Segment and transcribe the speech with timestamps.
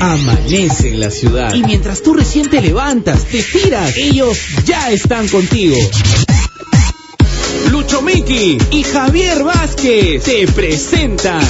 [0.00, 1.54] amanece en la ciudad.
[1.54, 5.76] Y mientras tú recién te levantas, te tiras, ellos ya están contigo.
[7.70, 11.40] Lucho Miki y Javier Vázquez te presentan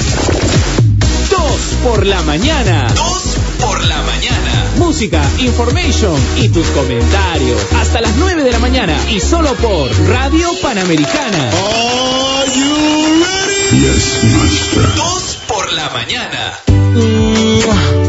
[1.29, 2.87] Dos por la mañana.
[2.93, 4.71] Dos por la mañana.
[4.77, 7.59] Música, information y tus comentarios.
[7.75, 11.49] Hasta las 9 de la mañana y solo por Radio Panamericana.
[11.49, 13.79] Are you ready?
[13.79, 14.95] Yes, master.
[14.95, 16.59] Dos por la mañana.
[16.93, 18.00] Buenos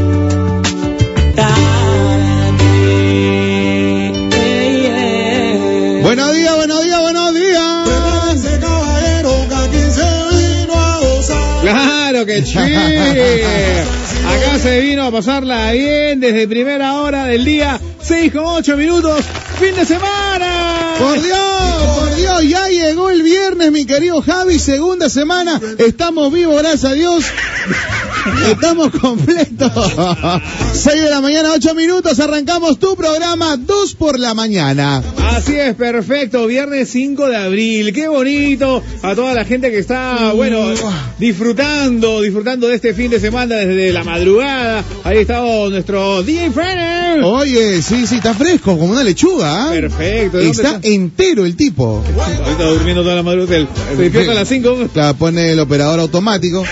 [12.41, 13.85] que.
[14.27, 19.25] Acá se vino a pasarla bien desde primera hora del día, 6 con 8 minutos,
[19.59, 20.95] fin de semana.
[20.99, 25.61] Por Dios, por Dios, ya llegó el viernes, mi querido Javi, segunda semana.
[25.79, 27.25] Estamos vivos, gracias a Dios.
[28.51, 29.73] Estamos completos.
[30.73, 35.03] 6 de la mañana, 8 minutos, arrancamos tu programa 2 por la mañana.
[35.31, 36.47] Así es, perfecto.
[36.47, 37.93] Viernes 5 de abril.
[37.93, 38.83] Qué bonito.
[39.03, 40.71] A toda la gente que está, bueno,
[41.19, 44.85] disfrutando, disfrutando de este fin de semana desde la madrugada.
[45.05, 47.23] Ahí está nuestro DJ Frenner.
[47.25, 49.69] Oye, sí, sí, está fresco, como una lechuga.
[49.69, 49.71] ¿ah?
[49.71, 50.39] Perfecto.
[50.39, 52.05] ¿De dónde Está entero el tipo.
[52.45, 53.67] Ahorita durmiendo toda la madrugada.
[53.91, 54.91] Se despierta a las 5.
[54.95, 56.65] La pone el operador automático.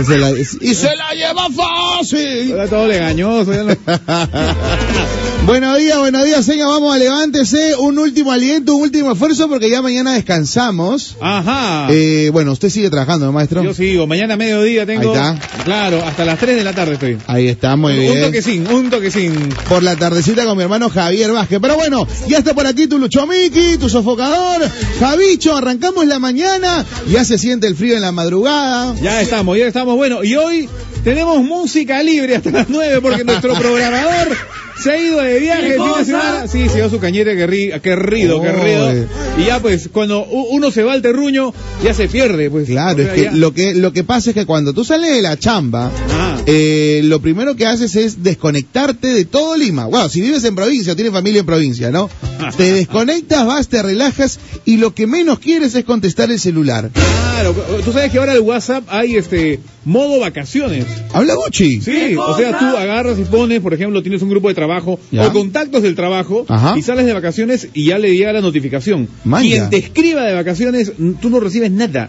[0.00, 0.44] Y se la, y
[0.74, 2.52] se la lleva fácil.
[2.52, 3.52] Ahora todo legañoso.
[3.52, 3.76] ya no-
[5.48, 6.68] Buenos días, buenos días, señor.
[6.68, 7.74] Vamos a levántese.
[7.76, 11.16] Un último aliento, un último esfuerzo porque ya mañana descansamos.
[11.22, 11.86] Ajá.
[11.88, 13.62] Eh, bueno, usted sigue trabajando, ¿no, maestro?
[13.64, 14.06] Yo sigo.
[14.06, 15.14] Mañana a mediodía tengo.
[15.14, 17.16] Ahí Claro, hasta las 3 de la tarde estoy.
[17.26, 18.20] Ahí está, muy Un bien.
[18.24, 19.48] toquecín, un toquecín.
[19.70, 21.60] Por la tardecita con mi hermano Javier Vázquez.
[21.62, 24.70] Pero bueno, ya está por aquí tu Luchomiki, tu sofocador.
[25.00, 26.84] Javicho, arrancamos la mañana.
[27.10, 28.94] Ya se siente el frío en la madrugada.
[29.00, 29.96] Ya estamos, ya estamos.
[29.96, 30.68] Bueno, y hoy
[31.04, 34.36] tenemos música libre hasta las 9 porque nuestro programador
[34.82, 36.46] se ha ido de viaje el fin de semana.
[36.48, 38.92] Sí, se dio su cañete querri- querrido, Oh, querrido.
[39.38, 41.52] Y ya pues, cuando uno se va al terruño,
[41.82, 42.66] ya se pierde, pues.
[42.68, 44.84] Claro, O sea, es que ya- lo que lo que pasa es que cuando tú
[44.84, 46.17] sales de la chamba, Ah.
[46.50, 49.84] Eh, lo primero que haces es desconectarte de todo Lima.
[49.84, 52.08] Bueno, si vives en provincia o tienes familia en provincia, ¿no?
[52.56, 56.90] Te desconectas, vas, te relajas y lo que menos quieres es contestar el celular.
[56.94, 57.54] Claro,
[57.84, 60.86] tú sabes que ahora el WhatsApp hay este modo vacaciones.
[61.12, 61.82] Habla Gucci.
[61.82, 65.26] Sí, o sea, tú agarras y pones, por ejemplo, tienes un grupo de trabajo Ya.
[65.26, 66.78] o contactos del trabajo Ajá.
[66.78, 69.06] y sales de vacaciones y ya le llega la notificación.
[69.42, 72.08] Quien te escriba de vacaciones, tú no recibes nada.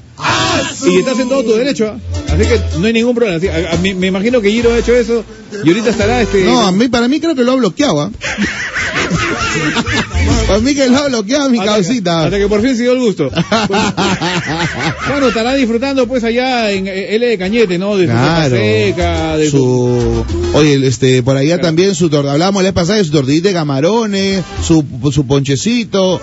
[0.85, 1.99] Y estás en todo tu derecho, ¿ah?
[2.33, 3.37] así que no hay ningún problema.
[3.37, 5.23] Así, a- a mí- me imagino que Giro ha hecho eso
[5.63, 6.43] y ahorita estará este.
[6.45, 8.01] No, a mí, para mí creo que lo ha bloqueado.
[8.01, 8.11] ¿ah?
[10.47, 12.23] para mí que lo ha bloqueado mi hasta que- causita.
[12.25, 13.29] Hasta que por fin se dio el gusto.
[15.09, 17.97] Bueno, estará disfrutando pues allá en eh, L de Cañete, ¿no?
[17.97, 18.55] De su Claro.
[18.55, 19.57] seca, de su...
[19.57, 20.25] su
[20.57, 23.53] oye este por allá también su tor- hablábamos la vez pasada de su tortillita de
[23.55, 26.21] camarones su su ponchecito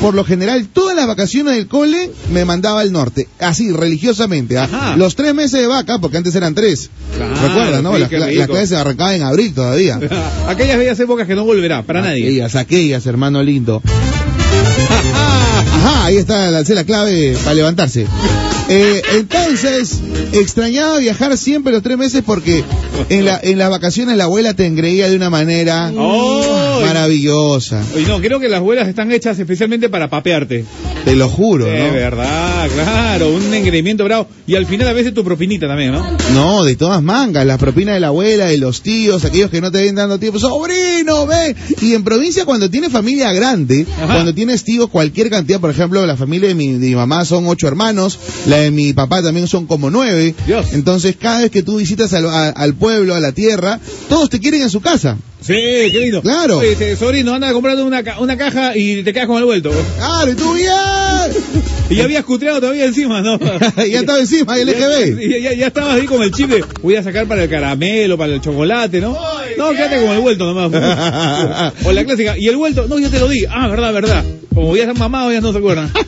[0.00, 4.56] por lo general todas las vacaciones del cole me mandaba al norte, así, religiosamente.
[4.56, 4.94] ¿ah?
[4.96, 6.88] Los tres meses de vaca, porque antes eran tres.
[7.16, 7.94] Claro, ¿Recuerdas, no?
[7.94, 8.38] sí, las, rico.
[8.38, 10.00] las clases se arrancaban en abril todavía.
[10.48, 12.22] Aquellas bellas épocas que no volverá para nadie.
[12.22, 13.82] Aquellas, aquellas, hermano lindo.
[15.82, 18.06] Ajá, ahí está la, la clave para levantarse.
[18.68, 19.98] Eh, entonces,
[20.32, 22.62] extrañaba viajar siempre los tres meses porque
[23.08, 26.80] en, la, en las vacaciones la abuela te engreía de una manera ¡Oh!
[26.84, 27.82] maravillosa.
[27.96, 30.64] Oye, no, creo que las abuelas están hechas especialmente para papearte.
[31.04, 31.92] Te lo juro, De ¿no?
[31.94, 34.28] verdad, claro, un engreimiento bravo.
[34.46, 36.06] Y al final a veces tu propinita también, ¿no?
[36.34, 39.72] No, de todas mangas, las propinas de la abuela, de los tíos, aquellos que no
[39.72, 41.56] te ven dando tiempo, sobrino, ven.
[41.80, 44.12] Y en provincia cuando tienes familia grande, Ajá.
[44.14, 47.46] cuando tienes tíos cualquier cantidad, por ejemplo, la familia de mi, de mi mamá son
[47.46, 50.34] ocho hermanos, la de mi papá también son como nueve.
[50.46, 50.66] Dios.
[50.72, 54.40] Entonces cada vez que tú visitas al, a- al pueblo, a la tierra, todos te
[54.40, 55.16] quieren en su casa.
[55.40, 56.20] Sí, qué lindo.
[56.20, 56.58] Claro.
[56.58, 59.70] Oye, este, sobrino, anda comprando una, ca- una caja y te quedas con el vuelto.
[59.96, 60.70] Claro, y tú bien.
[61.90, 63.36] Y ya habías cutreado todavía encima, ¿no?
[63.76, 65.28] ya estaba encima, el Ya, LGB.
[65.28, 68.16] ya, ya- ya estabas ahí con el chip de voy a sacar para el caramelo,
[68.16, 69.18] para el chocolate, ¿no?
[69.60, 70.72] No, quédate con el vuelto nomás.
[71.84, 73.44] o la clásica, y el vuelto, no, yo te lo di.
[73.48, 74.24] Ah, verdad, verdad.
[74.54, 75.90] Como ya están mamados, ya no se acuerdan.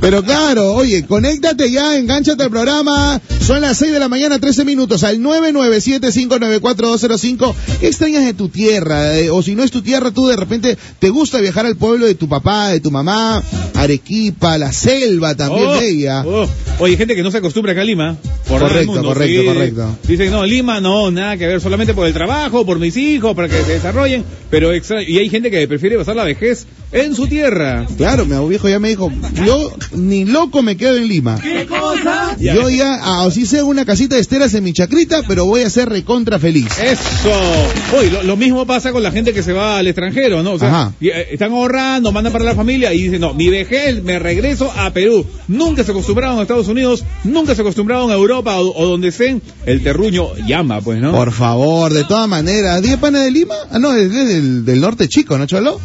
[0.00, 3.20] Pero claro, oye, conéctate ya, engánchate al programa.
[3.40, 7.54] Son las 6 de la mañana, 13 minutos, al 997-594-205.
[7.80, 9.16] ¿Qué extrañas de tu tierra?
[9.18, 12.06] Eh, o si no es tu tierra, tú de repente te gusta viajar al pueblo
[12.06, 13.42] de tu papá, de tu mamá,
[13.74, 16.24] Arequipa, la selva también Oh, bella.
[16.26, 16.48] oh.
[16.78, 18.16] Oye, gente que no se acostumbra acá a Lima.
[18.46, 19.46] Por Correcto, mundo, correcto, sí.
[19.46, 19.98] correcto.
[20.06, 23.48] Dicen, no, Lima no, nada que ver, solamente por el trabajo, por mis hijos, para
[23.48, 24.24] que se desarrollen.
[24.50, 25.02] Pero extra...
[25.02, 27.86] Y hay gente que prefiere pasar la vejez en su tierra.
[27.96, 29.12] Claro, mi viejo ya me dijo,
[29.44, 31.38] yo ni loco me quedo en Lima.
[31.42, 32.36] ¿Qué cosa?
[32.38, 35.70] Yo ya, ah, así sea una casita de esteras en mi chacrita, pero voy a
[35.70, 36.68] ser recontra feliz.
[36.78, 37.96] Eso.
[37.98, 40.52] Oye, lo, lo mismo pasa con la gente que se va al extranjero, ¿no?
[40.52, 40.92] O sea, Ajá.
[41.00, 44.72] y, eh, están ahorrando, mandan para la familia y dicen, no, mi vejez, me regreso
[44.76, 45.26] a Perú.
[45.48, 49.26] Nunca se acostumbraron a Estados Unidos, nunca se acostumbraron a Europa o, o donde sea.
[49.64, 51.10] El terruño llama, pues, ¿no?
[51.10, 52.45] Por favor, de todas maneras.
[52.46, 53.54] ¿Diez panes de Lima?
[53.70, 55.80] Ah, no, es del, del norte chico, ¿no, Cholo?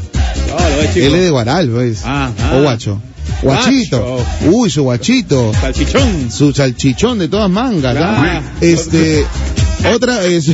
[0.48, 1.06] No, lo ves, chico.
[1.06, 2.02] Él es de Guaral, pues.
[2.06, 2.56] Ah, ah.
[2.56, 3.02] O guacho.
[3.42, 4.24] Guachito.
[4.52, 5.52] Uy, su guachito.
[5.60, 6.31] Salchichón.
[6.31, 7.98] Su salchichón de todas mangas.
[8.00, 8.42] ¿ah?
[8.62, 9.25] Este.
[9.95, 10.54] Otra, eh, su,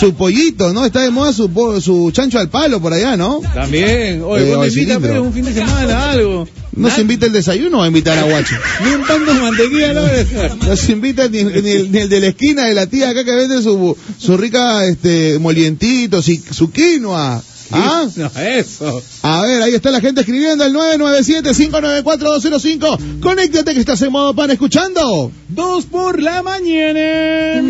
[0.00, 0.84] su pollito, ¿no?
[0.86, 3.40] Está de moda su, po- su chancho al palo por allá, ¿no?
[3.54, 4.22] También.
[4.22, 5.10] Oye, Eh, ¿cuándo o invita, cilindro.
[5.10, 6.48] pues, un fin de semana, algo?
[6.74, 8.54] No se invita el desayuno a invitar a guacho.
[8.84, 10.02] Ni un pan con mantequilla, ¿no?
[10.66, 13.24] No se invita ni, ni el, ni el de la esquina de la tía acá
[13.24, 17.42] que vende su, su rica, este, molientito, si- su quinoa.
[17.74, 18.04] ¿Ah?
[18.16, 19.02] No, eso.
[19.22, 23.20] A ver, ahí está la gente escribiendo el 997-594-205.
[23.20, 25.32] Conéctate que estás en modo pan escuchando.
[25.48, 27.62] Dos por la mañana.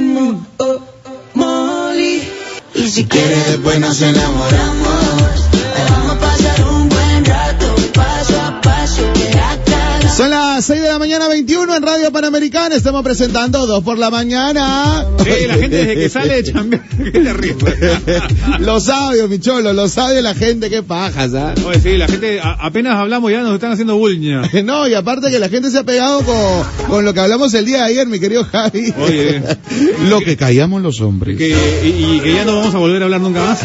[1.34, 2.22] Molly.
[2.74, 5.50] Y si quieres después nos enamoramos.
[5.90, 9.21] Vamos a pasar un buen rato, paso a paso, de.
[10.16, 12.74] Son las 6 de la mañana 21 en Radio Panamericana.
[12.76, 15.06] Estamos presentando dos por la mañana.
[15.24, 17.76] Sí, la gente desde que sale de chambear, qué terrible.
[18.60, 21.54] los sabios, mi cholo, los sabios la gente, qué pajas, ¿ah?
[21.66, 24.42] Oye, sí, la gente, a- apenas hablamos ya nos están haciendo bullying.
[24.64, 26.36] No, y aparte que la gente se ha pegado con,
[26.88, 28.92] con lo que hablamos el día de ayer, mi querido Javi.
[29.00, 29.42] Oye.
[30.08, 31.36] lo que callamos los hombres.
[31.38, 31.48] Que,
[31.84, 33.60] y, y que ya no vamos a volver a hablar nunca más.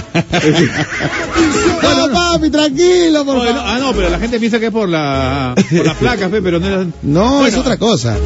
[1.82, 3.62] No, papi, tranquilo, por no, favor.
[3.66, 6.82] ah, no, pero la gente piensa que es por la por las placas, pero no
[6.82, 6.88] es...
[7.04, 8.18] No, es otra cosa.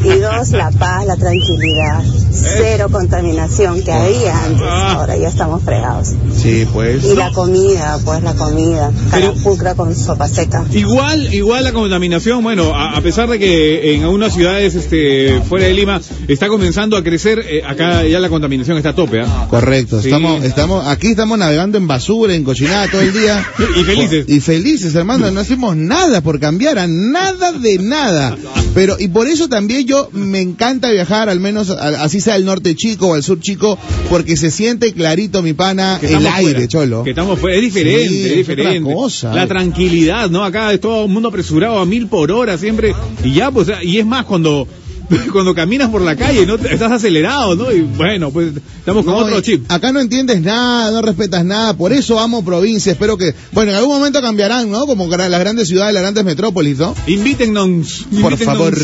[0.05, 2.05] Y dos, la paz, la tranquilidad.
[2.31, 4.63] Cero contaminación que había antes.
[4.63, 4.93] Ah.
[4.99, 6.13] Ahora ya estamos fregados.
[6.37, 7.03] Sí, pues.
[7.05, 8.93] Y la comida, pues la comida.
[9.11, 10.65] Carapulcra con sopa seca.
[10.71, 15.67] Igual, igual la contaminación, bueno, a, a pesar de que en algunas ciudades este, fuera
[15.67, 19.46] de Lima está comenzando a crecer, eh, acá ya la contaminación está a tope, ¿ah?
[19.49, 20.09] Correcto, Sí.
[20.09, 23.45] estamos, estamos, aquí estamos navegando en basura, en cochinada todo el día.
[23.81, 24.25] Y felices.
[24.29, 28.37] Y felices, hermano, no hacemos nada por cambiar, a nada de nada.
[28.75, 32.45] Pero, y por eso también yo me encanta viajar, al menos a- así sea al
[32.45, 33.79] norte chico o al sur chico,
[34.11, 37.05] porque se siente clarito, mi pana, el aire, fuera, cholo.
[37.05, 37.57] Que estamos fuera.
[37.57, 38.93] Es diferente, Sí, es es otra diferente.
[38.95, 39.35] cosa.
[39.35, 40.45] La tranquilidad, ¿no?
[40.45, 42.95] Acá es todo el mundo apresurado a mil por hora siempre.
[43.25, 44.67] Y ya, pues, y es más cuando,
[45.33, 46.55] cuando caminas por la calle, ¿no?
[46.57, 47.71] Estás acelerado, ¿no?
[47.73, 49.71] Y bueno, pues, estamos con No, otro y chip.
[49.71, 53.79] Acá no entiendes nada, no respetas nada, por eso amo provincia, espero que, bueno, en
[53.79, 54.87] algún momento cambiarán, ¿no?
[54.87, 56.95] Como las grandes ciudades, las grandes metrópolis, ¿no?
[57.07, 58.07] Invítennos.
[58.21, 58.75] Por favor,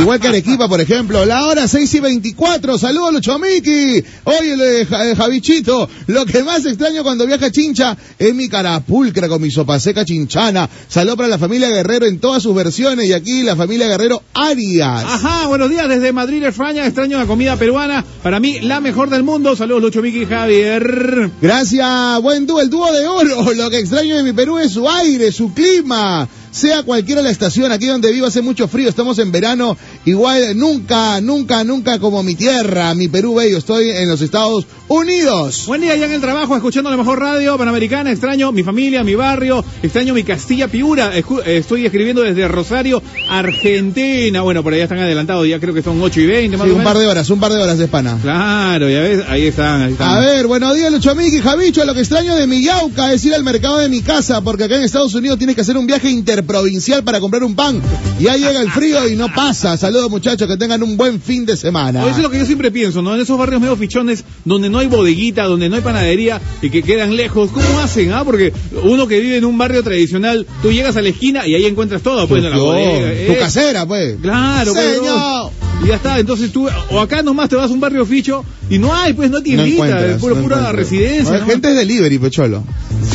[0.00, 4.86] igual que Arequipa, por ejemplo, la hora 6 y 24, saludos Lucho Miki, oye le-
[4.86, 9.40] Ja- eh, Javichito, lo que más extraño cuando viaja a Chincha es mi carapulcra con
[9.42, 13.42] mi sopa seca chinchana, saludos para la familia Guerrero en todas sus versiones y aquí
[13.42, 15.04] la familia Guerrero Arias.
[15.04, 16.86] Ajá, buenos días desde Madrid, España.
[16.86, 18.04] Extraño la comida peruana.
[18.22, 19.56] Para mí, la mejor del mundo.
[19.56, 21.30] Saludos, Lucho Miki y Javier.
[21.40, 23.52] Gracias, buen dúo, el dúo de oro.
[23.56, 26.28] Lo que extraño de mi Perú es su aire, su clima.
[26.52, 31.20] Sea cualquiera la estación, aquí donde vivo hace mucho frío, estamos en verano, igual nunca,
[31.20, 35.64] nunca, nunca como mi tierra, mi Perú bello, estoy en los Estados Unidos.
[35.66, 38.10] Buen día ya en el trabajo, escuchando la mejor radio panamericana.
[38.12, 39.64] Extraño mi familia, mi barrio.
[39.82, 41.12] Extraño mi Castilla Piura.
[41.46, 44.42] Estoy escribiendo desde Rosario, Argentina.
[44.42, 45.46] Bueno, por allá están adelantados.
[45.48, 46.92] Ya creo que son 8 y 20 más Sí, o un menos.
[46.92, 48.18] par de horas, un par de horas de espana.
[48.20, 50.08] Claro, ya ves, ahí están, ahí están.
[50.10, 51.84] A ver, buenos días, Lucho Miki, Javicho.
[51.86, 54.76] Lo que extraño de mi yauca es ir al mercado de mi casa, porque acá
[54.76, 56.10] en Estados Unidos tienes que hacer un viaje
[56.42, 57.80] interprovincial para comprar un pan.
[58.20, 59.76] Ya llega el frío y no pasa.
[59.76, 62.02] Saludos, muchachos, que tengan un buen fin de semana.
[62.02, 63.14] Eso es lo que yo siempre pienso, ¿no?
[63.14, 66.82] En esos barrios medio fichones, donde no hay bodeguita, donde no hay panadería y que
[66.82, 68.24] quedan lejos, ¿cómo hacen, ah?
[68.24, 71.64] Porque uno que vive en un barrio tradicional, tú llegas a la esquina y ahí
[71.64, 73.26] encuentras todo, pues, en la bodega.
[73.26, 73.38] tu eh.
[73.38, 74.16] casera, pues.
[74.20, 75.61] Claro, pues, Señor.
[75.84, 78.78] Y ya está, entonces tú, o acá nomás te vas a un barrio ficho y
[78.78, 80.74] no hay, pues, no No tiendita, encuentras, es no pura encuentras.
[80.74, 81.32] residencia.
[81.34, 81.46] No, ¿no?
[81.46, 82.62] gente es delivery, pecholo.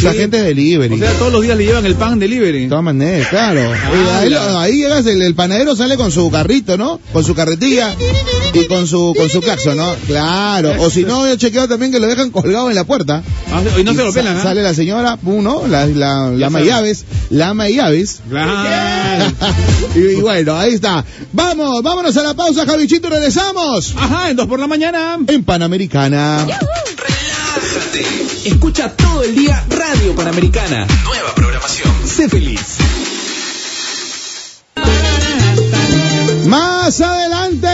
[0.04, 0.94] La gente es delivery.
[0.96, 2.64] O sea, todos los días le llevan el pan delivery.
[2.64, 3.62] de todas maneras, claro.
[3.74, 7.00] Ah, ahí, llegas, el, el panadero sale con su carrito, ¿no?
[7.14, 7.96] Con su carretilla
[8.54, 9.96] y con su con su claxon, ¿no?
[10.06, 10.74] Claro.
[10.80, 13.24] O si no, yo he chequeado también que lo dejan colgado en la puerta.
[13.52, 14.44] Ah, y no se lo pelan, ¿ah?
[14.44, 15.66] Sale la señora, pum, ¿no?
[15.68, 18.20] La, la, la ama llaves, la ama llaves.
[18.30, 19.26] Claro.
[19.96, 21.04] y, y bueno, ahí está.
[21.34, 25.18] Vamos, vámonos a la pausa, Javichito, y regresamos Ajá, en dos por la mañana.
[25.28, 26.46] en Panamericana.
[26.46, 28.06] Relájate.
[28.46, 30.88] Escucha todo el día Radio Panamericana.
[31.04, 31.94] Nueva programación.
[32.06, 32.78] Sé feliz.
[36.46, 37.68] Más adelante,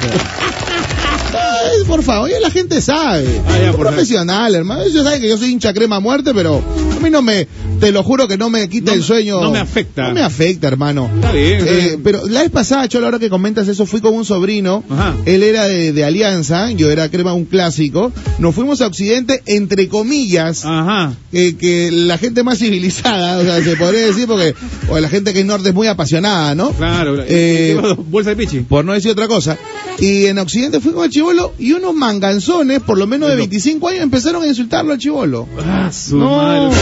[1.33, 3.25] Ay, por favor, ya la gente sabe.
[3.47, 4.83] Ah, ya, por profesional, hermano.
[4.83, 6.61] Ellos saben que yo soy hincha crema a muerte, pero
[6.95, 7.47] a mí no me,
[7.79, 9.41] te lo juro que no me quita No el sueño.
[9.41, 10.07] no me afecta.
[10.09, 11.09] No me afecta, hermano.
[11.15, 14.13] Está bien, está Eh, pero la vez pasada, Cholo, ahora que comentas eso, fui con
[14.13, 14.83] un sobrino.
[14.89, 15.15] Ajá.
[15.25, 18.11] Él era de, de Alianza, yo era crema un clásico.
[18.39, 21.13] Nos fuimos a Occidente, entre comillas, Ajá.
[21.31, 24.53] que, que la gente más civilizada, o sea, se podría decir, porque
[24.89, 26.71] o la gente que es norte es muy apasionada, ¿no?
[26.71, 27.17] Claro.
[27.27, 27.79] Eh.
[28.09, 28.59] Bolsa de pichi.
[28.61, 29.57] por no decir otra cosa.
[29.99, 33.49] Y en Occidente fui con el chivolo y unos manganzones, por lo menos de Bueno.
[33.49, 35.47] 25 años, empezaron a insultarlo al chivolo.
[35.63, 36.37] Ah, su No.
[36.37, 36.75] madre.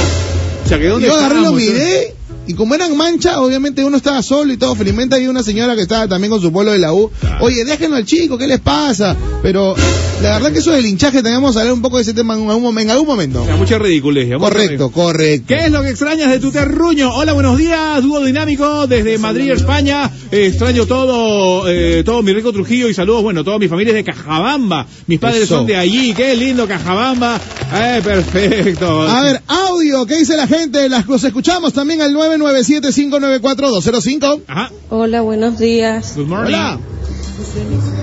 [0.65, 2.15] O sea, que dónde Yo agarré, lo miré,
[2.49, 4.73] y como eran manchas, obviamente uno estaba solo y todo.
[4.73, 7.11] Felizmente hay una señora que estaba también con su pueblo de la U.
[7.41, 9.15] Oye, déjenlo al chico, ¿qué les pasa?
[9.43, 9.75] Pero
[10.23, 12.49] la verdad que eso del hinchaje tenemos que hablar un poco de ese tema en
[12.49, 13.43] algún, momen- en algún momento.
[13.43, 14.27] O sea, mucha ridiculez.
[14.29, 15.45] mucha Correcto, correcto.
[15.47, 17.13] ¿Qué es lo que extrañas de tu terruño?
[17.13, 20.09] Hola, buenos días, dúo dinámico desde Madrid, España.
[20.31, 23.95] Eh, extraño todo, eh, todo mi rico Trujillo y saludos, bueno, toda mi familia es
[24.03, 24.87] de Cajabamba.
[25.05, 25.57] Mis padres Eso.
[25.57, 27.39] son de allí, qué lindo Cajabamba.
[27.73, 29.01] Eh, perfecto.
[29.07, 30.89] A ver, audio, ¿qué dice la gente?
[30.89, 34.41] Las, los escuchamos también al 997-594-205.
[34.47, 36.13] Ajá, Hola, buenos días.
[36.15, 36.47] good morning.
[36.53, 36.79] Hola.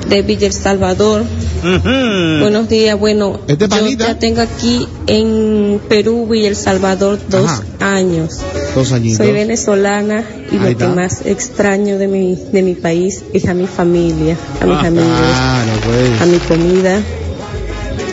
[0.09, 1.25] De Villa El Salvador.
[1.63, 2.99] Buenos días.
[2.99, 7.63] Bueno, Este yo ya tengo aquí en Perú, Villa El Salvador, dos Ajá.
[7.81, 8.41] años.
[8.75, 9.19] Dos añitos.
[9.19, 10.87] Soy venezolana y Ahí lo está.
[10.89, 14.87] que más extraño de mi, de mi país es a mi familia, a mis Ah,
[14.87, 16.23] amigos, Claro, pues.
[16.23, 17.01] a mi comida.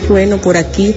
[0.08, 0.94] Bueno, por aquí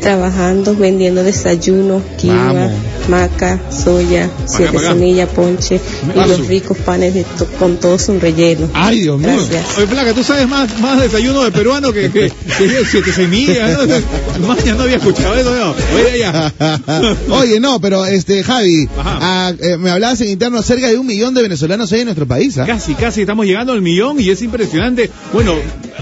[0.00, 2.70] trabajando, vendiendo desayuno, quinoa,
[3.08, 5.80] maca, soya, siete semillas, ponche
[6.14, 8.68] y los ricos panes de to- con todo su relleno.
[8.74, 9.28] Ay, Dios mío.
[9.30, 9.78] Gracias.
[9.78, 14.46] Oye, Placa, tú sabes más, más desayuno de peruano que, que, que siete semillas, ¿no?
[14.48, 15.70] Maña, no había escuchado eso, no.
[15.96, 16.52] Oye, ya.
[17.30, 18.88] Oye, no, pero este, Javi,
[19.60, 22.56] eh, me hablabas en interno, cerca de un millón de venezolanos hay en nuestro país,
[22.58, 22.64] ¿ah?
[22.66, 25.10] Casi, casi estamos llegando al millón y es impresionante.
[25.32, 25.54] Bueno,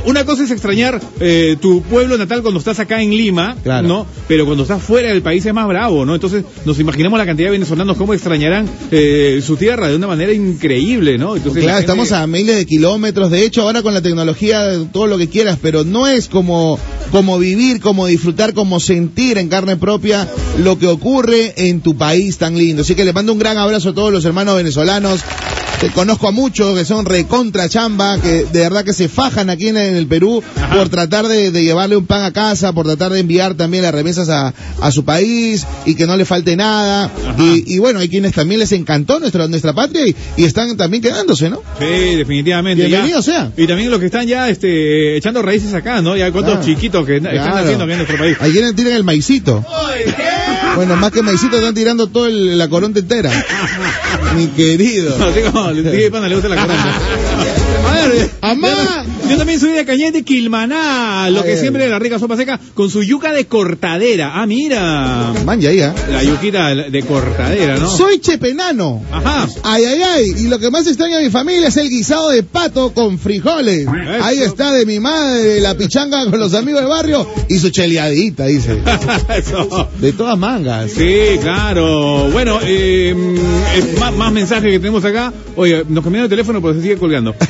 [0.09, 3.87] una cosa es extrañar eh, tu pueblo natal cuando estás acá en Lima, Claro.
[3.87, 4.07] ¿no?
[4.27, 6.15] Pero cuando estás fuera del país es más bravo, ¿no?
[6.15, 10.33] Entonces nos imaginamos la cantidad de venezolanos cómo extrañarán eh, su tierra de una manera
[10.33, 11.37] increíble, ¿no?
[11.37, 14.61] Entonces, Claro, gente- estamos a miles de kilómetros, de hecho ahora con la tecnología,
[14.93, 16.79] todo lo que quieras, pero no es como,
[17.13, 20.29] como vivir, como disfrutar, como sentir en carne propia
[20.63, 22.83] lo que ocurre en tu país tan lindo.
[22.83, 25.21] Así que le mando un gran abrazo a todos los hermanos venezolanos.
[25.95, 29.77] Conozco a muchos que son recontra chamba, que de verdad que se fajan aquí en,
[29.77, 30.75] en el Perú Ajá.
[30.77, 33.93] por tratar de, de llevarle un pan a casa, por tratar de enviar también las
[33.95, 37.11] remesas a, a su país y que no le falte nada.
[37.39, 41.03] Y, y bueno, hay quienes también les encantó nuestra, nuestra patria y, y están también
[41.03, 41.63] quedándose, ¿no?
[41.79, 42.85] Sí, definitivamente.
[42.87, 43.23] Bienvenido ya.
[43.23, 43.53] sea.
[43.57, 46.17] Y también los que están ya este, echando raíces acá, ¿no?
[46.17, 46.67] Ya cuántos Claro.
[46.67, 48.37] chiquitos que están haciendo aquí en nuestro país.
[48.41, 49.65] Hay quienes tiran el maicito.
[50.77, 53.31] Bueno, más que maicito están tirando toda la coronta entera.
[54.37, 55.17] Mi querido.
[55.17, 56.99] Así como le gusta la corona.
[58.41, 59.05] Amá.
[59.29, 61.59] Yo, también soy de Cañete, Quilmaná, lo Ay, que ay.
[61.59, 64.33] siempre la rica sopa seca, con su yuca de cortadera.
[64.35, 65.33] Ah, mira.
[65.45, 65.95] Man, ya, ya.
[66.11, 67.89] La yuquita de cortadera, ¿no?
[67.89, 69.03] Soy chepenano.
[69.13, 69.49] Ajá.
[69.63, 70.35] Ay, ay, ay.
[70.39, 73.87] Y lo que más extraña a mi familia es el guisado de pato con frijoles.
[74.23, 78.47] Ahí está de mi madre, la pichanga con los amigos del barrio y su cheleadita,
[78.47, 78.79] dice.
[79.37, 79.89] Eso.
[80.01, 80.91] De todas mangas.
[80.91, 82.29] Sí, claro.
[82.31, 83.15] Bueno, eh,
[83.99, 85.33] más, más mensajes que tenemos acá.
[85.57, 87.35] Oye, nos cambiaron de teléfono, pero se sigue colgando.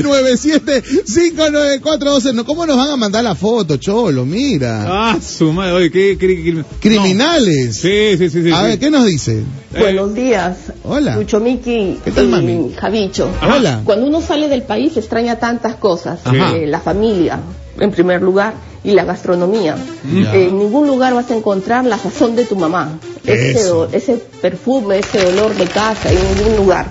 [0.00, 2.34] 997-59412.
[2.34, 4.24] No, ¿Cómo nos van a mandar la foto, cholo?
[4.24, 4.86] Mira.
[5.12, 5.72] Ah, su madre.
[5.72, 6.16] Oye, ¿qué?
[6.18, 7.76] qué- qué- Criminales.
[7.76, 8.50] Sí, sí, sí, sí.
[8.52, 8.64] A sí.
[8.64, 9.40] ver, ¿qué nos dice?
[9.74, 11.16] Eh, Buenos días, Hola.
[11.16, 12.74] Lucho Miki ¿Qué tal, y mami?
[12.78, 13.30] Javicho.
[13.40, 13.56] Ajá.
[13.56, 13.80] Hola.
[13.84, 16.56] Cuando uno sale del país extraña tantas cosas, Ajá.
[16.56, 17.40] Eh, la familia
[17.78, 19.76] en primer lugar y la gastronomía.
[20.14, 24.98] Eh, en ningún lugar vas a encontrar la sazón de tu mamá, ese, ese perfume,
[24.98, 26.86] ese olor de casa, en ningún lugar.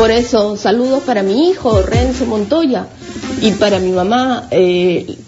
[0.00, 2.86] Por eso, saludos para mi hijo Renzo Montoya
[3.42, 5.18] y para mi mamá eh,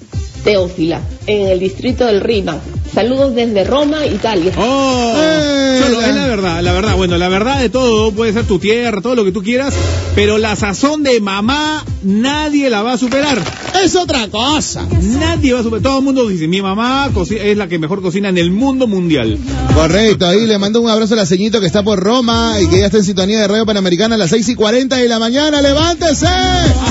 [0.44, 2.58] Teófila, en el distrito del Rima.
[2.94, 4.52] Saludos desde Roma, Italia.
[4.56, 6.96] Oh, Eh, la- es la verdad, la verdad.
[6.96, 9.72] Bueno, la verdad de todo puede ser tu tierra, todo lo que tú quieras,
[10.14, 13.38] pero la sazón de mamá nadie la va a superar.
[13.82, 14.86] Es otra cosa.
[15.18, 15.82] Nadie va a superar.
[15.82, 19.38] Todo el mundo dice, mi mamá es la que mejor cocina en el mundo mundial.
[19.74, 22.80] Correcto, ahí le mando un abrazo a la ceñito que está por Roma y que
[22.80, 25.62] ya está en sintonía de Radio Panamericana a las 6 y 40 de la mañana.
[25.62, 26.26] ¡Levántese!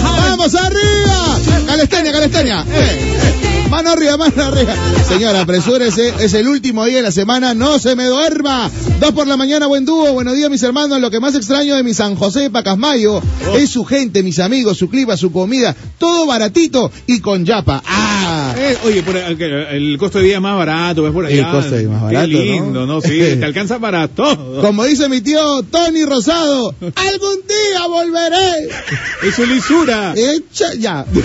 [0.03, 1.39] ¡Vamos arriba!
[1.67, 2.61] Calistenia, calistenia.
[2.61, 2.65] Eh,
[3.43, 3.50] eh.
[3.71, 4.75] Mano arriba, mano arriba.
[5.07, 8.69] Señora, apresúrese, es el último día de la semana, no se me duerma.
[8.99, 10.99] Dos por la mañana, buen dúo, buenos días mis hermanos.
[10.99, 13.21] Lo que más extraño de mi San José de Pacasmayo
[13.55, 17.81] es su gente, mis amigos, su clima, su comida, todo baratito y con yapa.
[17.87, 18.53] ¡Ah!
[18.57, 21.35] Eh, oye, por el, costo de vida es más barato, es por allá.
[21.35, 22.99] El costo de vida más barato, Qué lindo, ¿no?
[22.99, 24.61] Sí, te alcanza para todo.
[24.61, 28.69] Como dice mi tío Tony Rosado, algún día volveré.
[29.23, 30.13] Es su lisura.
[30.15, 31.05] Echa ya.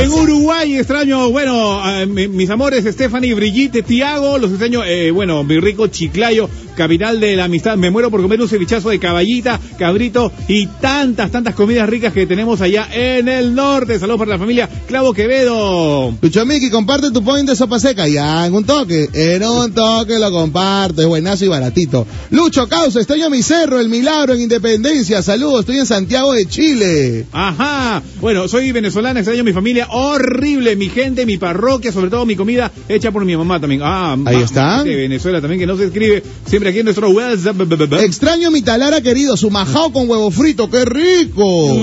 [0.00, 5.44] En Uruguay extraño, bueno, a mi- mis amores Stephanie, Brigitte, Tiago, los extraño, eh, bueno,
[5.44, 6.48] mi rico Chiclayo,
[6.80, 7.76] capital de la amistad.
[7.76, 12.24] Me muero por comer un cevichazo de caballita, cabrito y tantas, tantas comidas ricas que
[12.24, 13.98] tenemos allá en el norte.
[13.98, 16.14] Saludos para la familia Clavo Quevedo.
[16.22, 18.08] Lucho Miki, comparte tu point de sopa seca.
[18.08, 19.10] Ya, en un toque.
[19.12, 21.02] En un toque lo comparto.
[21.02, 22.06] Es buenazo y baratito.
[22.30, 25.20] Lucho Causa, extraño mi cerro, el milagro en Independencia.
[25.20, 27.26] Saludos, estoy en Santiago de Chile.
[27.30, 28.02] Ajá.
[28.22, 32.72] Bueno, soy venezolana, extraño mi familia horrible, mi gente, mi parroquia, sobre todo mi comida
[32.88, 33.82] hecha por mi mamá también.
[33.84, 34.82] Ah, Ahí está.
[34.82, 37.56] De Venezuela también, que no se escribe siempre aquí en nuestro WhatsApp.
[38.00, 41.76] Extraño mi talara querido, su majao con huevo frito, qué rico.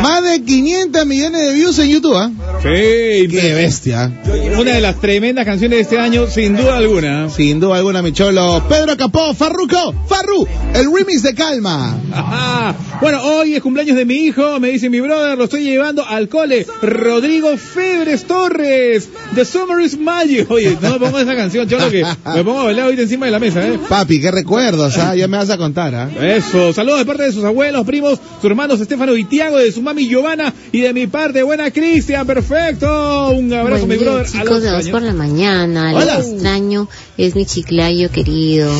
[0.02, 2.32] Más de 500 millones de views en YouTube, ¿ah?
[2.62, 4.12] Sí, Qué bestia.
[4.60, 7.30] Una de las tremendas canciones de este año, sin duda alguna.
[7.30, 8.64] Sin duda alguna, mi cholo.
[8.68, 11.96] Pedro Capó, Farruco, Farru, el remix de Calma.
[12.12, 12.76] Ajá.
[13.02, 16.30] Bueno, hoy es cumpleaños de mi hijo, me dice mi brother, lo estoy llevando al
[16.30, 16.68] cole.
[16.84, 20.50] Rodrigo Febres Torres, The Summer is Magic.
[20.52, 23.32] Oye, no me pongo esa canción, cholo, que me pongo a bailar ahorita encima de
[23.32, 23.80] la mesa, ¿eh?
[23.90, 25.16] Papi, qué recuerdos, ¿ah?
[25.16, 26.10] Ya me vas a contar, ¿ah?
[26.22, 29.82] Eso, saludos de parte de sus abuelos, primos, sus hermanos Estefano y Tiago, de su
[29.94, 33.32] mami Giovanna y de mi parte, buena Cristian, perfecto.
[33.32, 34.26] Un abrazo, Buen mi brother.
[34.26, 35.92] chicos de dos por la mañana.
[35.94, 36.18] Hola.
[36.18, 38.72] Lo extraño es mi chiclayo querido.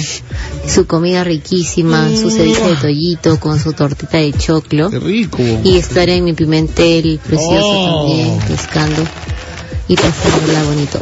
[0.68, 4.90] Su comida riquísima, su ceviche de tollito con su tortita de choclo.
[4.90, 5.38] Qué rico.
[5.66, 8.08] Y estar en mi pimentel precioso Oh.
[8.08, 9.04] también, pescando
[9.90, 11.02] y pasarla bonito.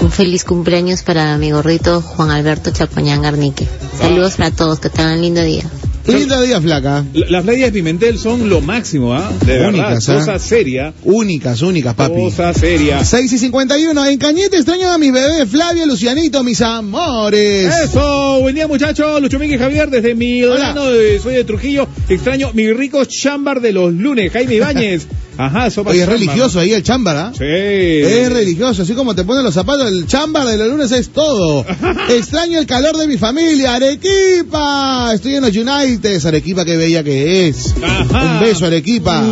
[0.00, 3.66] Un feliz cumpleaños para mi gorrito Juan Alberto Chapañán Garnique.
[3.98, 5.64] Saludos para todos, que tengan un lindo día.
[6.06, 7.04] Lindo día, flaca.
[7.12, 9.32] La- Las playas de Pimentel son lo máximo, ¿ah?
[9.44, 10.14] De verdad, Únicas, ¿ah?
[10.14, 12.14] cosa seria, Únicas, únicas, papi.
[12.14, 13.04] cosa seria.
[13.04, 14.06] 6 y 51.
[14.06, 17.72] En Cañete extraño a mis bebés, Flavia, Lucianito, mis amores.
[17.84, 22.72] Eso, buen día muchachos, Lucho Miguel Javier desde mi eh, soy de Trujillo, extraño mi
[22.72, 25.06] rico chambar de los lunes, Jaime Ibáñez.
[25.38, 27.32] Ajá, sopa Oye, es religioso ahí el chámbar, ¿ah?
[27.36, 27.44] Sí.
[27.44, 31.64] Es religioso, así como te ponen los zapatos, el chámbar de los lunes es todo.
[32.08, 35.10] Extraño el calor de mi familia, Arequipa.
[35.14, 37.74] Estoy en los United, Arequipa, qué bella que es.
[37.82, 38.34] Ajá.
[38.34, 39.22] Un beso, Arequipa.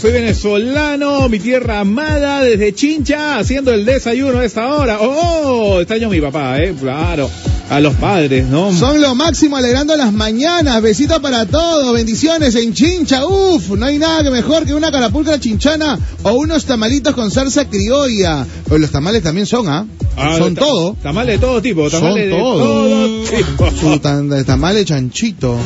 [0.00, 4.98] Soy venezolano, mi tierra amada, desde Chincha, haciendo el desayuno a esta hora.
[5.00, 7.30] Oh, extraño a mi papá, eh, claro.
[7.70, 8.72] A los padres, ¿no?
[8.74, 10.82] Son lo máximo alegrando las mañanas.
[10.82, 11.94] Besitos para todos.
[11.94, 13.24] Bendiciones en Chincha.
[13.26, 17.66] Uf, no hay nada que mejor que una carapulcra chinchana o unos tamalitos con salsa
[17.68, 18.44] criolla.
[18.66, 19.86] Pues los tamales también son, ¿ah?
[20.16, 20.96] Ah, son ta- todo.
[21.00, 22.58] Tamales de todo tipo, Son tamales de todo.
[22.58, 23.70] todo tipo.
[23.80, 25.56] Su tamales chanchito.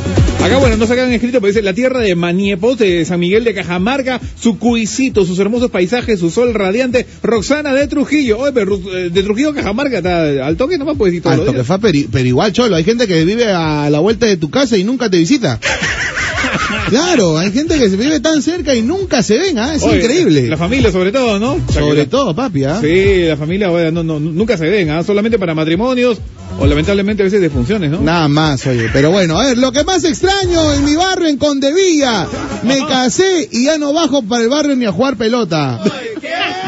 [0.42, 3.44] Acá, bueno, no se han escrito, pero dice la tierra de Maniepos, de San Miguel
[3.44, 7.06] de Cajamarca, su cuisito, sus hermosos paisajes, su sol radiante.
[7.22, 8.38] Roxana de Trujillo.
[8.40, 11.64] Oye, pero eh, de Trujillo Cajamarca, está al toque nomás puedes ir todos Al toque
[11.94, 14.84] pero, pero igual, cholo, hay gente que vive a la vuelta de tu casa y
[14.84, 15.58] nunca te visita.
[16.88, 19.74] claro, hay gente que se vive tan cerca y nunca se ven, ¿ah?
[19.74, 20.48] Es Oye, increíble.
[20.48, 21.52] La familia, sobre todo, ¿no?
[21.54, 22.78] O sea, Sobre la- todo, papi, ¿ah?
[22.80, 25.02] Sí, la familia, bueno, no, no, nunca se ven, ¿ah?
[25.04, 26.18] solamente para matrimonios
[26.58, 28.00] o lamentablemente a veces de funciones, ¿no?
[28.00, 28.88] Nada más, oye.
[28.92, 32.28] Pero bueno, a ver, lo que más extraño en mi barrio, en Condevilla.
[32.62, 35.80] Me casé y ya no bajo para el barrio ni a jugar pelota.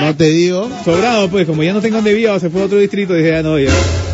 [0.01, 0.69] No te digo.
[0.85, 3.43] Sobrado, pues, como ya no tengo donde vivía, se fue a otro distrito, dije, ya
[3.43, 3.71] no, ya.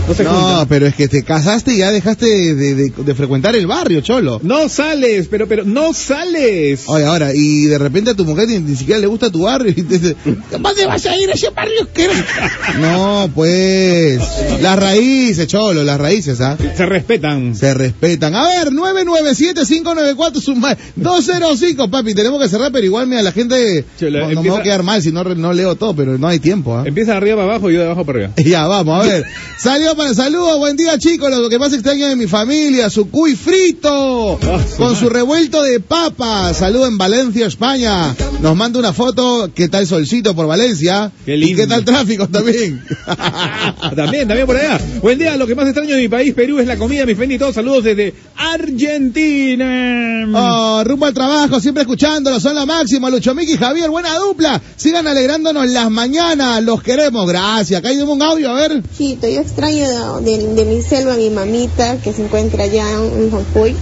[0.08, 0.68] No se No, juntan.
[0.68, 4.40] pero es que te casaste y ya dejaste de, de- de frecuentar el barrio, cholo.
[4.42, 6.82] No sales, pero, pero, no sales.
[6.86, 9.70] Oye, ahora, y de repente a tu mujer ni, ni siquiera le gusta tu barrio
[9.76, 10.16] y te dice,
[10.50, 11.86] ¿dónde vas a ir a ese barrio
[12.80, 14.20] No, pues,
[14.60, 16.56] las raíces, cholo, las raíces, ¿ah?
[16.76, 17.54] Se respetan.
[17.54, 18.34] Se respetan.
[18.34, 24.10] A ver, 997-594, suma 205, papi, tenemos que cerrar, pero igual, mira, la gente, Che,
[24.10, 26.26] la- no, no me va a quedar mal si no, no leo todo, pero no
[26.28, 26.84] hay tiempo, ¿ah?
[26.86, 28.32] Empieza de arriba para abajo y yo de abajo para arriba.
[28.52, 29.24] Ya, vamos, a ver.
[29.56, 33.10] Salió Saludos para saludos, buen día chicos, lo que más extraño de mi familia, su
[33.10, 34.38] cuy frito,
[34.78, 36.54] con su revuelto de papa.
[36.54, 38.16] Saludo en Valencia, España.
[38.40, 41.12] Nos manda una foto, ¿qué tal solcito por Valencia?
[41.26, 41.60] Qué ¿Y lindo.
[41.60, 42.82] qué tal tráfico también?
[43.94, 44.80] También, también por allá.
[45.02, 47.54] Buen día, lo que más extraño de mi país, Perú, es la comida, mis benditos
[47.54, 50.26] saludos desde Argentina.
[50.34, 54.60] Oh, rumbo al trabajo, siempre escuchándolo, son la máxima, Lucho Miki y Javier, buena dupla.
[54.76, 57.80] Sigan alegrándonos las mañanas, los queremos, gracias.
[57.80, 58.82] Acá hay un audio, a ver.
[58.96, 63.76] Chito, yo extraño de, mi selva mi mamita que se encuentra allá en Juancoy.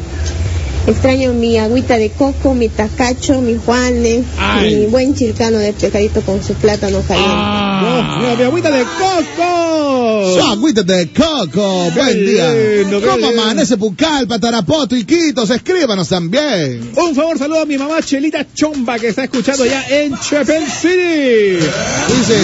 [0.86, 4.74] Extraño mi agüita de coco, mi tacacho, mi juanes, Ay.
[4.76, 7.32] mi buen chilcano de pescadito con su plátano caliente.
[7.32, 10.34] Ah, mi agüita de coco.
[10.34, 12.52] Su agüita de coco, Qué buen día.
[12.54, 15.50] lindo, ¿Cómo amanece Pucallpa, Tarapoto, Iquitos?
[15.50, 16.90] Escríbanos también.
[16.96, 21.58] Un favor, saludo a mi mamá Chelita Chomba que está escuchando ya en Chapel City.
[22.08, 22.36] Dice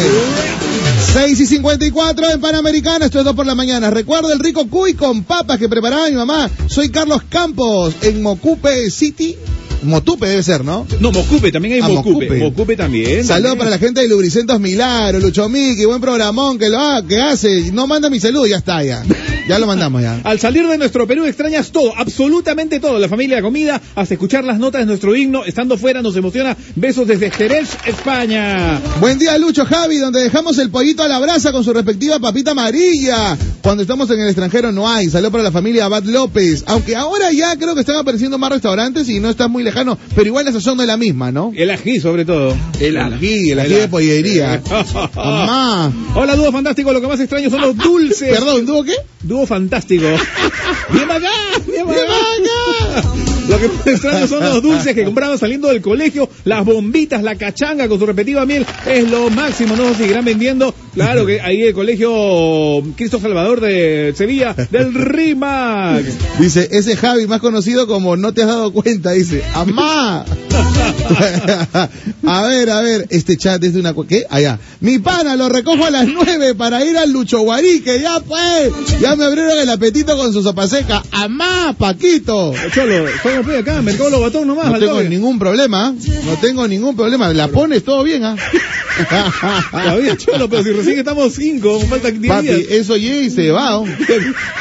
[1.14, 3.90] 6 y 54 en Panamericana, esto es 2 por la mañana.
[3.90, 6.50] Recuerdo el rico cuy con papas que preparaba mi mamá.
[6.68, 9.36] Soy Carlos Campos en Mocupe City.
[9.82, 10.84] Motupe debe ser, ¿no?
[11.00, 12.26] No, Mocupe, también hay Ah, Mocupe.
[12.26, 12.38] Mocupe.
[12.40, 13.24] Mocupe también.
[13.24, 13.58] Saludos también.
[13.58, 17.70] para la gente de Lubricentos Milagro, Lucho Miki, buen programón que lo ha- que hace.
[17.72, 19.04] No manda mi saludo, ya está ya.
[19.48, 20.20] Ya lo mandamos ya.
[20.24, 24.42] Al salir de nuestro Perú extrañas todo, absolutamente todo, la familia, la comida, hasta escuchar
[24.42, 26.56] las notas de nuestro himno, estando fuera nos emociona.
[26.74, 28.80] Besos desde Jerez, España.
[29.00, 32.50] Buen día, Lucho Javi, donde dejamos el pollito a la brasa con su respectiva papita
[32.50, 33.38] amarilla.
[33.62, 35.10] Cuando estamos en el extranjero no hay.
[35.10, 36.64] Saludos para la familia Abad López.
[36.66, 40.26] Aunque ahora ya creo que están apareciendo más restaurantes y no está muy lejano, pero
[40.26, 41.52] igual la sazón no es la misma, ¿no?
[41.54, 42.56] El ají, sobre todo.
[42.80, 44.60] El ají, el ají de pollería.
[45.14, 45.92] Mamá.
[46.16, 46.92] Hola, dúo fantástico.
[46.92, 48.28] Lo que más extraño son los dulces.
[48.38, 48.94] Perdón, ¿dúo qué?
[49.36, 50.06] Dúo fantástico.
[50.94, 51.30] ¡Bien acá!
[51.66, 53.25] ¡Bien acá!
[53.48, 57.36] Lo que más extraño son los dulces que compraba saliendo del colegio, las bombitas, la
[57.36, 60.74] cachanga con su respectiva miel, es lo máximo, no seguirán vendiendo.
[60.94, 66.04] Claro que ahí el colegio Cristo Salvador de Sevilla, del RIMAX.
[66.40, 70.24] Dice, ese Javi más conocido como no te has dado cuenta, dice, ¡Amá!
[72.26, 73.94] a ver, a ver, este chat es de una...
[74.08, 74.24] ¿Qué?
[74.28, 74.58] Allá.
[74.80, 79.00] Mi pana, lo recojo a las nueve para ir al Lucho Guarique, ya pues.
[79.00, 81.02] Ya me abrieron el apetito con su sopa seca.
[81.12, 82.54] ¡Amá, Paquito!
[82.72, 83.06] Cholo,
[83.38, 84.70] acá, Mercado nomás.
[84.72, 87.32] No tengo ningún problema, no tengo ningún problema.
[87.32, 88.36] La pones todo bien, ¿ah?
[89.70, 92.60] Todavía, Cholo, pero si recién estamos cinco, faltan 10 Papi, días.
[92.70, 93.82] eso llega y se va.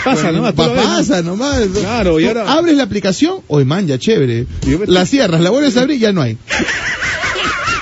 [0.04, 1.62] Pasa nomás, Pa- pasa nomás.
[1.74, 4.46] Claro, y ahora- Abres la aplicación, hoy man, ya chévere.
[4.88, 6.38] La cierras, la vuelves a abrir y ya no hay.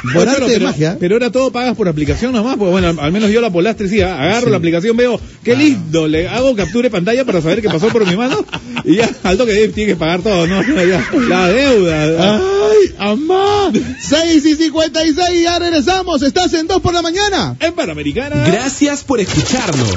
[0.04, 0.98] Por No, arte Cholo, de pero, magia.
[1.00, 4.02] pero ahora todo pagas por aplicación nomás, pues bueno, al, menos yo la polastre sí,
[4.02, 4.52] ah, agarro Sí.
[4.52, 8.06] la aplicación, veo, qué lindo, le hago captura de pantalla para saber qué pasó por
[8.06, 8.44] mi mano,
[8.84, 10.62] y ya, al toque tiene que pagar todo, ¿no?
[10.84, 12.36] Ya, la deuda.
[12.38, 13.72] ¡Ay, amá!
[14.02, 16.22] 6 y 56, ya regresamos.
[16.22, 17.56] Estás en 2 por la mañana.
[17.62, 18.44] En Panamericana.
[18.48, 19.94] Gracias por escucharnos.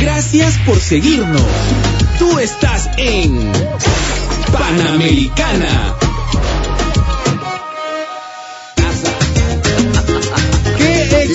[0.00, 1.42] Gracias por seguirnos.
[2.18, 3.50] Tú estás en
[4.52, 6.09] Panamericana.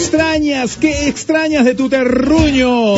[0.09, 2.95] Extrañas, qué extrañas de tu terruño?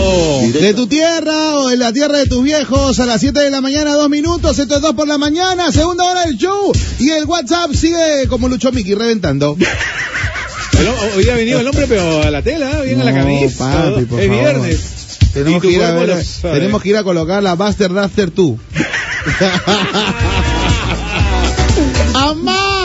[0.52, 3.62] De tu tierra o de la tierra de tus viejos a las 7 de la
[3.62, 4.60] mañana, 2 minutos.
[4.60, 6.74] Esto es 2 por la mañana, segunda hora del show.
[7.00, 9.56] Y el WhatsApp sigue como Lucho Miki reventando.
[11.16, 13.72] Hoy ha venido el hombre, pero a la tela, bien a la No, camisa.
[13.72, 14.44] papi, por es favor.
[14.44, 14.80] viernes.
[15.34, 16.60] Tenemos que, ir a cuerpo ver- lo sabe.
[16.60, 18.52] tenemos que ir a colocar la Buster Rafter 2.
[22.14, 22.77] ¡Amá!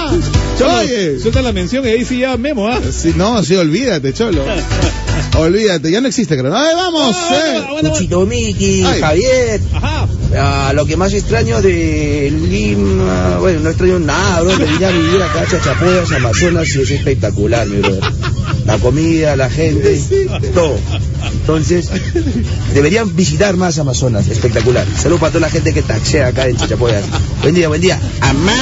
[0.59, 1.19] Cholo, Oye.
[1.19, 2.81] suelta la mención y ahí sí ya memo, ¿ah?
[2.91, 4.45] Sí, no, sí, olvídate, cholo.
[5.38, 6.55] olvídate, ya no existe, creo.
[6.55, 7.17] ¡Ay, vamos!
[7.19, 7.51] Ah, eh!
[7.53, 8.83] bueno, bueno, Cuchito Miki.
[8.83, 10.07] Javier, Ajá.
[10.37, 15.23] ah, lo que más extraño de Lima, bueno, no extraño nada, bro, venir a vivir
[15.23, 18.03] acá a Chachapoyas, Amazonas, y es espectacular, mi brother.
[18.67, 20.01] La comida, la gente,
[20.55, 20.77] todo.
[21.33, 21.88] Entonces,
[22.75, 24.87] deberían visitar más Amazonas, espectacular.
[24.97, 27.03] Saludos para toda la gente que taxea acá en Chachapoyas.
[27.43, 27.99] Buen día, buen día.
[28.21, 28.53] ¡Amá!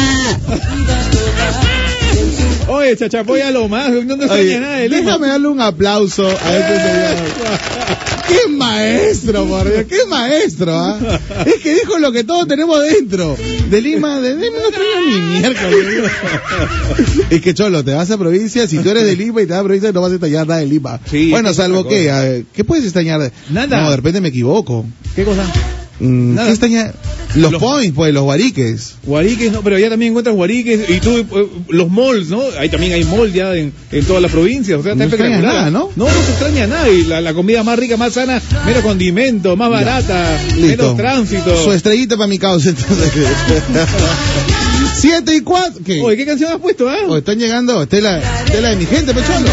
[2.72, 5.00] Oye, chachapoya lo más, no te Oye, nada de Lima.
[5.02, 8.10] déjame darle un aplauso a este señor.
[8.28, 9.86] ¡Qué maestro, por Dios!
[9.88, 10.78] ¡Qué maestro!
[10.78, 10.96] ¿ah?
[11.46, 13.36] Es que dijo lo que todos tenemos dentro.
[13.68, 16.12] De Lima, de Lima no extraño ni miércoles.
[17.30, 19.60] Es que, Cholo, te vas a provincia, si tú eres de Lima y te vas
[19.60, 21.00] a provincia, no vas a extrañar nada de Lima.
[21.10, 23.32] Sí, bueno, salvo que, a ver, ¿qué puedes extrañar?
[23.50, 23.82] Nada.
[23.82, 24.86] No, de repente me equivoco.
[25.16, 25.44] ¿Qué cosa?
[26.00, 26.36] Mm.
[26.36, 26.92] ¿Qué extraña?
[27.34, 28.94] Los, Los- points, pues, los guariques.
[29.04, 32.42] Guariques, no, pero allá también encuentras guariques y tú, eh, los malls, ¿no?
[32.58, 35.42] Ahí también hay mall ya en, en todas las provincias, o sea, está No espectacular.
[35.54, 35.90] nada, ¿no?
[35.94, 39.56] No, no se extraña nada y la, la comida más rica, más sana, menos condimento,
[39.56, 40.60] más barata, Listo.
[40.66, 41.64] menos tránsito.
[41.64, 43.12] Su estrellita para mi causa, entonces.
[45.00, 45.80] Siete y cuatro.
[45.84, 46.00] ¿Qué?
[46.00, 46.96] Oye, ¿qué canción has puesto, ah?
[47.08, 49.46] Oh, están llegando, esta es la, esta es la de mi gente, pecholo.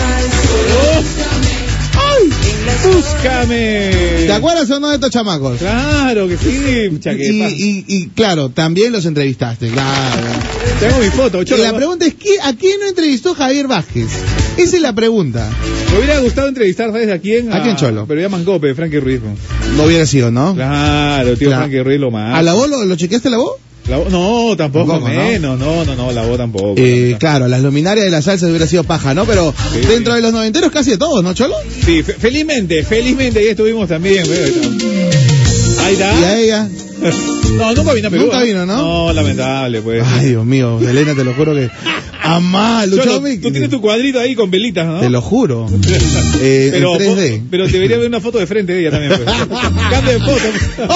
[2.83, 4.25] Búscame.
[4.27, 5.57] ¿Te acuerdas o no de estos chamacos?
[5.59, 10.21] Claro que sí, mucha que Y, y- y, claro, también los entrevistaste, claro.
[10.79, 11.63] Tengo mi foto, Y cholo.
[11.63, 14.07] la pregunta es, ¿qué- ¿a quién no entrevistó Javier Vázquez?
[14.57, 15.49] Esa es la pregunta.
[15.91, 17.51] Me hubiera gustado entrevistar, ¿sabes a quién?
[17.53, 18.05] ¿A quién, Cholo?
[18.07, 19.21] Pero ya Mancope, Frankie Ruiz.
[19.21, 19.35] ¿no?
[19.77, 20.53] No hubiera sido, ¿no?
[20.55, 21.63] Claro, tío Claro.
[21.63, 22.35] Frankie Ruiz lo más.
[22.35, 23.53] ¿A la voz lo, lo chequeaste la voz?
[23.89, 25.15] La no, tampoco, Tampoco, ¿no?
[25.15, 26.73] menos, no, no, no, la voz tampoco.
[26.77, 29.25] Eh, claro, las luminarias de la salsa hubiera sido paja, ¿no?
[29.25, 31.55] Pero Sí, dentro de los noventeros casi de todos, ¿no, Cholo?
[31.85, 34.25] Sí, fe- felizmente, felizmente ahí estuvimos también.
[34.25, 36.19] Ahí está.
[36.19, 36.69] Y a ella.
[37.57, 38.25] No, nunca vino a Perú.
[38.25, 38.77] Nunca vino, ¿no?
[39.07, 40.03] No, lamentable, pues.
[40.05, 41.69] Ay, Dios mío, Elena, te lo juro que.
[42.21, 43.41] Amá, Mic.
[43.41, 44.99] tú tienes tu cuadrito ahí con velitas, ¿no?
[44.99, 45.65] Te lo juro.
[46.39, 47.41] Eh, pero, en 3D.
[47.49, 49.13] pero debería ver una foto de frente de ella también.
[49.15, 49.25] Pues.
[49.89, 50.93] Cambia de foto.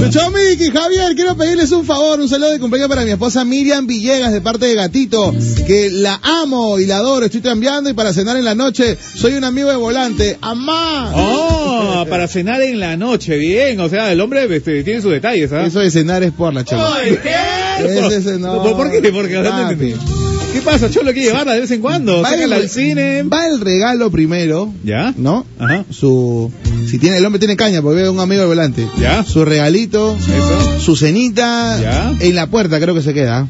[0.00, 3.44] Lucho Mic y Javier, quiero pedirles un favor, un saludo de cumpleaños para mi esposa
[3.44, 5.34] Miriam Villegas de parte de Gatito,
[5.66, 9.34] que la amo y la adoro, estoy cambiando y para cenar en la noche soy
[9.34, 10.38] un amigo de volante.
[10.40, 11.12] Amá.
[11.14, 13.80] Oh, para cenar en la noche, bien.
[13.80, 15.66] O sea, el hombre este, tiene sus detalles, ¿ah?
[15.66, 16.96] Eso de cenar es por la chava.
[16.96, 18.16] Ay, ¿Qué?
[18.16, 18.62] Ese, no.
[18.62, 19.12] ¿Por, por qué?
[19.12, 20.17] Porque no.
[20.52, 20.90] ¿Qué pasa?
[20.90, 22.22] Cholo que llevarla de vez en cuando.
[22.22, 23.22] Va Sácala el, al cine.
[23.24, 25.14] va el regalo primero, ¿Ya?
[25.16, 25.46] ¿no?
[25.58, 25.84] Ajá.
[25.90, 26.50] Su,
[26.88, 28.86] si tiene, el hombre tiene caña porque ve a un amigo de volante.
[29.00, 29.24] ¿Ya?
[29.24, 30.80] Su regalito, Eso.
[30.80, 32.14] su cenita, ¿Ya?
[32.18, 33.46] en la puerta creo que se queda.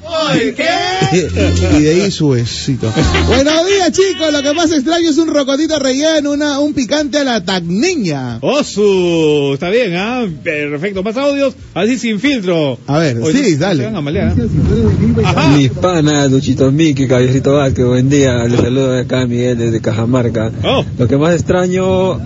[0.56, 0.66] ¿qué?
[1.78, 2.92] y de ahí su besito.
[3.28, 4.32] Buenos días, chicos.
[4.32, 8.38] Lo que más extraño es un rocotito relleno, una, un picante a la tagniña.
[8.42, 10.26] Osu, está bien, ¿ah?
[10.42, 11.02] Perfecto.
[11.02, 12.78] Más audios, así sin filtro.
[12.86, 13.84] A ver, Oye, sí, no se dale.
[13.84, 14.34] van a malear,
[15.24, 15.28] ¿ah?
[15.30, 15.48] Ajá.
[15.56, 18.44] Mis panas, Luchito Miki, Caballito Vázquez, buen día.
[18.44, 20.50] Les saludo de acá, Miguel, desde Cajamarca.
[20.64, 20.82] Oh.
[20.98, 22.18] Lo que más extraño,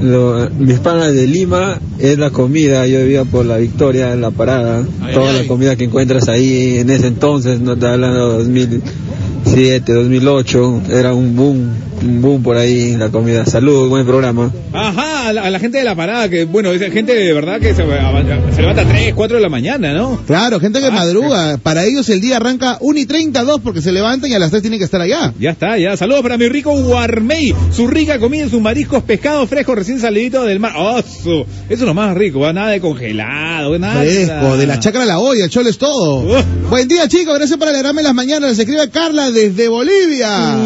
[0.00, 2.86] lo- mis panas de Lima, es la comida.
[2.86, 4.84] Yo vivía por la Victoria, en la parada.
[5.02, 5.42] Ay, Toda ay.
[5.42, 11.12] la comida que encuentras ahí en ese entonces, no te hablando de 2007, 2008, era
[11.12, 11.68] un boom,
[12.04, 13.44] un boom por ahí la comida.
[13.46, 14.52] Saludos, buen programa.
[14.72, 17.60] Ajá, a la, a la gente de la parada, que bueno, esa gente de verdad
[17.60, 20.20] que se, se levanta a 3, 4 de la mañana, ¿no?
[20.26, 21.58] Claro, gente que Ah, madruga.
[21.58, 24.62] Para ellos el día arranca 1 y 32 porque se levantan y a las 3
[24.62, 25.32] tienen que estar allá.
[25.38, 25.96] Ya está, ya.
[25.96, 27.54] Saludos para mi rico Guarmey.
[27.72, 30.72] Su rica comida, sus mariscos, pescado fresco recién salido del mar.
[30.76, 30.98] ¡Oh!
[30.98, 34.00] Eso es lo más rico, nada de congelado, nada.
[34.02, 36.20] Fresco, de la chacra a la olla, cholo es todo.
[36.20, 36.42] Uh.
[36.70, 38.50] Buen día, chicos, gracias por alegrarme las mañanas.
[38.50, 40.58] Les escribe Carla desde Bolivia.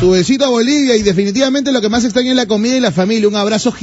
[0.00, 2.92] Su besito a Bolivia y definitivamente lo que más extraño es la comida y la
[2.92, 3.28] familia.
[3.28, 3.81] Un abrazo gigante.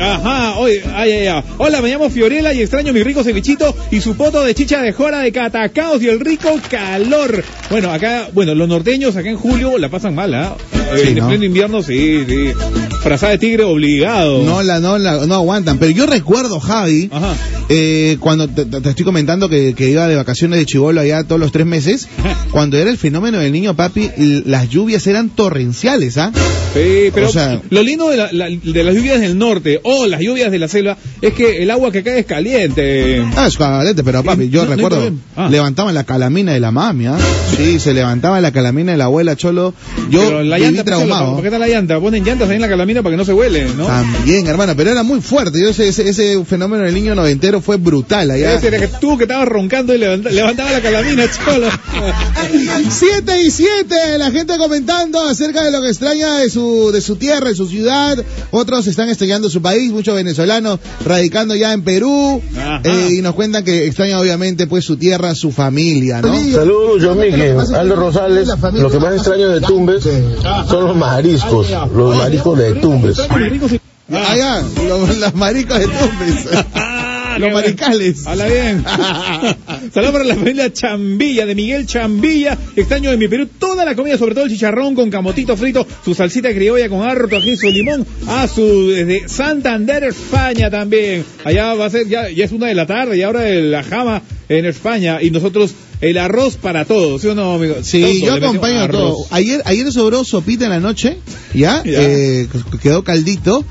[0.00, 1.42] Ajá, oye, ay, ay, ay.
[1.58, 4.92] Hola, me llamo Fiorella y extraño mi rico cevichito y su poto de chicha de
[4.92, 7.42] jora de catacaos y el rico calor.
[7.70, 10.56] Bueno, acá, bueno, los norteños acá en julio la pasan mal, ¿ah?
[10.96, 11.28] Sí, en ¿no?
[11.28, 12.52] pleno invierno, sí, sí.
[13.02, 14.42] Frazada de tigre obligado.
[14.44, 15.78] No la, no la, no aguantan.
[15.78, 17.34] Pero yo recuerdo, Javi, Ajá.
[17.68, 21.50] eh, cuando te, estoy comentando que, que iba de vacaciones de chivolo allá todos los
[21.50, 22.08] tres meses,
[22.52, 24.10] cuando era el fenómeno del niño papi,
[24.46, 26.30] las lluvias eran torrenciales, ¿ah?
[26.74, 30.06] Sí, pero O sea- lo lindo de, la- la- de las lluvias del norte o
[30.06, 33.22] las lluvias de la selva es que el agua que cae es caliente.
[33.36, 35.18] Ah, es cabalete, pero papi, yo No, no hay recuerdo, problema.
[35.36, 35.48] Ah.
[35.50, 37.16] levantaban la calamina de la mami, ¿ah?
[37.56, 39.74] Sí, se levantaba la calamina de la abuela Cholo.
[40.10, 41.32] Yo Pero la viví llanta, traumado.
[41.34, 42.00] ¿por qué está la llanta?
[42.00, 43.86] Ponen llantas ahí en la calamina para que no se huele, ¿no?
[43.86, 45.60] También, hermano, pero era muy fuerte.
[45.60, 48.54] Yo ese, ese, ese fenómeno del niño noventero fue brutal allá.
[48.54, 51.68] Ese era que tú que estabas roncando y levanta- levantaba la calamina, cholo.
[52.90, 57.16] Siete y siete, la gente comentando acerca de lo que extraña de su, de su
[57.16, 58.18] tierra, de su ciudad.
[58.50, 62.42] Otros están extrañando su país, muchos venezolanos radicando ya en Perú.
[62.84, 66.34] Eh, y nos cuentan que extrañan obviamente pues su tierra, su familia, ¿no?
[66.34, 67.58] Saludos, yo Miguel.
[67.74, 68.48] Aldo Rosales.
[68.74, 70.04] Lo que más extraño de Tumbes
[70.68, 71.68] son los mariscos.
[71.94, 73.18] Los mariscos de Tumbes.
[74.10, 76.48] Allá, los, los maricos de Tumbes.
[77.32, 78.26] Ah, los maricales.
[78.26, 78.84] Habla bien.
[79.94, 82.58] Saludos para la familia Chambilla, de Miguel Chambilla.
[82.76, 86.14] Extraño de mi Perú toda la comida, sobre todo el chicharrón con camotito frito, su
[86.14, 88.06] salsita criolla con harto ají, su limón.
[88.26, 91.24] A su, desde Santander, España también.
[91.44, 94.22] Allá va a ser, ya, ya es una de la tarde y ahora la jama
[94.50, 95.22] en España.
[95.22, 97.76] Y nosotros, el arroz para todos, ¿sí o no, amigo?
[97.82, 99.16] Sí, Todo, yo acompaño todo.
[99.30, 101.18] Ayer, ayer sobró sopita en la noche,
[101.54, 101.82] ¿ya?
[101.92, 102.02] Ya.
[102.02, 102.48] Eh,
[102.82, 103.64] quedó caldito,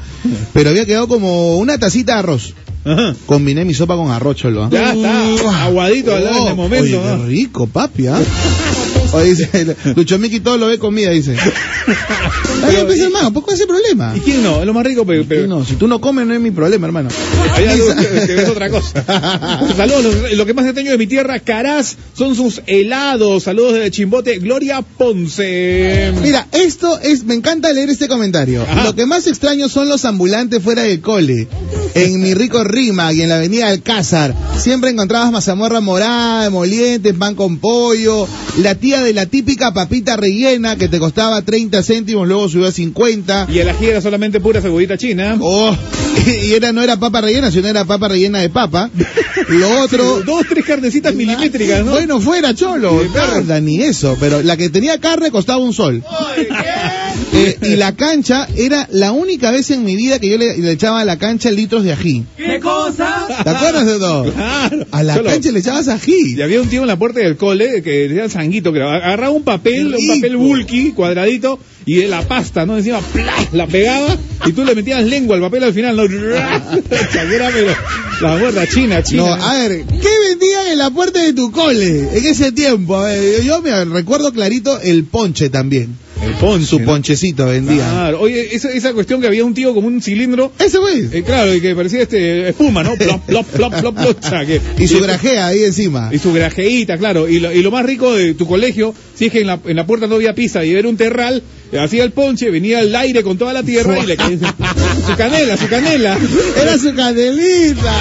[0.54, 2.54] pero había quedado como una tacita de arroz.
[2.84, 3.16] Ajá.
[3.26, 4.64] Combiné mi sopa con arroz, cholo.
[4.64, 4.70] ¿ah?
[4.72, 6.84] Ya está, aguadito al Oh, el momento.
[6.84, 7.18] Oye, ¿no?
[7.18, 8.20] qué rico, papi, ¿ah?
[9.14, 11.36] Oye, dice, Lucho Miki todo lo ve comida, dice.
[12.64, 14.14] Ay, hermano, ¿por qué ese problema?
[14.16, 14.60] ¿Y quién no?
[14.62, 15.26] Es lo más rico, pero...
[15.28, 17.10] pero- No, si tú no comes no es mi problema, hermano.
[17.54, 19.04] Allá que- que ves otra cosa.
[19.76, 23.44] Saludos, lo, que más extraño de mi tierra, Caraz, son sus helados.
[23.44, 26.14] Saludos de Chimbote, Gloria Ponce.
[26.22, 28.62] Mira, esto es, me encanta leer este comentario.
[28.64, 28.84] Ajá.
[28.86, 31.48] Lo que más extraño son los ambulantes fuera del cole.
[31.96, 34.34] En mi rico Rima y en la avenida Alcázar.
[34.58, 38.28] Siempre encontrabas mazamorra morada, emolientes, pan con pollo.
[38.60, 42.72] La tía de la típica papita rellena que te costaba 30 céntimos, luego subió a
[42.72, 43.48] 50.
[43.52, 45.38] Y el ají era solamente pura cebollita china.
[45.40, 45.76] Oh,
[46.28, 48.90] y era, no era papa rellena, sino era papa rellena de papa.
[49.50, 50.22] Lo otro...
[50.22, 51.92] Dos, tres carnecitas milimétricas, ¿no?
[51.92, 53.02] Bueno, fuera, cholo.
[53.14, 54.18] Nada, ni eso.
[54.20, 56.04] Pero la que tenía carne costaba un sol.
[57.34, 60.72] Eh, y la cancha era la única vez en mi vida que yo le, le
[60.72, 62.26] echaba a la cancha litros de ají.
[62.38, 63.28] ¿Qué cosa?
[63.44, 64.32] ¿Te acuerdas de todo?
[64.42, 64.86] Claro.
[64.92, 66.36] A la Cholo, cancha le echabas ají.
[66.36, 69.44] Y había un tío en la puerta del cole que decía sanguito, que agarraba un
[69.44, 72.78] papel, un papel bulky, cuadradito, y de la pasta, ¿no?
[72.78, 73.34] Encima, ¡plá!
[73.52, 76.04] la pegaba, y tú le metías lengua al papel al final, ¿no?
[78.22, 79.24] La gorda china, china.
[79.24, 83.02] No, a ver, ¿qué vendían en la puerta de tu cole en ese tiempo?
[83.02, 85.98] Ver, yo me recuerdo clarito el ponche también.
[86.32, 86.66] El ponche.
[86.66, 86.86] Su ¿no?
[86.86, 87.78] ponchecito vendía.
[87.90, 88.22] Claro.
[88.22, 90.52] Oye, esa, esa cuestión que había un tío como un cilindro.
[90.60, 91.08] Ese güey.
[91.12, 92.96] eh, claro, y que parecía este espuma, ¿no?
[92.96, 94.18] Plop, plop, plop, plop, plop.
[94.24, 96.10] O sea, que- Y su grajea ahí encima.
[96.12, 97.28] Y su grajeíta, claro.
[97.28, 99.76] Y lo, y lo más rico de tu colegio, si es que en la, en
[99.76, 101.44] la puerta no había pizza y era un terral,
[101.80, 104.38] hacía el ponche, venía el aire con toda la tierra y le caía
[105.08, 106.18] su canela, su canela.
[106.62, 107.94] Era su canelita.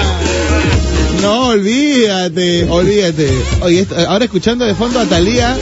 [1.21, 3.27] No, olvídate, olvídate.
[3.61, 5.55] Oye, esto- ahora escuchando de fondo a Talía,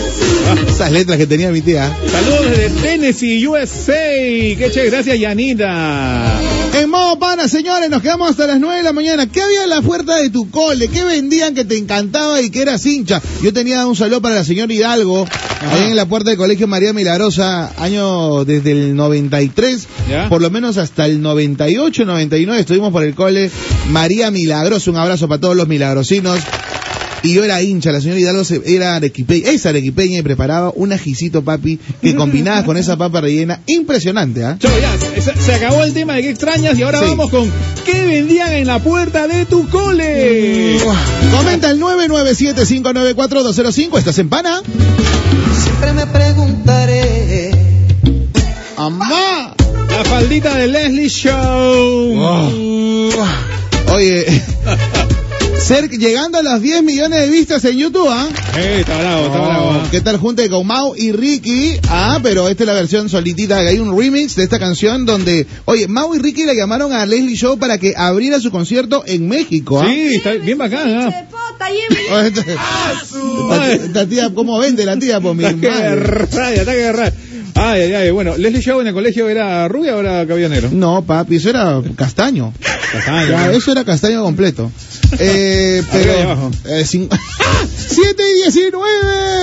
[0.67, 1.95] esas letras que tenía mi tía.
[2.09, 3.93] Saludos desde Tennessee, USA.
[3.93, 6.39] Qué chévere, gracias Yanita.
[6.79, 9.27] En modo pana, señores, nos quedamos hasta las 9 de la mañana.
[9.27, 10.87] ¿Qué había en la puerta de tu cole?
[10.87, 13.21] ¿Qué vendían que te encantaba y que eras hincha?
[13.43, 15.27] Yo tenía un saludo para la señora Hidalgo,
[15.71, 20.29] ahí en la puerta del colegio María Milagrosa, año desde el 93, ¿Ya?
[20.29, 23.51] por lo menos hasta el 98, 99, estuvimos por el cole
[23.89, 24.89] María Milagrosa.
[24.89, 26.39] Un abrazo para todos los milagrosinos.
[27.21, 30.93] Y yo era hincha, la señora Hidalgo se- era arequipeña, es arequipeña y preparaba un
[30.93, 33.59] ajicito papi que combinaba con esa papa rellena.
[33.67, 34.55] Impresionante, ¿ah?
[34.59, 37.05] Chau, ya, se, se acabó el tema de qué extrañas y ahora Sí.
[37.09, 37.51] vamos con
[37.85, 40.77] qué vendían en la puerta de tu cole.
[41.35, 43.97] Comenta el 997-594-205.
[43.99, 44.61] ¿Estás en pana?
[45.61, 47.51] Siempre me preguntaré.
[48.77, 49.53] ¡Amá!
[49.91, 53.11] La faldita de Leslie Show.
[53.93, 54.41] Oye,
[55.59, 58.27] ser, llegando a las 10 millones de vistas en YouTube, ¿ah?
[58.57, 59.69] Eh, está bravo, está Oh, bravo.
[59.71, 59.87] ¿ah?
[59.91, 61.77] ¿Qué tal junte con Mau y Ricky?
[61.89, 63.57] Ah, pero esta es la versión solitita.
[63.57, 67.35] Hay un remix de esta canción donde, oye, Mau y Ricky le llamaron a Leslie
[67.35, 69.85] Show para que abriera su concierto en México, ¿ah?
[69.87, 71.25] Sí, está bien bacán, ¿ah?
[73.71, 75.19] Esta tía, ¿cómo vende la tía?
[75.19, 76.25] Por mi Ataque de madre.
[76.31, 77.13] raya, ataque de raya.
[77.55, 78.11] Ay, ay, ay.
[78.11, 80.69] Bueno, Leslie Show en el colegio era rubia o era cabello negro.
[80.71, 82.53] No, papi, eso era castaño.
[82.93, 83.27] Castaño.
[83.27, 84.71] Ya, eso era castaño completo.
[85.17, 86.19] Eh, pero.
[86.19, 86.51] abajo.
[86.65, 87.09] eh, cin-
[87.87, 88.85] 7 y 19.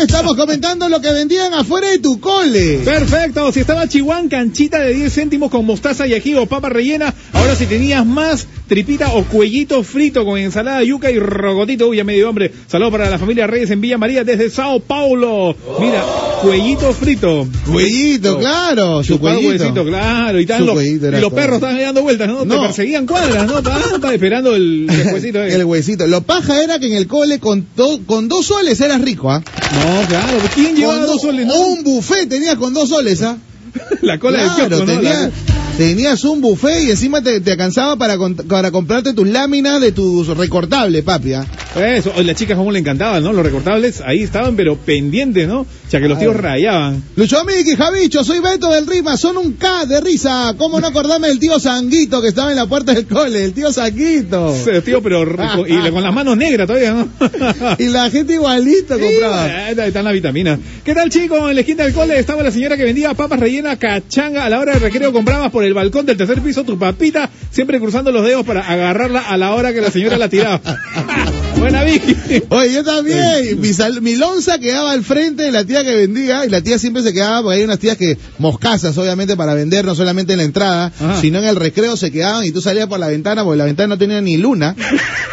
[0.03, 2.79] Estamos comentando lo que vendían afuera de tu cole.
[2.85, 7.13] Perfecto, si estaba Chihuahua, canchita de 10 céntimos con mostaza y ají o papa rellena,
[7.33, 12.05] ahora si tenías más, tripita o cuellito frito con ensalada, yuca y rogotito, uy, ya
[12.05, 12.53] me dio hambre.
[12.69, 15.57] Saludos para la familia Reyes en Villa María desde Sao Paulo.
[15.81, 16.05] Mira,
[16.43, 17.47] cuellito frito.
[17.71, 19.49] Cuellito, claro, su cuellito.
[19.65, 20.39] huesito, claro.
[20.39, 20.99] Y, estaban los, y
[21.35, 22.45] perros estaban dando vueltas, ¿no?
[22.47, 23.63] Te perseguían cuadras, ¿no?
[23.63, 24.87] Pa, esperando el,
[25.35, 25.56] el.
[25.57, 26.07] El huesito.
[26.07, 29.43] Lo paja era que en el cole con, do- con dos soles eras rico, ¿ah?
[29.73, 30.39] No, claro.
[30.55, 31.47] ¿Quién llevaba dos soles?
[31.47, 31.55] no?
[31.67, 33.37] Un buffet tenías con dos soles, ¿ah?
[34.03, 34.93] La cola Claro, del kiosco, ¿no?
[35.01, 35.31] tenía- La-
[35.77, 38.17] tenías un buffet y encima te, te alcanzaba para,
[38.49, 41.45] para comprarte tus láminas de tus recortables, papi, ¿ah?
[41.77, 43.33] Eso, las chicas como le encantaban, ¿no?
[43.33, 45.61] Los recortables ahí estaban, pero pendientes, ¿no?
[45.61, 47.03] O sea, que los tíos rayaban.
[47.17, 50.55] Lucho Miki, Javicho, soy Beto del Rima, son un K de risa.
[50.59, 53.45] ¿Cómo no acordarme del tío Sanguito que estaba en la puerta del cole?
[53.45, 54.55] El tío Sanguito.
[54.65, 57.09] Sí, tío, pero rico- y con las manos negras todavía, ¿no?
[57.79, 59.47] Y la gente igualito compraba.
[59.75, 60.59] Sí, están las vitaminas.
[60.85, 61.39] ¿Qué tal, chicos?
[61.49, 64.45] En la esquina del cole estaba la señora que vendía papas rellenas cachanga.
[64.45, 67.79] A la hora del recreo comprabas por el balcón del tercer piso tu papita, siempre
[67.81, 70.61] cruzando los dedos para agarrarla a la hora que la señora la tiraba.
[71.71, 72.17] Buena Vicky.
[72.51, 73.61] Oye, yo también.
[73.61, 76.79] Mi, sal- mi lonza quedaba al frente de la tía que vendía y la tía
[76.79, 80.39] siempre se quedaba, porque hay unas tías que moscasas, obviamente, para vender, no solamente en
[80.39, 81.21] la entrada, Ajá.
[81.21, 83.89] sino en el recreo se quedaban y tú salías por la ventana, porque la ventana
[83.89, 84.77] no tenía ni luna.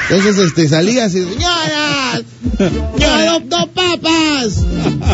[0.10, 2.24] Entonces, este, salías y, señoras,
[2.98, 4.58] yo adopto papas.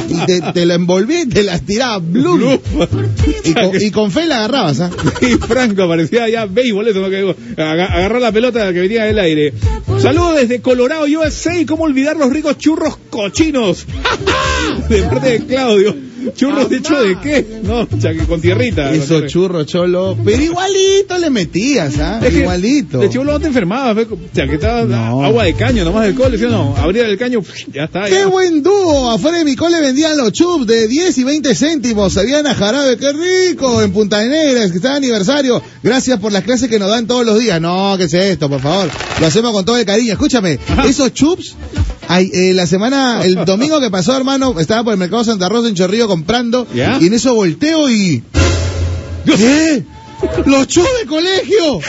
[0.09, 2.57] Y te, te la envolví y te las tiraba, blum.
[3.43, 4.89] Y con, y con fe la agarrabas, ¿ah?
[5.21, 7.09] Y Franco parecía ya béisbol, eso ¿no?
[7.09, 9.53] que digo, aga- agarró la pelota que venía del aire.
[10.01, 11.65] Saludos desde Colorado, USA.
[11.67, 13.85] ¿Cómo olvidar los ricos churros cochinos?
[14.89, 16.08] de parte de Claudio.
[16.35, 17.59] ¿Churros de hecho de qué?
[17.63, 18.85] No, ya que con tierrita.
[18.85, 19.27] con Esos tierra.
[19.27, 20.17] churros, cholo.
[20.23, 22.19] Pero igualito le metías, ¿ah?
[22.23, 22.99] Es que Igualito.
[22.99, 24.07] De chivolo no te enfermabas, ¿ves?
[24.11, 25.23] o sea, que estaba No.
[25.23, 26.75] agua de caño nomás del cole, ¿sí o no?
[26.77, 27.41] Abría el caño,
[27.73, 28.03] ya está.
[28.05, 28.27] ¡Qué ya.
[28.27, 29.11] buen dúo!
[29.11, 32.13] Afuera de mi cole vendían los chups de 10 y 20 céntimos.
[32.13, 33.81] Sabían a jarabe, qué rico.
[33.81, 35.61] En Punta Negra, que está de aniversario.
[35.83, 37.59] Gracias por las clases que nos dan todos los días.
[37.61, 38.89] No, ¿qué es esto, por favor?
[39.19, 40.13] Lo hacemos con todo el cariño.
[40.13, 41.55] Escúchame, esos chups
[42.11, 45.69] Ay, eh, la semana, el domingo que pasó, hermano, estaba por el mercado Santa Rosa
[45.69, 46.67] en Chorrillo comprando.
[46.73, 48.21] Y en eso volteo y.
[49.25, 49.83] ¿Qué?
[50.45, 51.79] ¡Los chus de colegio!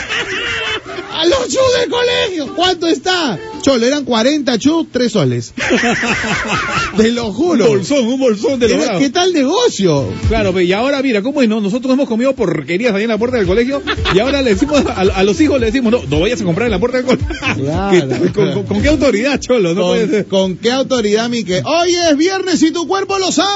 [1.12, 2.54] ¡A los chus de colegio!
[2.54, 3.38] ¿Cuánto está?
[3.62, 5.52] Cholo, eran 40 chus, 3 soles.
[6.96, 7.64] Te lo juro.
[7.66, 8.98] Un bolsón, un bolsón de logrado.
[8.98, 10.06] ¿Qué tal negocio?
[10.28, 11.48] Claro, y ahora mira, ¿cómo es?
[11.48, 11.60] No?
[11.60, 13.82] Nosotros hemos comido porquerías ahí en la puerta del colegio
[14.14, 16.66] y ahora le decimos a, a los hijos, le decimos, no, no vayas a comprar
[16.66, 17.26] en la puerta del colegio.
[17.56, 17.90] Claro.
[18.22, 19.74] ¿Qué- con, con- con qué autoridad, Cholo?
[19.74, 20.26] No puede ¿Con, ser.
[20.26, 21.62] con qué autoridad, mi que?
[21.64, 23.50] Hoy es viernes y tu cuerpo lo sabe.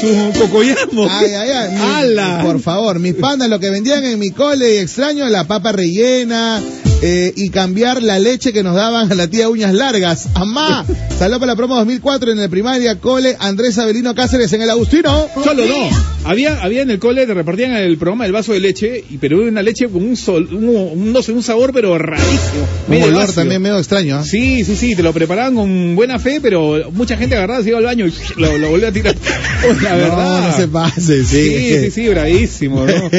[0.00, 1.06] Ah, su cocoyamo.
[1.10, 2.14] Ay, ay, ay.
[2.40, 2.44] mi-.
[2.44, 6.62] Por favor, mis pandas, lo que vendían en mi cole, y extraño la papa rellena
[7.02, 10.28] eh, y cambiar la leche que nos daban a la tía uñas largas.
[10.34, 10.84] ¡Amá!
[11.18, 15.26] Salió para la promo 2004 en el primaria cole Andrés Avelino Cáceres en el Agustino.
[15.44, 15.88] Cholo, no.
[16.24, 19.40] Había, había en el cole, te repartían el programa el vaso de leche, y, pero
[19.40, 22.66] era una leche con un, sol, un, un- no sé, un sabor, pero rarísimo.
[22.86, 23.34] Un medio olor ácido.
[23.42, 24.16] también medio extraño.
[24.18, 24.24] ¿ah?
[24.24, 27.78] Sí, sí, sí, te lo preparaban con buena fe, pero mucha gente agarraba, se iba
[27.78, 29.14] al baño y lo, lo volvía a tirar.
[29.82, 30.40] La verdad.
[30.40, 31.42] No, no se pase, sí.
[31.48, 33.10] Sí, sí, sí, bravísimo, ¿no?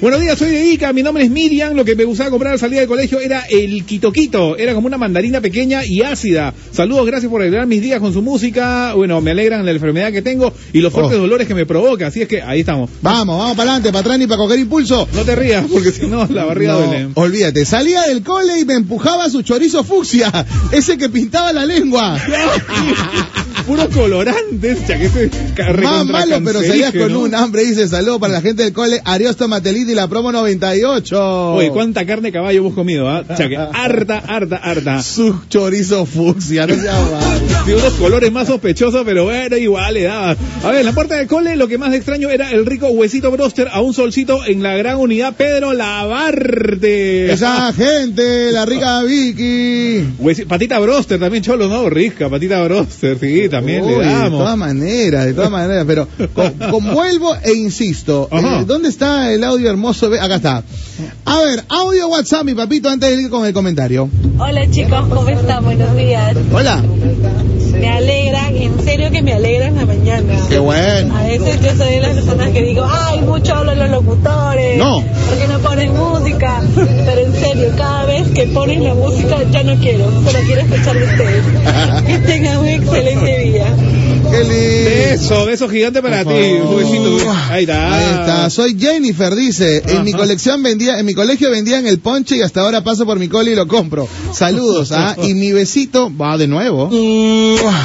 [0.00, 2.58] Buenos días, soy de Ica, mi nombre es Miriam, lo que me gustaba comprar al
[2.58, 6.52] salir del colegio era el Quito Quito, era como una mandarina pequeña y ácida.
[6.72, 10.22] Saludos, gracias por alegrar mis días con su música, bueno, me alegran la enfermedad que
[10.22, 11.20] tengo y los fuertes Oh.
[11.20, 12.90] dolores que me provoca, así es que ahí estamos.
[13.00, 15.06] Vamos, vamos para adelante, para atrás ni para coger impulso.
[15.14, 17.08] No te rías, porque si no, la barriga No, duele.
[17.14, 20.32] olvídate, salía del cole y me empujaba su chorizo fucsia,
[20.72, 22.18] ese que pintaba la lengua.
[23.66, 28.40] Puros colorantes, ese ca- Más malo, pero salías con un hambre, dice saludo para la
[28.40, 31.52] gente del cole, Ariosto Mateliti y la promo 98.
[31.54, 33.08] Oye, ¿cuánta carne de caballo hemos comido?
[33.08, 33.22] Ah?
[33.28, 35.02] O sea, que harta, harta, harta.
[35.02, 37.20] Su chorizo fucsia, no malo.
[37.66, 40.36] De unos colores más sospechosos, pero bueno, igual le daba.
[40.64, 43.30] A ver, en la puerta del cole lo que más extraño era el rico huesito
[43.30, 47.32] broster a un solcito en la gran unidad Pedro Lavarte.
[47.32, 50.04] Esa gente, la rica Vicky.
[50.48, 51.88] Patita broster también, cholo, ¿no?
[51.88, 54.40] Rica, patita broster, sí, también Uy, le de damos.
[54.40, 58.28] todas maneras, de todas maneras, pero con, convuelvo e insisto.
[58.32, 60.10] Eh, ¿Dónde está el audio hermoso?
[60.10, 60.64] Ve- Acá está.
[61.24, 64.08] A ver, audio WhatsApp, mi papito, antes de ir con el comentario.
[64.38, 65.64] Hola chicos, ¿cómo están?
[65.64, 66.36] Buenos días.
[66.52, 66.82] Hola.
[67.82, 70.34] Me alegran, en serio que me alegran la mañana.
[70.48, 71.16] Qué bueno.
[71.16, 74.78] A veces yo soy de las personas que digo, ay, mucho hablan los locutores.
[74.78, 75.02] No.
[75.28, 76.60] Porque no ponen música.
[76.76, 80.96] Pero en serio, cada vez que ponen la música ya no quiero, solo quiero escuchar
[80.96, 81.44] de ustedes.
[82.06, 83.66] Que tengan un excelente día.
[84.30, 84.90] Qué lindo.
[85.12, 86.30] Beso, beso gigante para ti.
[87.50, 87.94] Ahí está.
[87.94, 88.50] Ahí está.
[88.50, 89.82] Soy Jennifer, dice.
[89.86, 93.18] En mi colección vendía, en mi colegio vendían el ponche y hasta ahora paso por
[93.18, 94.08] mi cole y lo compro.
[94.32, 95.16] Saludos, ¿ah?
[95.22, 96.88] Y mi besito va de nuevo.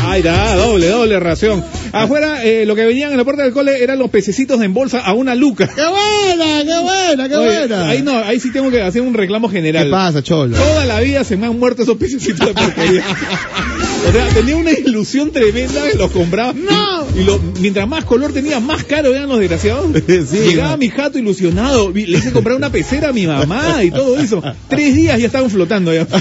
[0.05, 1.63] Ahí está, doble, doble ración.
[1.91, 4.99] Afuera, eh, lo que venían en la puerta del cole eran los pececitos en bolsa
[4.99, 5.67] a una luca.
[5.67, 7.89] ¡Qué buena, qué buena, qué Oye, buena!
[7.89, 9.85] Ahí no, ahí sí tengo que hacer un reclamo general.
[9.85, 10.57] ¿Qué pasa, cholo?
[10.57, 13.03] Toda la vida se me han muerto esos pececitos de porquería.
[14.07, 16.53] O sea, tenía una ilusión tremenda que los compraba.
[16.53, 17.05] ¡No!
[17.15, 19.87] Y, y lo, mientras más color tenía, más caro eran los desgraciados.
[20.07, 20.77] Sí, Llegaba no.
[20.77, 21.91] mi jato ilusionado.
[21.91, 24.41] Le hice comprar una pecera a mi mamá y todo eso.
[24.67, 26.07] Tres días ya estaban flotando ya.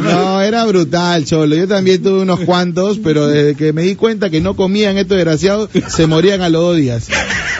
[0.00, 0.14] Madre.
[0.14, 1.54] No, era brutal, cholo.
[1.56, 5.16] Yo también tuve unos cuantos, pero desde que me di cuenta que no comían estos
[5.16, 7.08] desgraciados, se morían a los dos días.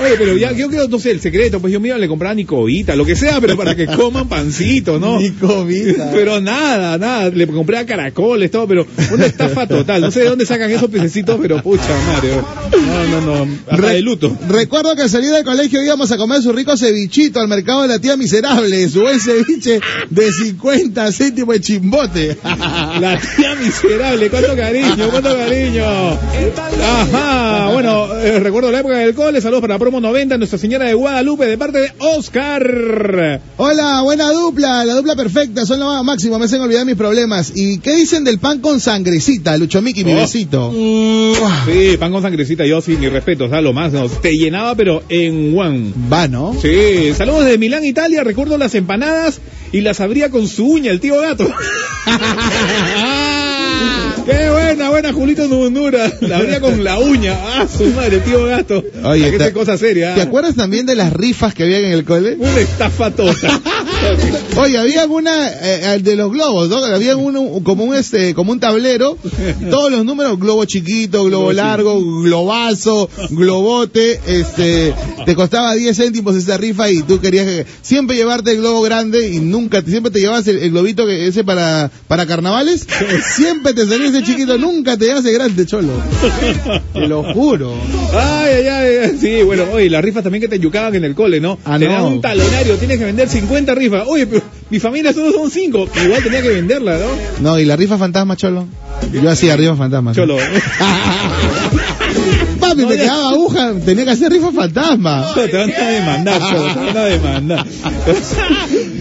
[0.00, 2.34] Oye, pero ya, yo creo, no sé, el secreto, pues yo me iba, le compraba
[2.34, 5.18] Nicovita, lo que sea, pero para que coman pancito, ¿no?
[5.20, 6.10] Ni comida.
[6.12, 10.00] Pero nada, nada, le compré a caracoles, todo, pero una estafa total.
[10.00, 12.30] No sé de dónde sacan esos pececitos, pero pucha madre.
[12.72, 14.36] No, no, no, hasta Re- de luto.
[14.48, 17.88] Recuerdo que al salir del colegio íbamos a comer su rico cevichito al mercado de
[17.88, 19.80] la tía miserable, su buen ceviche
[20.10, 22.36] de 50 céntimos de chimbote.
[22.42, 25.84] La tía miserable, cuánto cariño, cuánto cariño.
[26.82, 30.94] Ajá, bueno, eh, recuerdo la época del cole, saludos para promo 90, Nuestra Señora de
[30.94, 33.40] Guadalupe, de parte de Oscar.
[33.56, 37.52] Hola, buena dupla, la dupla perfecta, son lo máximo, me hacen olvidar mis problemas.
[37.56, 40.16] ¿Y qué dicen del pan con sangrecita, Lucho Miki, mi Oh.
[40.18, 40.72] besito?
[41.66, 44.76] Sí, pan con sangrecita, yo sí, mi respeto, o sea, lo más, no, te llenaba,
[44.76, 45.92] pero en one.
[46.12, 46.54] Va, ¿no?
[46.62, 48.22] Sí, saludos desde Milán, Italia.
[48.22, 49.40] Recuerdo las empanadas
[49.72, 51.44] y las abría con su uña, el tío gato.
[54.24, 56.12] Qué buena, buena, Julito Nundura.
[56.20, 57.34] La abría con la uña.
[57.42, 58.84] Ah, su madre, tío gato.
[59.04, 60.14] Oye, te- cosa seria.
[60.14, 62.36] ¿Te acuerdas también de las rifas que habían en el cole?
[62.38, 63.32] Una estafa toda.
[64.56, 66.76] Oye, había una eh, de los globos, ¿no?
[66.84, 69.16] Había uno como un este, como un tablero,
[69.70, 74.94] todos los números, globo chiquito, globo largo, globazo, globote, este,
[75.24, 79.28] te costaba 10 céntimos esa rifa y tú querías que- siempre llevarte el globo grande
[79.28, 82.86] y nunca, siempre te llevabas el, el globito que ese para, para carnavales,
[83.34, 85.92] siempre te salía ese chiquito, nunca te llevas el grande, cholo.
[86.92, 87.72] Te lo juro.
[88.12, 89.18] Ay, ay, ay.
[89.20, 91.58] Sí, bueno, oye, las rifas también que te yucaban en el cole, ¿no?
[91.64, 92.08] Ah, te dan no.
[92.08, 93.91] un talonario, tienes que vender 50 rifas.
[94.06, 95.88] Oye, pero mi familia solo son cinco.
[96.04, 97.06] Igual tenía que venderla, ¿no?
[97.40, 98.66] No, y la rifa fantasma, Cholo.
[99.12, 100.12] Yo hacía rifa fantasma.
[100.12, 100.36] Cholo.
[102.72, 105.30] Papi, me quedaba aguja, tenía que hacer rifa fantasma.
[105.34, 107.66] Te van a demandar, Cholo, te van a demandar.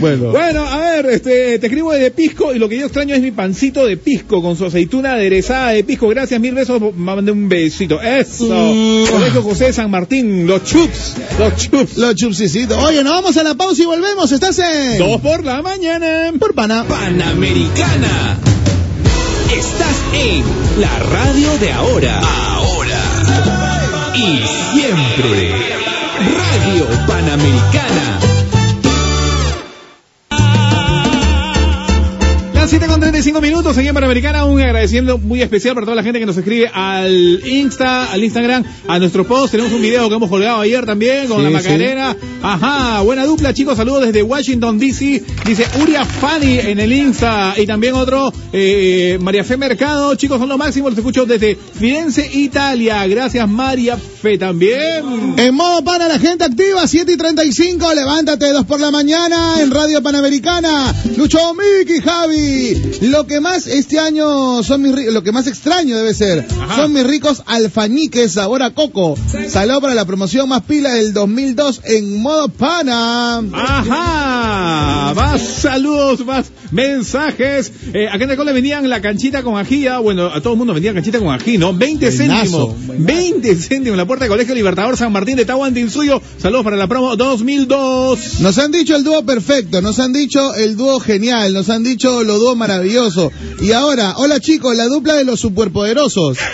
[0.01, 0.32] Bueno.
[0.32, 3.30] Bueno, a ver, este, te escribo de pisco y lo que yo extraño es mi
[3.30, 6.07] pancito de pisco con su aceituna aderezada de pisco.
[6.07, 6.82] Gracias, mil besos.
[6.95, 8.01] Mandé un besito.
[8.01, 8.47] Eso.
[8.47, 11.97] Colegio José de San Martín, los chups, los chups.
[11.97, 12.84] Los chupsicitos.
[12.84, 14.32] Oye, nos vamos a la pausa y volvemos.
[14.32, 14.97] Estás en...
[14.97, 16.34] Dos por la mañana.
[16.39, 16.84] Por pana.
[16.84, 18.39] Panamericana.
[19.55, 22.22] Estás en la radio de ahora.
[22.22, 22.91] Ahora.
[24.24, 25.51] Y siempre.
[26.19, 28.31] Radio Panamericana.
[32.72, 36.22] 7 con 35 minutos aquí en Panamericana, un agradeciendo muy especial para toda la gente
[36.22, 39.51] que nos escribe al Insta, al Instagram, a nuestro post.
[39.51, 41.53] Tenemos un video que hemos colgado ayer también con Sí, la sí.
[41.67, 42.15] Macarena.
[42.41, 43.76] Ajá, buena dupla, chicos.
[43.76, 45.22] Saludos desde Washington, D.C.
[45.45, 47.55] Dice Uria Fanny en el Insta.
[47.57, 50.15] Y también otro, eh, María Fe Mercado.
[50.15, 50.89] Chicos, son lo máximo.
[50.89, 53.05] Los escucho desde Firenze, Italia.
[53.05, 55.36] Gracias, María Fe también.
[55.38, 59.72] En modo pana, la gente activa, 7 y 35, levántate, 2 por la mañana, en
[59.72, 60.93] Radio Panamericana.
[61.17, 62.61] Lucho Miki, Javi.
[63.01, 67.03] Lo que más este año son mis lo que más extraño debe ser, son mis
[67.03, 69.18] ricos alfañiques sabor a coco.
[69.49, 73.41] Saludo para la promoción más pila del 2002 en modo pana.
[73.53, 77.72] Ajá, más saludos, más mensajes.
[77.93, 80.57] Eh, acá en el cole vendían la canchita con ají, ah, bueno, a todo el
[80.57, 81.74] mundo vendía canchita con ají, ¿no?
[81.74, 86.22] 20 Buenazo, céntimos, 20 céntimos en la puerta del Colegio Libertador San Martín de Tahuantinsuyo.
[86.38, 88.39] Saludos para la promo 2002.
[88.39, 92.24] Nos han dicho el dúo perfecto, nos han dicho el dúo genial, nos han dicho
[92.24, 93.32] lo dúo maravilloso.
[93.61, 96.38] Y ahora, hola chicos, la dupla de los superpoderosos.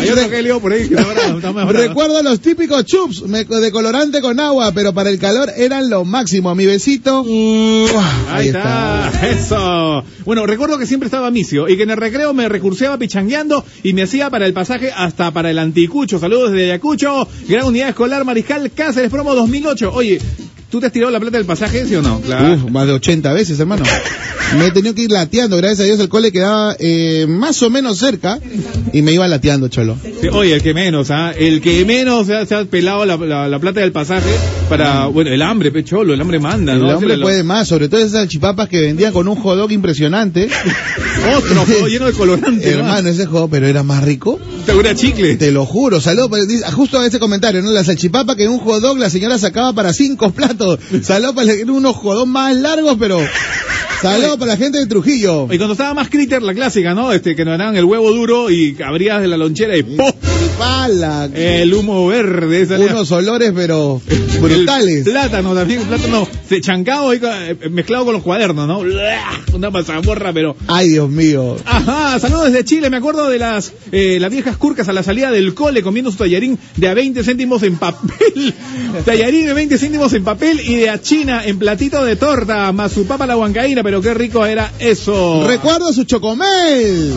[0.00, 1.68] Hay otro que por ahí que está bravo, está más.
[1.68, 6.54] Recuerdo los típicos chups de colorante con agua, pero para el calor eran lo máximo.
[6.54, 7.24] Mi besito.
[8.30, 10.04] Ahí está, eso.
[10.24, 13.92] Bueno, recuerdo que siempre estaba misio y que en el recreo me recurseaba pichangueando y
[13.92, 16.18] me hacía para el pasaje hasta para el anticucho.
[16.18, 19.92] Saludos desde Ayacucho, Gran Unidad Escolar Mariscal Cáceres, promo 2008.
[19.94, 20.20] Oye,
[20.70, 22.20] ¿tú te has tirado la plata del pasaje, sí o no?
[22.20, 22.54] Claro.
[22.54, 23.84] Uf, más de 80 veces, hermano.
[24.58, 27.68] Me he tenido que ir lateando, gracias a Dios el cole quedaba eh, más o
[27.68, 28.38] menos cerca
[28.94, 29.98] y me iba lateando, cholo.
[30.02, 31.32] Sí, Oye, el que menos, ¿ah?
[31.36, 34.30] El que menos se ha, se ha pelado la, la- la plata del pasaje
[34.70, 36.96] para, bueno, el hambre, pecholo, el hambre manda, El ¿no?
[36.96, 40.48] hombre Ese puede más, sobre todo esas salchipapas que vendían con un hot dog impresionante.
[41.36, 42.78] Otro, lleno de colorante, ¿no?
[42.78, 44.38] Hermano, ese hot dog, pero era más rico.
[44.64, 45.36] Segura chicle.
[45.36, 46.30] Te lo juro, saludos,
[46.74, 47.70] justo a ese comentario, ¿no?
[47.70, 50.57] La salchipapa que en un hot dog la señora sacaba para cinco platos.
[51.02, 53.18] Saludos para unos hot dogs más largos, pero
[54.02, 55.44] saludos para la gente de Trujillo.
[55.52, 57.12] Y cuando estaba más critter, la clásica, ¿no?
[57.12, 60.10] Este, que nos daban el huevo duro y abrías de la lonchera y ¡pum!
[60.58, 61.28] Pala.
[61.34, 62.66] El humo verde.
[62.66, 62.86] salía.
[62.92, 64.00] Unos olores, pero
[64.40, 65.06] brutales.
[65.06, 68.80] El plátano también, plátano se- chancado ahí, eh, mezclado con los cuadernos, ¿no?
[69.54, 70.56] Una mazamorra, pero...
[70.66, 71.56] Ay, Dios mío.
[71.64, 75.30] Ajá, saludos desde Chile, me acuerdo de las eh, las viejas curcas a la salida
[75.30, 78.54] del cole comiendo su tallarín de a 20 céntimos en papel.
[79.04, 82.92] tallarín de 20 céntimos en papel y de a China en platito de torta, más
[82.92, 85.46] su papa la huancaína, pero qué rico era eso.
[85.46, 87.14] Recuerdo su chocomel.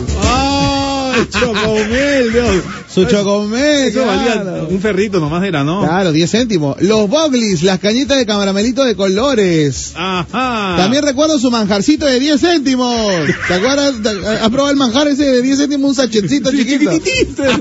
[1.12, 2.62] ¡Ay, chocomel, Dios!
[2.92, 5.80] Su chocomel, Eso valía un ferrito nomás era, ¿no?
[5.82, 6.80] Claro, 10 céntimos.
[6.82, 9.92] Los boglis, las cañitas de camaramelito de colores.
[9.94, 10.74] Ajá.
[10.76, 13.12] También recuerdo su manjarcito de 10 céntimos.
[13.48, 13.94] ¿Te acuerdas?
[14.02, 15.90] ¿Te- ¿Has probado el manjar ese de 10 céntimos?
[15.90, 16.90] Un sachetcito Sí, chiquito.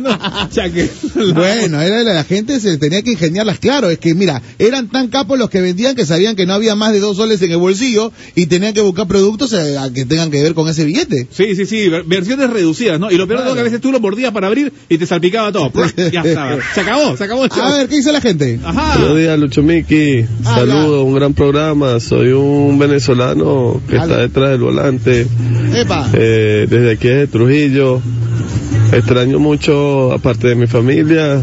[0.02, 0.18] ¿no?
[1.34, 5.08] Bueno, era la, la gente se tenía que ingeniarlas, claro, es que mira, eran tan
[5.10, 7.58] capos los que vendían que sabían que no había más de dos soles en el
[7.58, 11.28] bolsillo y tenían que buscar productos eh, a que tengan que ver con ese billete.
[11.32, 13.12] Sí, sí, sí, ver- versiones reducidas, ¿no?
[13.12, 15.52] Y lo peor es que a veces tú lo mordías para abrir y te salpicaba
[15.52, 15.72] todo.
[16.12, 16.58] ya estaba.
[16.74, 17.64] Se acabó, se acabó el show.
[17.64, 18.60] A ver, ¿qué dice la gente?
[18.64, 18.98] Ajá.
[18.98, 20.26] Buenos días, Lucho Miki.
[20.44, 22.00] Saludos, un gran programa.
[22.00, 25.28] Soy un venezolano que está detrás del volante.
[25.74, 26.10] Epa.
[26.14, 28.02] Eh, desde aquí de Trujillo.
[28.92, 31.42] Extraño mucho, aparte de mi familia,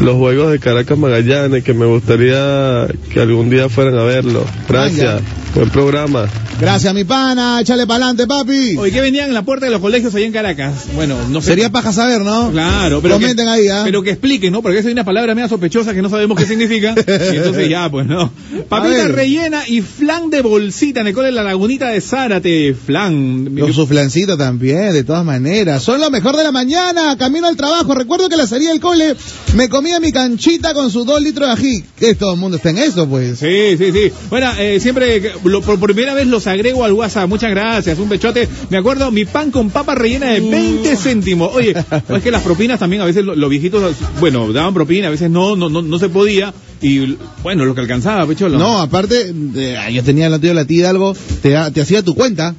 [0.00, 4.44] los juegos de Caracas Magallanes, que me gustaría que algún día fueran a verlo.
[4.66, 5.20] Gracias.
[5.54, 6.28] Buen programa.
[6.60, 8.76] Gracias, mi pana, échale pa'lante, papi.
[8.76, 10.86] Oye, ¿qué vendían en la puerta de los colegios allá en Caracas?
[10.94, 11.48] Bueno, no sé.
[11.48, 12.50] Sería paja saber, ¿no?
[12.50, 13.82] Claro, pero Comenten que, ahí, ¿ah?
[13.84, 14.60] Pero que expliquen, ¿no?
[14.60, 16.94] Porque veces hay una palabra media sospechosa que no sabemos qué significa.
[17.32, 18.32] y entonces ya, pues no.
[18.68, 22.74] Papita rellena y flan de bolsita en el cole de la lagunita de Zárate.
[22.74, 23.48] Flan.
[23.54, 25.82] Los su flancito también, de todas maneras.
[25.82, 27.94] Son lo mejor de la mañana, camino al trabajo.
[27.94, 29.14] Recuerdo que la salida del cole
[29.54, 31.84] me comía mi canchita con sus dos litros de ají.
[31.98, 33.38] Que todo el mundo está en eso, pues.
[33.38, 34.12] Sí, sí, sí.
[34.28, 37.28] Bueno, eh, siempre, que- lo- por primera vez los agrego al WhatsApp.
[37.28, 38.48] Muchas gracias, un pechote.
[38.70, 41.50] Me acuerdo, mi pan con papa rellena de 20 céntimos.
[41.54, 41.74] Oye,
[42.08, 45.30] es que las propinas también, a veces los, los viejitos, bueno, daban propina, a veces
[45.30, 46.52] no, no, no, no se podía.
[46.80, 48.58] y bueno, lo que alcanzaba, Pecholo.
[48.58, 52.54] No, aparte, eh, yo tenía la tía la tía algo, te, hacía tu cuenta.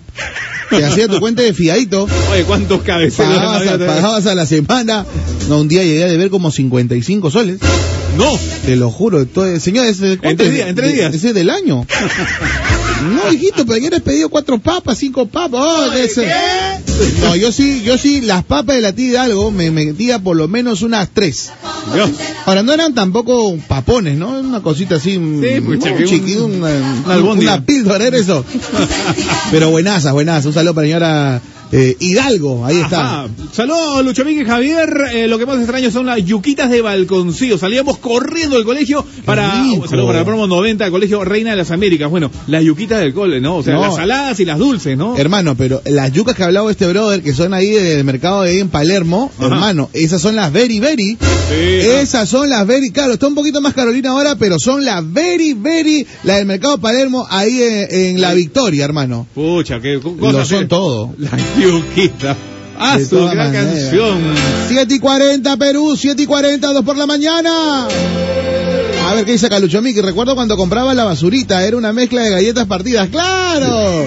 [0.70, 2.08] Te hacía tu cuenta de fiadito.
[2.32, 5.04] Oye, ¿cuántos cabeceros Pagabas, a, pagabas a la semana.
[5.48, 7.60] No, un día llegué a deber como 55 soles.
[8.18, 8.38] No.
[8.66, 9.26] Te lo juro.
[9.26, 10.56] todo- señor, ese, ¿cuánto En tres es?
[10.56, 11.14] días, en tres días.
[11.16, 11.86] Ese es del año.
[13.00, 15.62] No, hijito, pero ayer has pedido cuatro papas, cinco papas.
[15.64, 16.28] Oh, ese-
[17.22, 20.50] No, yo sí, yo sí, las papas de la tía Hidalgo me metía por lo
[20.50, 21.50] menos unas tres.
[22.46, 24.40] Ahora, no eran tampoco papones, ¿no?
[24.42, 26.70] Una cosita así, un, pues, un una,
[27.06, 28.44] una una píldora, era eso.
[29.52, 30.50] Pero buenaza, buenaza.
[30.50, 31.42] Un saludo para la señora
[31.72, 33.28] eh, Hidalgo, ahí está.
[33.52, 34.90] Saludos, Lucho Miguel Javier.
[35.14, 37.58] Eh, lo que más extraño son las yuquitas de balconcillo.
[37.58, 39.64] Salíamos corriendo del colegio para.
[39.64, 39.88] rico.
[39.88, 42.10] Saludos para el promo 90 del colegio Reina de las Américas.
[42.10, 43.58] Bueno, las yuquitas del cole, ¿no?
[43.58, 43.82] O sea, No.
[43.82, 45.16] las saladas y las dulces, ¿no?
[45.18, 48.52] Hermano, pero las yucas que ha hablado este brother, que son ahí del mercado de
[48.52, 49.48] ahí en Palermo, Ajá.
[49.48, 51.18] hermano, esas son las very, very.
[51.52, 55.54] Esas son las very, claro, está un poquito más Carolina ahora, pero son las very,
[55.54, 59.28] very, las del mercado Palermo ahí en, en La Victoria, hermano.
[59.34, 61.14] Pucha, co- Lo son todo.
[61.18, 62.38] Las yuquitas.
[62.78, 63.90] Ah, su gran maneras.
[63.90, 64.18] canción.
[64.70, 67.88] 7 y 40 Perú, 7 y 40, 2 por la mañana.
[69.06, 70.02] A ver qué dice Calucho Miki.
[70.02, 73.10] Recuerdo cuando compraba la basurita, era una mezcla de galletas partidas.
[73.10, 74.06] ¡Claro!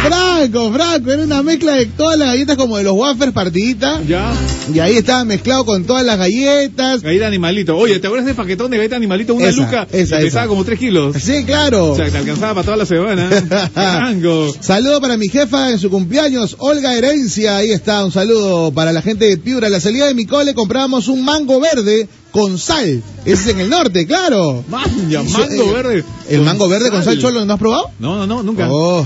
[0.00, 4.06] Franco, Franco, era una mezcla de todas las galletas como de los wafers partiditas.
[4.06, 4.32] Ya.
[4.72, 7.02] Y ahí estaba mezclado con todas las galletas.
[7.02, 7.76] Galleta animalito.
[7.76, 9.34] Oye, ¿te acuerdas del paquetón de galleta animalito?
[9.34, 9.86] Una Esa, luca.
[9.90, 10.46] esa, pesaba esa.
[10.46, 11.16] como 3 kilos.
[11.20, 11.90] Sí, claro.
[11.92, 13.28] O sea, te alcanzaba para toda la semana.
[13.74, 14.54] Franco.
[14.60, 17.56] Saludo para mi jefa en su cumpleaños, Olga Herencia.
[17.56, 19.66] Ahí está, un saludo para la gente de Piura.
[19.66, 22.08] A la salida de mi cole comprábamos un mango verde
[22.38, 23.02] con sal.
[23.24, 24.64] Ese es en el norte, claro.
[24.68, 26.04] Mango verde.
[26.28, 27.90] ¿El mango verde con sal cholo no has probado?
[27.98, 28.68] No, no, no, nunca.
[28.70, 29.04] Oh,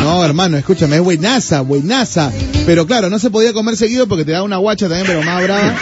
[0.00, 2.32] no, hermano, escúchame, es buenaza, buenaza.
[2.66, 5.40] Pero claro, no se podía comer seguido porque te da una guacha también, pero más
[5.42, 5.76] brava.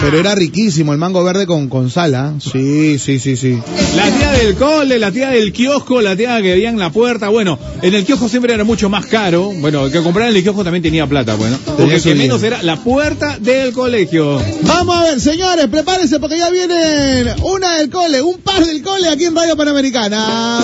[0.00, 2.34] Pero era riquísimo el mango verde con, con sal, ¿ah?
[2.40, 3.58] Sí, sí, sí, sí.
[3.94, 7.28] La tía del cole, la tía del kiosco, la tía que veía en la puerta.
[7.28, 9.52] Bueno, en el kiosco siempre era mucho más caro.
[9.60, 11.58] Bueno, el que compraba en el kiosco también tenía plata, bueno.
[11.64, 14.40] Porque el que menos era la puerta del colegio.
[14.62, 19.10] Vamos a ver, señores, prepárense porque ya vienen una del cole, un par del cole
[19.10, 20.60] aquí en Radio Panamericana.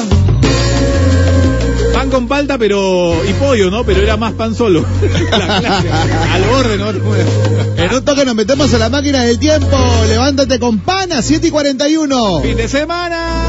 [1.93, 3.15] Pan con palta, pero.
[3.29, 3.85] y pollo, ¿no?
[3.85, 4.83] Pero era más pan solo.
[5.31, 5.91] La clase.
[5.91, 6.89] Al borde, ¿no?
[7.77, 9.77] En un toque nos metemos a la máquina del tiempo.
[10.09, 12.41] Levántate con pana, 7 y 41.
[12.41, 13.45] Fin de semana.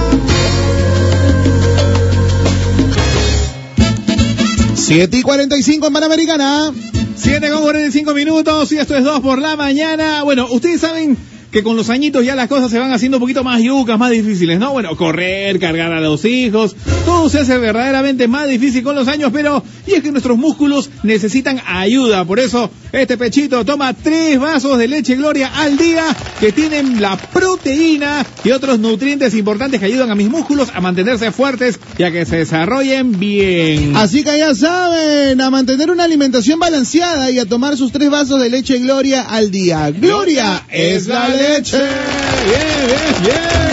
[4.76, 6.74] 7 y 45 en Panamericana.
[7.16, 10.24] 7 con 45 minutos y esto es 2 por la mañana.
[10.24, 11.18] Bueno, ustedes saben
[11.53, 14.09] que con los añitos ya las cosas se van haciendo un poquito más yucas, más
[14.09, 14.71] difíciles, ¿no?
[14.71, 16.75] Bueno, correr, cargar a los hijos,
[17.05, 20.89] todo se hace verdaderamente más difícil con los años, pero y es que nuestros músculos
[21.03, 22.25] necesitan ayuda.
[22.25, 26.05] Por eso, este pechito toma tres vasos de leche Gloria al día
[26.39, 31.31] que tienen la proteína y otros nutrientes importantes que ayudan a mis músculos a mantenerse
[31.31, 33.95] fuertes y a que se desarrollen bien.
[33.95, 38.39] Así que ya saben, a mantener una alimentación balanceada y a tomar sus tres vasos
[38.39, 39.89] de leche Gloria al día.
[39.89, 41.77] Gloria es la leche.
[41.77, 43.63] Bien, bien, bien.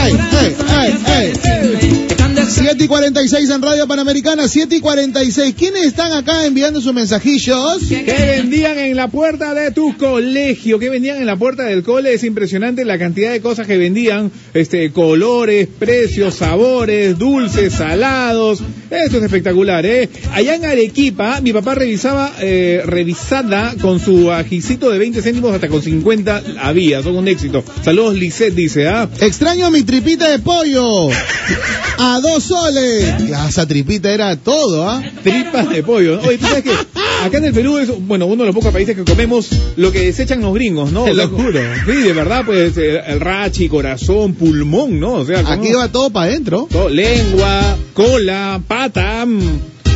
[0.00, 1.97] Ey, ey, ey, ey.
[2.48, 5.54] 7 y 46 en Radio Panamericana, 7 y 46.
[5.54, 7.82] ¿Quiénes están acá enviando sus mensajillos?
[7.86, 10.78] ¿Qué vendían en la puerta de tu colegio?
[10.78, 12.14] ¿Qué vendían en la puerta del cole?
[12.14, 18.60] Es impresionante la cantidad de cosas que vendían, este, colores, precios, sabores, dulces, salados.
[18.90, 20.08] Esto es espectacular, ¿eh?
[20.32, 25.68] Allá en Arequipa, mi papá revisaba, eh, revisada con su ajicito de 20 céntimos hasta
[25.68, 27.02] con 50 había.
[27.02, 27.62] Son un éxito.
[27.84, 29.06] Saludos, Lisette, dice, ¿ah?
[29.20, 31.10] Extraño mi tripita de pollo.
[32.00, 32.37] A dos
[33.28, 35.02] Ya, esa tripita era todo, ¿ah?
[35.22, 36.20] Tripas de pollo.
[36.26, 38.96] Oye, tú sabes que acá en el Perú es, bueno, uno de los pocos países
[38.96, 41.04] que comemos lo que desechan los gringos, ¿no?
[41.04, 41.60] Te lo juro.
[41.86, 45.12] Sí, de verdad, pues eh, el rachi, corazón, pulmón, ¿no?
[45.14, 46.68] O sea, como- Aquí va todo para adentro.
[46.90, 49.26] lengua, cola, pata.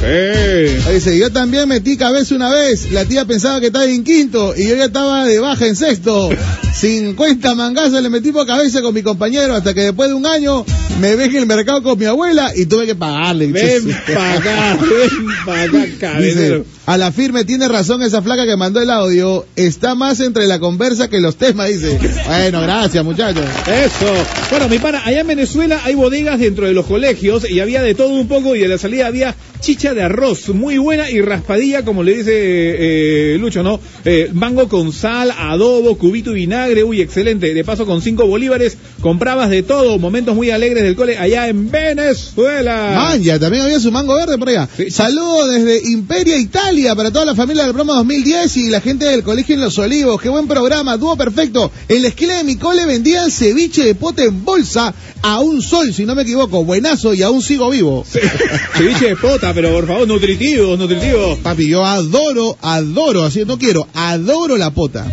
[0.02, 0.92] Sí.
[0.92, 2.90] Dice, yo también metí cabeza una vez.
[2.90, 6.30] La tía pensaba que estaba en quinto y yo ya estaba de baja en sexto.
[6.74, 10.64] 50 mangazos le metí por cabeza con mi compañero hasta que después de un año
[11.00, 13.46] me ven en el mercado con mi abuela y tuve que pagarle.
[13.46, 15.10] Ven para acá, ven
[15.46, 16.64] para acá, Dice, caballero.
[16.84, 19.46] A la firme tiene razón esa flaca que mandó el audio.
[19.54, 21.98] Está más entre la conversa que los temas, dice.
[22.26, 23.44] Bueno, gracias muchachos.
[23.66, 24.12] Eso.
[24.50, 27.94] Bueno, mi pana, allá en Venezuela hay bodegas dentro de los colegios y había de
[27.94, 31.84] todo un poco y en la salida había chicha de arroz muy buena y raspadilla,
[31.84, 33.78] como le dice eh, Lucho, ¿no?
[34.04, 37.54] Eh, mango con sal, adobo, cubito y vinagre, uy, excelente.
[37.54, 41.70] De paso, con cinco bolívares comprabas de todo, momentos muy alegres del cole allá en
[41.70, 42.92] Venezuela.
[42.94, 44.68] Manja, también había su mango verde por allá.
[44.90, 46.71] Saludos desde Imperia, Italia.
[46.72, 50.20] Para toda la familia del Broma 2010 y la gente del colegio en Los Olivos.
[50.20, 51.70] Qué buen programa, dúo perfecto.
[51.86, 55.92] En la esquina de mi cole vendían ceviche de pote en bolsa a un sol,
[55.92, 56.64] si no me equivoco.
[56.64, 58.06] Buenazo y aún sigo vivo.
[58.74, 61.36] Ceviche de pota, pero por favor, nutritivo, nutritivo.
[61.42, 65.12] Papi, yo adoro, adoro, así no quiero, adoro la pota.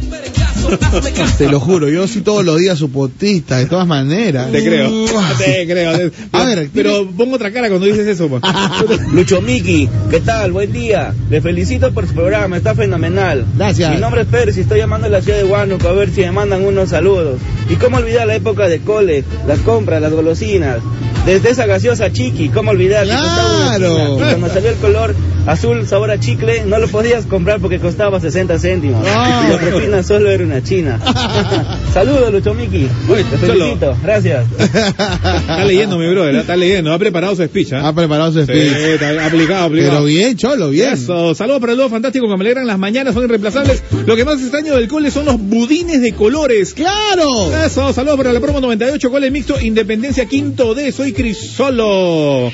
[1.37, 4.51] Te lo juro, yo sí todos los días su potista, de todas maneras.
[4.51, 4.89] Te creo,
[5.37, 6.11] te creo.
[6.31, 8.27] A ver, pero pongo otra cara cuando dices eso.
[8.27, 8.41] pues.
[9.13, 10.51] Lucho Miki, ¿qué tal?
[10.51, 11.13] Buen día.
[11.29, 13.45] Le felicito por su programa, está fenomenal.
[13.57, 13.93] Gracias.
[13.93, 16.21] Mi nombre es Pérez y estoy llamando a la ciudad de Huánuco a ver si
[16.21, 17.39] me mandan unos saludos.
[17.69, 20.79] ¿Y cómo olvidar la época de cole, las compras, las golosinas?
[21.25, 23.05] Desde esa gaseosa chiqui, ¿cómo olvidar?
[23.05, 24.17] que costaba una Claro.
[24.17, 25.15] Cuando salió el color
[25.45, 29.05] azul, sabor a chicle, no lo podías comprar porque costaba 60 céntimos.
[29.07, 29.45] Ah.
[29.45, 30.99] Y la propina solo era una china.
[31.93, 32.87] Saludos, Lucho Miki.
[33.07, 34.45] Te felicito, gracias.
[34.59, 36.93] Está leyendo, mi brother, está leyendo.
[36.93, 37.73] Ha preparado su speech.
[37.73, 37.87] ¿ah?
[37.87, 38.71] Ha preparado su Sí, speech.
[39.01, 39.95] está aplicado, aplicado.
[39.95, 40.93] Pero bien, cholo, bien.
[40.93, 43.83] Eso, saludos para el dúo fantástico que me alegran las mañanas, son irreemplazables.
[44.05, 46.73] Lo que más extraño del cole son los budines de colores.
[46.73, 47.51] ¡Claro!
[47.65, 52.51] Eso, saludos para la promo 98, cole mixto, Independencia Quinto D, soy Crisolo.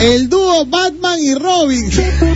[0.00, 1.90] El dúo Batman y Robin.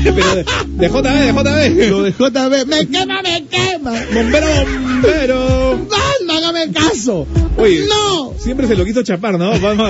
[0.05, 1.91] Pero de, de JB, de JB.
[1.91, 2.67] Lo de JB.
[2.67, 3.93] Me quema, me quema.
[4.13, 4.47] Bombero,
[4.83, 5.79] bombero.
[5.89, 7.27] Batman, hágame caso.
[7.57, 8.35] Oye, No.
[8.39, 9.59] siempre se lo quiso chapar, ¿no?
[9.61, 9.89] Vamos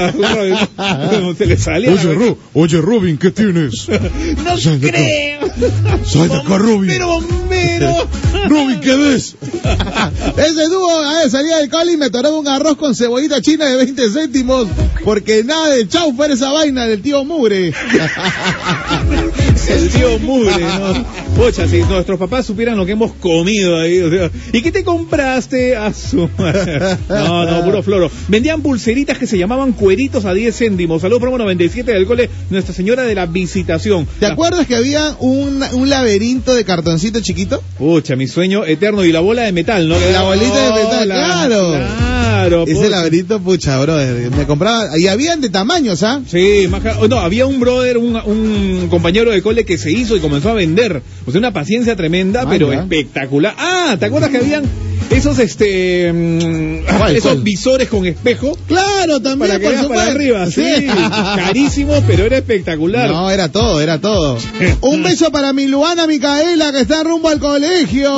[0.79, 1.91] a se le salía.
[1.95, 3.89] la- Ro- oye, Robin, ¿qué tienes?
[3.89, 5.41] no Sal creo.
[6.05, 6.91] Sal de acá, Robin.
[6.99, 8.09] Bombero, bombero.
[8.49, 9.37] Robin, ¿qué ves?
[10.37, 10.91] Ese dúo,
[11.29, 14.69] salía del y me toraba un arroz con cebollita china de 20 céntimos,
[15.05, 17.73] porque nada de chaufer esa vaina del tío Mugre.
[19.69, 21.05] El tío Mugre, ¿no?
[21.37, 24.85] Pocha, si nuestros papás supieran lo que hemos comido ahí, o sea, ¿y qué te
[24.85, 26.29] compraste a su?
[27.09, 28.11] No, no, puro floro.
[28.29, 31.03] Vendían pulseritas que se llamaban cueritos a 10 céntimos.
[31.03, 34.07] Saludos promo 97 del cole Nuestra Señora de la Visitación.
[34.21, 37.63] ¿Te acuerdas que había un, un laberinto de cartoncito chiquito?
[37.79, 39.95] Pucha, mi sueño eterno y la bola de metal, ¿no?
[40.13, 41.73] La bolita de metal, la- claro.
[42.35, 44.31] Claro, Ese laberinto, pucha, brother.
[44.33, 46.21] Me compraba, y habían de tamaños, ¿ah?
[46.27, 50.15] Sí, más oh, no, había un brother, un, un compañero de cole que se hizo
[50.17, 51.01] y comenzó a vender.
[51.27, 52.81] O sea, una paciencia tremenda, Ah, pero ya.
[52.81, 53.55] espectacular.
[53.57, 54.65] Ah, ¿te acuerdas que habían
[55.11, 57.43] esos este mm, ¿Cuál, esos cuál?
[57.45, 58.59] visores con espejo?
[58.67, 58.89] Claro,
[59.21, 60.65] también, Para que por para arriba, sí.
[61.37, 63.09] Carísimo, pero era espectacular.
[63.11, 64.39] No, era todo, era todo.
[64.81, 68.11] Un beso para mi Luana Micaela que está rumbo al colegio.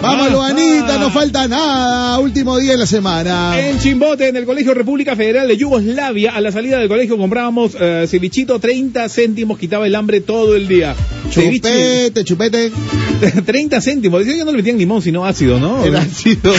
[0.00, 0.30] Vamos, Ah.
[0.30, 2.18] Luanita, no falta nada.
[2.18, 3.58] Último día de la semana.
[3.60, 7.72] En Chimbote, en el Colegio República Federal de Yugoslavia, a la salida del colegio comprábamos
[7.78, 10.94] eh, cevichito, 30 céntimos, quitaba el hambre todo el día.
[11.30, 12.72] Ceviche, Chupete, chupete.
[13.46, 14.20] 30 céntimos.
[14.20, 15.84] Decían que no le metían limón, sino ácido, ¿no?
[15.84, 16.52] Era ácido.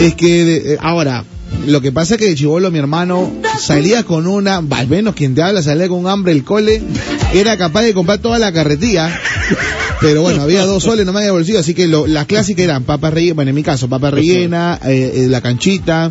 [0.00, 1.24] es que, de- eh, ahora,
[1.66, 5.34] lo que pasa es que de chivolo mi hermano salía con una, al menos quien
[5.34, 6.82] te habla salía con hambre el cole,
[7.34, 9.10] era capaz de comprar toda la carretilla.
[10.00, 13.14] Pero bueno, había dos soles nomás de bolsillo, así que lo- las clásicas eran papas
[13.14, 16.10] rellenas, bueno, en mi caso, papa rellena, eh, eh, la canchita,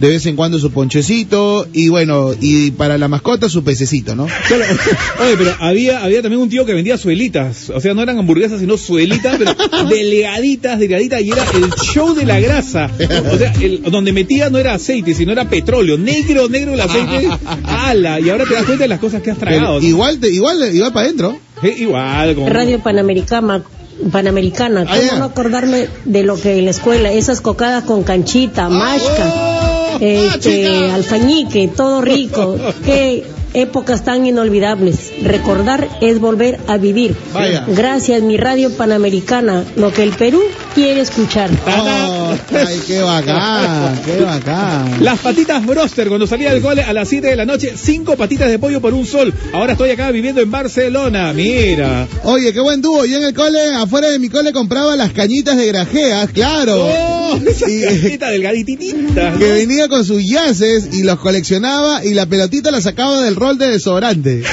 [0.00, 4.24] de vez en cuando su ponchecito, y bueno, y para la mascota su pececito, ¿no?
[4.24, 7.70] Oye, pero había, había también un tío que vendía suelitas.
[7.70, 9.54] O sea, no eran hamburguesas, sino suelitas, pero
[9.88, 12.90] delgaditas, delgaditas, y era el show de la grasa.
[13.32, 15.96] O sea, el- donde metía no era aceite, sino era petróleo.
[15.98, 17.28] Negro, negro el aceite.
[17.64, 18.18] ¡Hala!
[18.20, 19.76] Y ahora te das cuenta de las cosas que has tragado.
[19.78, 21.38] Pero igual, te- igual, igual para adentro.
[21.62, 22.48] Eh, igual, como...
[22.48, 23.62] Radio Panamericana,
[24.10, 25.18] Panamericana, ¿cómo Ah, ya.
[25.18, 29.98] no acordarme de lo que en la escuela, esas cocadas con canchita, mashka, ¡Oh!
[30.00, 33.24] este, alfañique, todo rico, qué
[33.54, 35.12] épocas tan inolvidables.
[35.22, 37.16] Recordar es volver a vivir.
[37.32, 37.64] Vaya.
[37.68, 40.40] Gracias, mi Radio Panamericana, lo que el Perú
[40.74, 41.50] quiere escuchar.
[41.66, 45.04] Oh, ay, qué bacán, qué bacán.
[45.04, 48.48] Las patitas broster, cuando salía del cole a las 7 de la noche, cinco patitas
[48.48, 49.32] de pollo por un sol.
[49.52, 52.06] Ahora estoy acá viviendo en Barcelona, mira.
[52.24, 53.04] Oye, qué buen dúo.
[53.04, 56.86] Yo en el cole, afuera de mi cole, compraba las cañitas de grajeas, claro.
[56.86, 57.21] ¡Oh!
[57.46, 59.38] Esa Y- cajita delgadititita.
[59.38, 63.58] Que venía con sus yaces y los coleccionaba y la pelotita la sacaba del rol
[63.58, 64.42] de desodorante.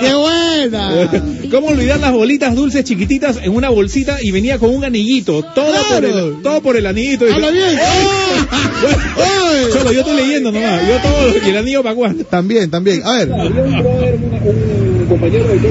[0.00, 1.10] ¡Qué buena!
[1.50, 5.42] ¿Cómo olvidar las bolitas dulces chiquititas en una bolsita y venía con un anillito?
[5.54, 7.26] Todo, por, el, todo por el anillito.
[7.32, 7.78] ¡Habla bien!
[7.78, 9.66] ¡Ay!
[9.72, 10.80] Cholo, yo estoy leyendo nomás.
[10.88, 11.46] Yo todo.
[11.46, 12.24] ¿Y el anillo para cuándo?
[12.24, 13.02] También, también.
[13.04, 13.28] A ver.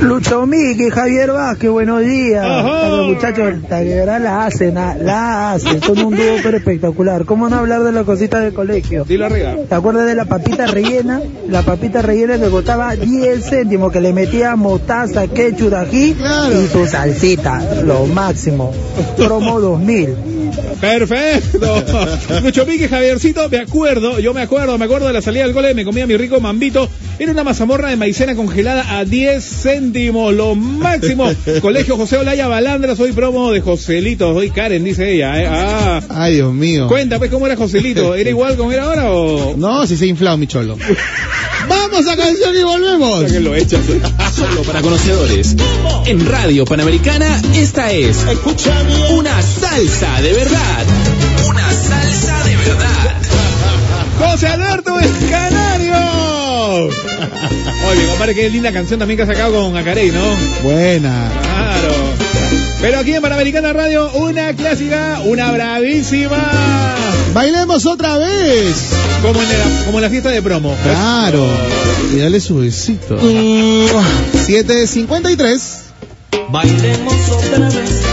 [0.01, 2.45] Lucho Miki, Javier Vázquez, buenos días.
[2.89, 5.81] Los muchachos, la hacen, la hacen.
[5.81, 7.25] Son un dúo pero espectacular.
[7.25, 9.05] ¿Cómo no hablar de las cositas del colegio?
[9.05, 9.55] Dilo arriba.
[9.67, 11.21] ¿Te acuerdas de la papita rellena?
[11.49, 16.61] La papita rellena que costaba 10 céntimos, que le metía mostaza, ketchup, ají Claro.
[16.61, 18.71] y su salsita, lo máximo.
[19.17, 20.15] Promo 2000.
[20.79, 21.84] Perfecto.
[22.43, 25.73] Lucho Pique, Javiercito, me acuerdo, yo me acuerdo, me acuerdo de la salida del cole,
[25.73, 26.88] me comía mi rico mambito.
[27.20, 31.32] Era una mazamorra de maicena congelada a 10 céntimos, lo máximo.
[31.61, 35.41] Colegio José Olaya Balandra, soy promo de Joselito, soy Karen, dice ella.
[35.41, 35.47] ¿eh?
[35.47, 36.01] Ah.
[36.09, 36.88] Ay, Dios mío.
[36.88, 38.16] Cuenta, pues, ¿cómo era Joselito?
[38.16, 39.55] ¿Era igual como era ahora o...?
[39.55, 40.78] No, si se ha inflado mi cholo.
[41.70, 43.32] Vamos a canción y volvemos.
[43.32, 43.82] Que lo echas.
[44.36, 45.55] Solo para conocedores.
[46.05, 48.26] En Radio Panamericana, esta es
[49.11, 50.86] una salsa de verdad.
[51.47, 53.22] Una salsa de verdad.
[54.20, 54.99] José Alberto
[56.82, 60.24] Oye, compadre, qué linda canción también que ha sacado con Acarey, ¿no?
[60.63, 61.30] Buena.
[61.41, 61.93] Claro.
[62.82, 66.95] Pero aquí en Panamericana Radio, una clásica, una bravísima.
[67.34, 68.89] Bailemos otra vez.
[69.21, 69.55] Como en la,
[69.86, 70.76] como en la fiesta de promo.
[70.84, 71.45] Claro.
[72.13, 73.17] Y dale su besito.
[73.17, 75.59] 7.53.
[76.49, 78.12] Bailemos otra vez.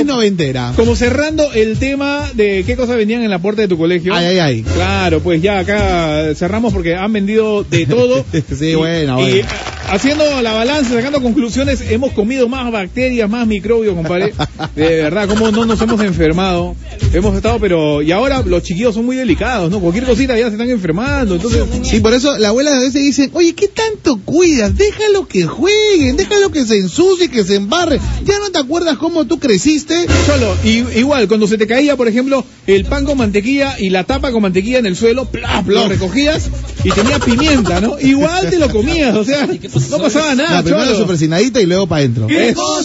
[0.00, 0.72] Es noventera.
[0.76, 4.14] Como cerrando el tema de qué cosas vendían en la puerta de tu colegio.
[4.14, 4.62] Ay, ay, ay.
[4.62, 8.24] Claro, pues ya acá cerramos porque han vendido de todo.
[8.58, 9.48] sí, Y- bueno, y bueno.
[9.88, 14.32] Haciendo la balanza, sacando conclusiones, hemos comido más bacterias, más microbios, compadre.
[14.76, 16.74] De verdad, cómo no nos hemos enfermado.
[17.12, 18.02] Hemos estado, pero.
[18.02, 19.80] Y ahora los chiquillos son muy delicados, ¿no?
[19.80, 21.34] Cualquier cosita ya se están enfermando.
[21.34, 21.64] Entonces.
[21.82, 24.76] Sí, por eso las abuelas a veces dicen, oye, ¿qué tanto cuidas?
[24.76, 28.00] Déjalo que jueguen, déjalo que se ensucie, que se embarre.
[28.24, 30.06] ¿Ya no te acuerdas cómo tú creciste?
[30.26, 34.04] Solo, y, igual, cuando se te caía, por ejemplo, el pan con mantequilla y la
[34.04, 36.48] tapa con mantequilla en el suelo, plap, lo recogías
[36.84, 37.98] y tenía pimienta, ¿no?
[38.00, 39.48] Igual te lo comías, o sea,
[39.90, 40.98] no pasaba nada, La primera cholo.
[40.98, 42.28] su presinadita y luego para adentro.
[42.28, 42.84] Eso.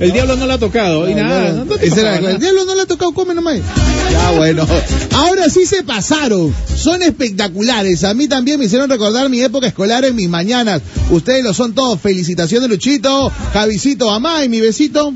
[0.00, 1.52] El diablo no lo ha tocado y nada.
[1.52, 3.58] no- no era la- el diablo no le ha tocado, come nomás.
[4.12, 4.66] Ya, bueno.
[5.12, 6.54] Ahora sí se pasaron.
[6.76, 8.04] Son espectaculares.
[8.04, 10.82] A mí también me hicieron recordar mi época escolar en mis mañanas.
[11.10, 12.00] Ustedes lo son todos.
[12.00, 13.30] Felicitaciones, Luchito.
[13.52, 15.12] Javicito, mamá y mi besito.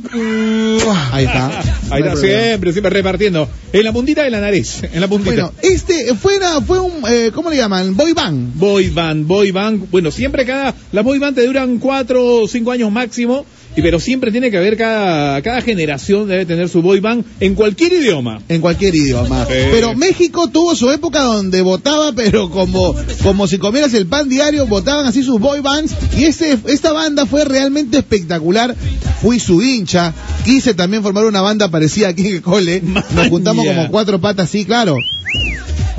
[1.12, 1.62] Ahí está.
[1.90, 3.48] Ahí está, siempre, siempre repartiendo.
[3.72, 5.30] En la puntita de la nariz, en la puntita.
[5.30, 7.96] Bueno, este fuera, fue un, eh, ¿cómo le llaman?
[7.96, 8.54] Boy band.
[8.56, 9.90] Boy band, boy band.
[9.90, 10.74] Bueno, siempre cada.
[11.10, 13.44] Boy band te duran cuatro o cinco años máximo.
[13.76, 17.54] Y pero siempre tiene que haber cada, cada generación debe tener su boy band en
[17.54, 18.40] cualquier idioma.
[18.48, 19.44] En cualquier idioma.
[19.44, 19.54] Sí.
[19.70, 24.66] Pero México tuvo su época donde votaba, pero como, como si comieras el pan diario,
[24.66, 25.94] votaban así sus boy bands.
[26.16, 28.74] Y este, esta banda fue realmente espectacular.
[29.20, 30.14] Fui su hincha.
[30.44, 32.82] Quise también formar una banda parecida aquí en el cole.
[33.14, 34.96] Nos juntamos como cuatro patas, sí, claro.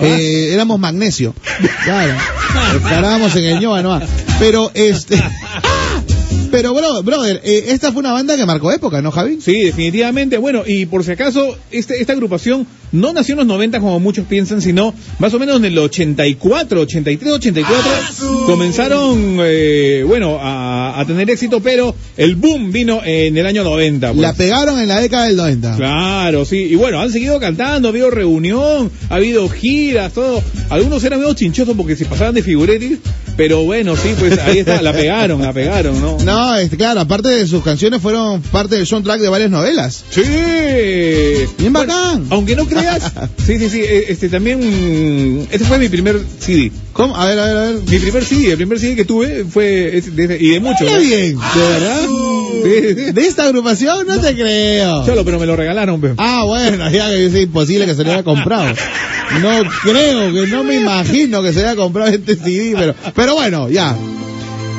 [0.02, 1.34] Eh, éramos magnesio.
[1.84, 2.14] Claro.
[2.84, 4.02] Parábamos en el ñoa.
[4.40, 5.16] Pero este.
[6.52, 9.40] Pero, bro, brother, eh, esta fue una banda que marcó época, ¿no, Javi?
[9.42, 10.38] Sí, definitivamente.
[10.38, 14.26] Bueno, y por si acaso, este, esta agrupación no nació en los 90 como muchos
[14.26, 17.92] piensan, sino más o menos en el 84, 83, 84.
[18.46, 24.10] Comenzaron, eh, bueno, a, a tener éxito, pero el boom vino en el año 90.
[24.10, 24.22] pues.
[24.22, 25.78] La pegaron en la década del 90.
[25.78, 26.58] Claro, sí.
[26.58, 30.44] Y bueno, han seguido cantando, ha habido reunión, ha habido giras, todo.
[30.70, 33.00] Algunos eran medio chinchosos porque se pasaban de figuretis,
[33.42, 36.16] pero bueno, sí, pues ahí está, la pegaron, la pegaron, ¿no?
[36.24, 40.04] No, este, claro, aparte de sus canciones fueron parte del soundtrack de varias novelas.
[40.12, 40.22] Sí.
[41.58, 42.28] Bien bacán.
[42.30, 43.12] Aunque no creas,
[43.44, 46.72] sí, sí, sí, eh, este también, este fue mi primer CD.
[46.94, 47.16] ¿Cómo?
[47.16, 47.76] A ver, a ver, a ver.
[47.90, 49.66] Mi primer CD, el primer CD que tuve fue,
[50.06, 50.82] de- y de muchos.
[50.92, 51.00] ¿no?
[51.00, 51.36] bien.
[51.36, 52.02] ¿De verdad?
[52.64, 53.12] Sí.
[53.12, 54.08] ¿De esta agrupación?
[54.08, 55.06] No te creo.
[55.06, 56.14] Cholo, pero me lo regalaron, pe.
[56.18, 58.74] Ah, bueno, ya que es imposible que se lo haya comprado.
[59.42, 59.50] No
[59.84, 63.96] creo, que no me imagino que se haya comprado este CD, pero, pero bueno, ya.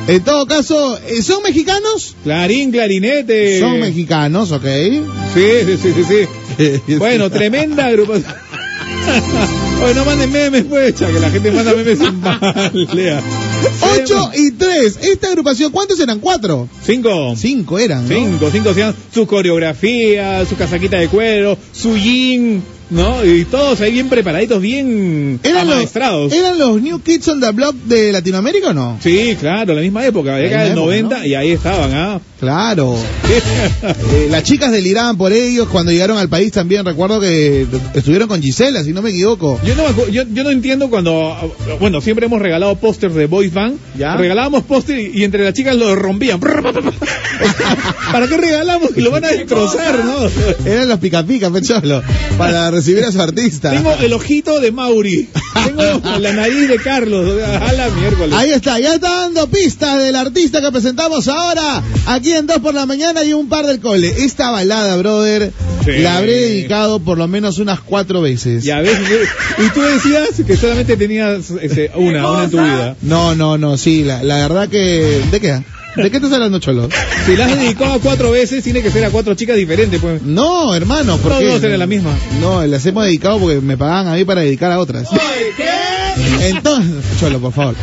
[0.07, 2.15] En todo caso, eh, ¿son mexicanos?
[2.23, 3.59] Clarín, clarinete.
[3.59, 4.65] Son mexicanos, ok.
[5.33, 6.27] Sí, sí, sí, sí,
[6.57, 6.93] sí.
[6.97, 8.33] Bueno, tremenda agrupación.
[9.83, 13.21] Oye, no manden memes, pues, que la gente manda memes sin mal, lea.
[13.81, 14.99] 8 y 3.
[15.01, 16.19] Esta agrupación, ¿cuántos eran?
[16.19, 16.67] ¿Cuatro?
[16.85, 17.35] Cinco.
[17.35, 18.15] Cinco eran, ¿no?
[18.15, 23.25] Cinco, cinco, hacían su coreografía, su casaquita de cuero, su jean, ¿no?
[23.25, 25.95] Y todos ahí bien preparaditos, bien ¿Eran los.
[25.95, 28.99] ¿Eran los New Kids on the Block de Latinoamérica o no?
[29.01, 32.21] Sí, claro, la misma época, década del misma época, 90, y ahí estaban, ¿ah?
[32.43, 32.97] Claro.
[34.13, 36.85] Eh, las chicas deliraban por ellos cuando llegaron al país también.
[36.85, 39.59] Recuerdo que estuvieron con Gisela, si no me equivoco.
[39.63, 41.35] Yo no, yo, yo no entiendo cuando,
[41.79, 44.15] bueno, siempre hemos regalado pósters de Boys Band, ¿Ya?
[44.15, 46.39] regalábamos póster y, y entre las chicas lo rompían.
[48.11, 48.91] ¿Para qué regalamos?
[48.95, 50.69] Y lo van a destrozar, ¿no?
[50.69, 52.03] Eran los pica pica, pecholo,
[52.37, 53.71] para recibir a su artista.
[53.71, 55.29] Tengo el ojito de Mauri,
[55.65, 55.81] tengo
[56.19, 58.35] la nariz de Carlos, a la miércoles.
[58.35, 62.73] Ahí está, ya está dando pistas del artista que presentamos ahora, aquí en Dos por
[62.73, 64.07] la Mañana y un par del cole.
[64.25, 65.51] Esta balada, brother,
[65.85, 65.91] Sí.
[65.99, 68.63] la habré dedicado por lo menos unas cuatro veces.
[68.63, 68.97] Ya ves,
[69.57, 72.95] y tú decías que solamente tenías este, una, una en tu vida.
[73.01, 75.21] No, no, no, sí, la, la verdad que...
[75.31, 75.61] ¿De qué?
[75.95, 76.89] ¿De qué estás hablando, Cholo?
[77.25, 80.23] Si la has dedicado cuatro veces, tiene que ser a cuatro chicas diferentes, pues.
[80.23, 81.45] No, hermano, ¿por No, qué?
[81.45, 82.17] no, será la misma.
[82.41, 85.07] No, las hemos dedicado porque me pagaban a mí para dedicar a otras.
[86.41, 87.75] Entonces, Cholo, por favor.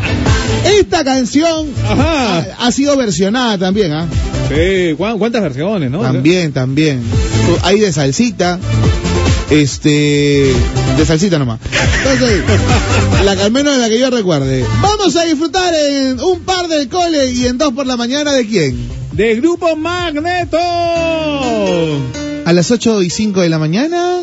[0.79, 4.07] Esta canción ha, ha sido versionada también, ¿ah?
[4.49, 6.01] Sí, ¿cuán- ¿cuántas versiones, no?
[6.01, 7.03] También, también.
[7.63, 8.59] Hay de salsita.
[9.51, 10.53] Este.
[10.97, 11.59] De salsita nomás.
[11.99, 12.43] Entonces,
[13.25, 14.65] la que al menos de la que yo recuerde.
[14.81, 18.47] Vamos a disfrutar en un par del cole y en dos por la mañana de
[18.47, 18.77] quién?
[19.13, 20.59] Del grupo Magneto.
[22.45, 24.19] A las 8 y 5 de la mañana.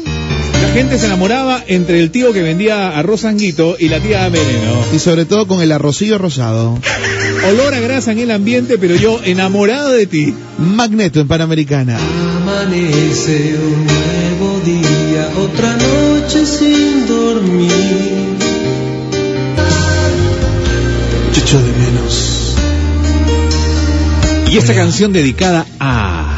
[0.62, 4.84] La gente se enamoraba entre el tío que vendía arroz sanguito y la tía Veneno.
[4.93, 6.78] Y sobre todo con el arrocillo rosado.
[7.49, 10.34] Olor a grasa en el ambiente, pero yo enamorado de ti.
[10.58, 11.97] Magneto en Panamericana.
[12.41, 17.72] Amanece un nuevo día, otra noche sin dormir.
[21.34, 22.55] Te echo de menos.
[24.49, 26.36] Y esta canción dedicada a...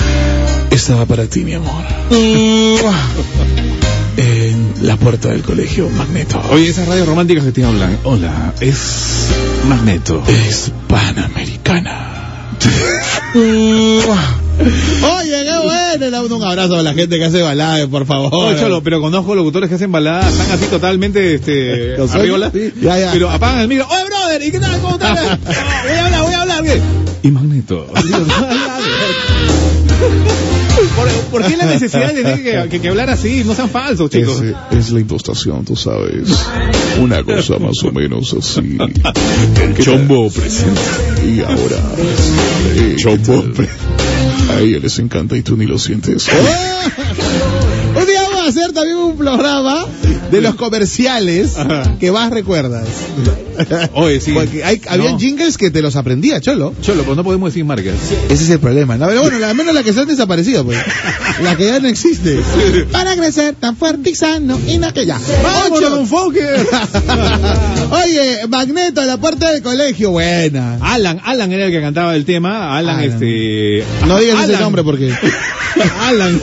[0.71, 1.83] Estaba para ti, mi amor.
[4.81, 6.41] la puerta del colegio Magneto.
[6.51, 7.97] Oye, esas radios románticas que te hablan.
[8.03, 9.27] Hola, es
[9.67, 10.23] Magneto.
[10.27, 12.15] Es Panamericana.
[14.59, 16.35] Oye, qué bueno.
[16.35, 18.29] Un abrazo a la gente que hace balade, por favor.
[18.33, 22.51] Oh, Cholo, pero conozco locutores que hacen baladas, están así totalmente, este, arriola,
[22.81, 23.11] Ya, ya.
[23.11, 23.87] pero apagan el micro.
[23.87, 24.79] Oye, brother, ¿y qué tal?
[24.81, 25.15] ¿Cómo estás?
[25.15, 25.37] No,
[25.83, 26.63] voy a hablar, voy a hablar.
[26.63, 26.81] ¿qué?
[27.23, 27.87] Y Magneto.
[30.99, 33.43] ¿Por, por qué la necesidad de tener que, que- que hablar así?
[33.45, 34.41] No sean falsos, chicos.
[34.71, 36.29] Es, es la impostación, tú sabes.
[36.99, 38.77] Una cosa más o menos así.
[39.61, 40.81] El Chombo presenta.
[41.25, 41.77] Y ahora.
[42.75, 43.43] eh, Chombo
[44.55, 46.27] A ella les encanta y tú ni lo sientes.
[47.99, 49.85] Un día vamos a hacer también un programa
[50.31, 51.55] de los comerciales
[51.99, 52.85] que más recuerdas.
[53.93, 54.31] Oye, sí.
[54.31, 55.19] Porque hay, habían No.
[55.19, 56.73] jingles que te los aprendía, Cholo.
[56.81, 57.95] Cholo, pues no podemos decir marcas.
[58.29, 58.97] Ese es el problema.
[58.97, 59.07] ¿no?
[59.07, 60.77] Pero bueno, al menos la que se han desaparecido, pues.
[61.43, 62.39] La que ya no existe.
[62.91, 65.19] Para crecer tan fuerte y sano y no que ya.
[65.43, 66.05] ¡Vámonos, Ocho.
[66.05, 66.67] Fokker!
[67.91, 70.77] Oye, Magneto a la puerta del colegio, buena.
[70.81, 72.77] Alan, Alan era el que cantaba el tema.
[72.77, 73.11] Alan, Alan.
[73.11, 73.83] este.
[74.07, 75.13] No digas ese nombre porque.
[76.01, 76.39] Alan.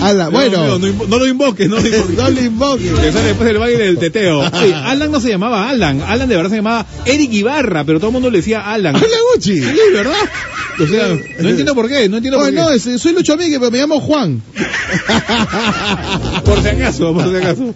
[0.00, 0.66] Alan, bueno.
[0.66, 2.16] No, no, no, no lo invoques, no lo invoques.
[2.16, 2.90] No invoques.
[2.90, 4.40] Que sale después del baile del teteo.
[4.62, 6.00] Oye, Alan no se llamaba Alan.
[6.02, 8.94] Alan de verdad se llamaba Eric Ibarra, pero todo el mundo le decía Alan.
[8.96, 9.60] Hola, Gucci.
[9.60, 10.12] Sí, ¿verdad?
[10.78, 11.08] O sea,
[11.40, 12.56] no entiendo por qué, no entiendo Oh, por qué.
[12.56, 14.40] no, soy Lucho Miguel, pero me llamo Juan.
[16.44, 17.74] Por si acaso, por si acaso.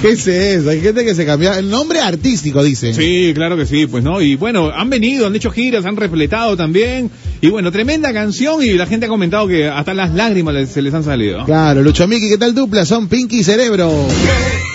[0.00, 0.70] ¿Qué es eso?
[0.70, 2.94] Hay gente que se cambia el nombre artístico, dice.
[2.94, 4.20] Sí, claro que sí, pues no.
[4.20, 7.10] Y bueno, han venido, han hecho giras, han repletado también.
[7.40, 10.94] Y bueno, tremenda canción y la gente ha comentado que hasta las lágrimas se les
[10.94, 11.44] han salido.
[11.44, 12.84] Claro, Lucho Miki, ¿qué tal dupla?
[12.84, 13.91] Son Pinky y Cerebro.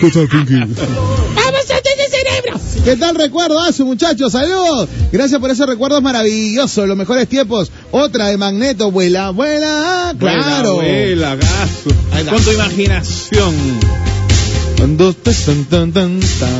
[0.00, 0.54] ¿Qué tal, Pinky?
[0.54, 2.60] ¡Vamos a tener cerebro!
[2.84, 4.30] ¿Qué tal recuerdo a su muchachos?
[4.32, 4.88] ¡Saludos!
[5.10, 7.70] Gracias por esos recuerdos maravillosos, los mejores tiempos.
[7.90, 10.14] Otra de Magneto, vuela, vuela.
[10.18, 10.76] ¡Claro!
[10.76, 11.90] Vuela, gaso.
[12.30, 13.54] Con tu imaginación.
[14.96, 16.50] Dos, tres, tan, tan, tan, tan.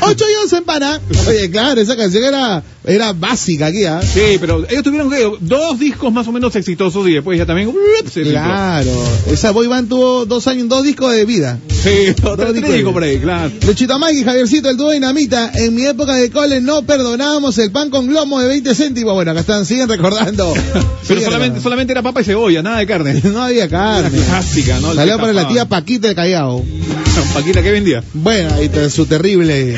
[0.10, 1.00] Ocho y once en pana.
[1.28, 4.00] Oye, claro, esa canción era, era básica aquí, ¿ah?
[4.02, 7.72] Sí, pero ellos tuvieron que dos discos más o menos exitosos y después ya también
[8.04, 8.32] se filtró.
[8.32, 8.90] Claro,
[9.30, 11.58] esa boy band tuvo dos años, dos discos de vida.
[11.68, 12.72] Sí, Dos tres discos.
[12.72, 13.52] discos por ahí, claro.
[13.64, 15.52] Luchito Mike y Javiercito, el dúo dinamita.
[15.54, 19.14] En mi época de cole no perdonábamos el pan con glomo de 20 céntimos.
[19.14, 20.52] Bueno, acá están, siguen recordando.
[21.08, 23.22] Pero solamente, solamente era papa y cebolla, nada de carne.
[23.28, 24.18] No había carne.
[24.26, 24.94] Clásica, ¿no?
[24.94, 26.64] Salió para la tía Paquita de Callao.
[27.34, 28.02] Paquita, ¿qué vendía?
[28.14, 29.76] Bueno, ahí está su terrible.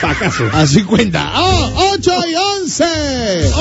[0.00, 0.44] Pacaso.
[0.52, 1.32] A 50.
[1.36, 1.81] ¡Oh!
[1.94, 2.84] 8 y 11.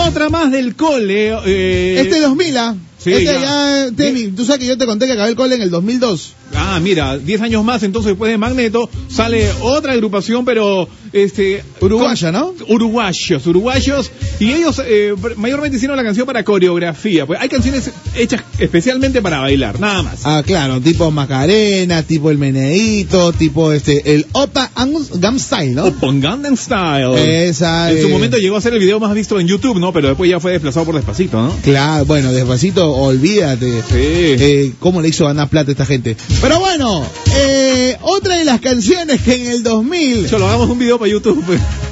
[0.07, 1.35] Otra más del cole.
[1.45, 2.01] Eh...
[2.01, 2.75] Este 2000, ¿ah?
[2.97, 3.41] Sí, este ya.
[3.41, 6.33] ya, Temi, tú sabes que yo te conté que acabé el cole en el 2002.
[6.53, 12.31] Ah, mira, 10 años más, entonces después de Magneto sale otra agrupación, pero este Uruguaya,
[12.31, 12.53] ¿no?
[12.67, 18.43] Uruguayos, uruguayos, y ellos eh, mayormente hicieron la canción para coreografía, pues hay canciones hechas
[18.59, 20.21] especialmente para bailar, nada más.
[20.25, 24.71] Ah, claro, tipo Macarena, tipo el Meneíto, tipo este, el Opa
[25.15, 25.93] Gam Style, ¿no?
[25.99, 27.47] Con Gangnam Style.
[27.47, 29.91] Esa, en su eh, momento llegó a ser el video más visto en YouTube, ¿no?
[29.93, 31.55] Pero después ya fue desplazado por Despacito, ¿no?
[31.63, 33.81] Claro, bueno, despacito, olvídate.
[33.81, 33.93] Sí.
[33.93, 36.15] Eh, ¿Cómo le hizo ganar plata a esta gente?
[36.41, 37.05] Pero bueno,
[37.35, 40.29] eh, otra de las canciones que en el 2000...
[40.29, 41.43] Cholo, hagamos un video para YouTube.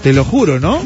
[0.04, 0.82] Te lo juro, ¿no?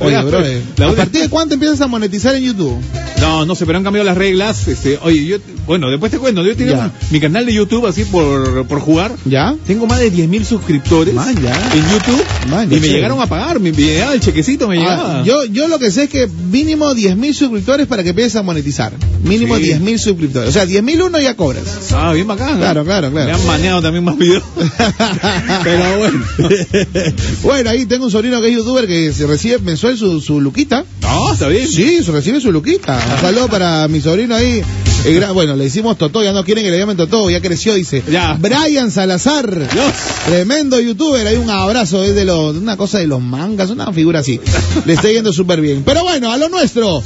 [0.00, 2.78] Oye, Ya, bro, eh, la ¿a partir de cuánto empiezas a monetizar en YouTube?
[3.20, 4.66] No, no sé, pero han cambiado las reglas.
[4.68, 6.90] Este, oye, yo, bueno, después te cuento, yo tengo Ya.
[7.10, 9.12] mi canal de YouTube así por, por jugar.
[9.24, 9.54] ¿Ya?
[9.66, 11.54] Tengo más de 10.000 suscriptores Man, ya.
[11.74, 12.92] en YouTube Man, y me sé.
[12.94, 15.20] llegaron a pagar, me, me llegaba el chequecito, me llegaba.
[15.20, 18.42] Ah, yo, yo lo que sé es que mínimo 10.000 suscriptores para que empieces a
[18.42, 18.92] monetizar.
[19.24, 19.64] Mínimo Sí.
[19.72, 20.48] 10.000 suscriptores.
[20.48, 21.92] O sea, 10.000 uno ya cobras.
[21.94, 22.52] Ah, bien bacán.
[22.54, 22.58] ¿no?
[22.58, 23.26] Claro, claro, claro.
[23.26, 24.42] Me han baneado también más videos.
[25.64, 26.24] pero bueno.
[27.42, 30.84] Bueno, ahí tengo un sobrino que es youtuber que se recibe mensual su, su luquita.
[31.00, 31.66] No, está bien.
[31.66, 33.00] Sí, se recibe su luquita.
[33.14, 34.62] Un saludo para mi sobrino ahí.
[35.06, 37.74] El gran- bueno, le decimos Totó, ya no quieren que le llamen Totó, ya creció,
[37.74, 38.02] dice.
[38.10, 38.36] Ya.
[38.38, 39.68] Brian Salazar.
[40.26, 44.40] Tremendo youtuber, hay un abrazo, es de una cosa de los mangas, una figura así.
[44.84, 45.82] Le está yendo súper bien.
[45.84, 47.02] Pero bueno, a lo nuestro.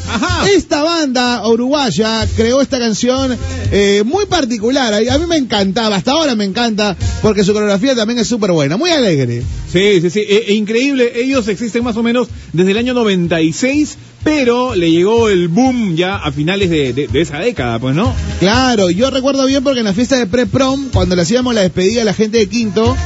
[0.55, 3.36] Esta banda uruguaya creó esta canción
[3.73, 4.93] eh, muy particular.
[4.93, 8.52] A a mí me encantaba, hasta ahora me encanta, porque su coreografía también es súper
[8.52, 9.43] buena, muy alegre.
[9.73, 10.20] Sí, sí, sí.
[10.20, 11.12] E- e increíble.
[11.14, 13.97] Ellos existen más o menos desde el año 96,
[14.27, 18.12] pero le llegó el boom ya a finales de, esa década, pues, ¿no?
[18.40, 22.03] Claro, yo recuerdo bien porque en la fiesta de pre-prom, cuando le hacíamos la despedida
[22.03, 22.97] a la gente de quinto,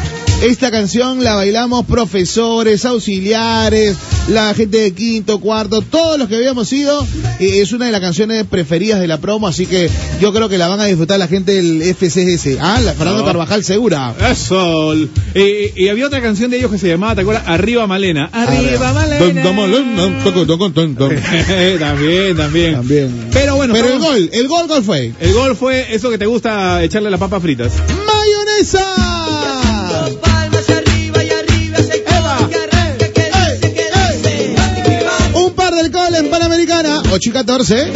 [0.42, 3.96] esta canción la bailamos profesores, auxiliares,
[4.28, 7.06] la gente de quinto, cuarto, todos los que habíamos ido.
[7.38, 9.90] es una de las canciones preferidas de la promo, así que
[10.20, 12.58] yo creo que la van a disfrutar la gente del FCS.
[12.60, 13.26] Ah, la Fernando No.
[13.26, 14.14] Carvajal segura.
[14.30, 14.94] Eso.
[15.34, 17.44] Eh, y había otra canción de ellos que se llamaba, ¿te acuerdas?
[17.46, 18.30] Arriba Malena.
[18.32, 19.42] Arriba Malena.
[21.78, 22.74] también, también.
[22.74, 23.28] También.
[23.32, 25.12] Pero bueno, Pero el gol, el gol, ¿cuál fue?
[25.20, 27.72] El gol fue eso que te gusta echarle las papas fritas.
[28.06, 29.09] ¡Mayonesa!
[37.12, 37.92] 8 y 14.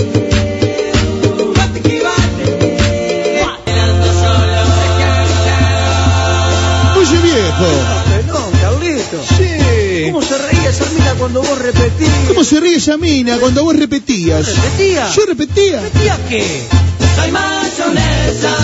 [6.96, 7.66] Oye viejo,
[8.60, 9.22] Carlito.
[9.36, 10.04] Sí.
[10.06, 12.28] ¿Cómo se reía esa mina cuando vos repetías?
[12.28, 14.46] ¿cómo se ríe esa mina cuando vos repetías?
[14.46, 15.08] ¿Repetía?
[15.14, 15.80] Yo repetía.
[15.80, 16.66] ¿Repetía qué?
[17.14, 18.56] Soy mayonesa.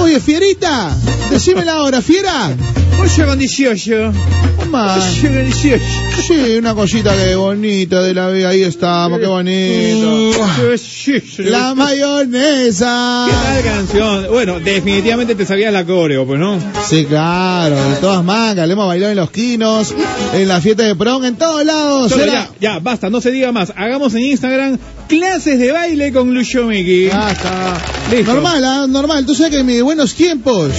[0.00, 0.96] Oye, fierita,
[1.30, 2.56] decime la hora, fiera.
[2.98, 4.12] 8 con 18.
[4.58, 4.96] Mamá.
[4.96, 5.84] 8 con 18.
[6.26, 10.30] Sí, una cosita que bonita de la vida, ahí estamos, qué bonito.
[11.38, 13.26] La mayonesa.
[13.28, 14.26] ¿Qué tal canción?
[14.30, 16.58] Bueno, definitivamente te sabías la coreo, pues, ¿no?
[16.86, 19.94] Sí, claro, de todas mangas, le hemos bailado en los quinos,
[20.32, 22.10] en la fiesta de prom, en todos lados.
[22.10, 23.72] Solo ya, ya, basta, no se diga más.
[23.76, 24.78] Hagamos en Instagram
[25.10, 27.08] clases de baile con Lucio Miki.
[27.08, 27.76] Ya está.
[28.10, 28.32] Listo.
[28.32, 28.86] Normal, ¿ah?
[28.88, 29.26] normal.
[29.26, 30.70] Tú sabes que en mis buenos tiempos.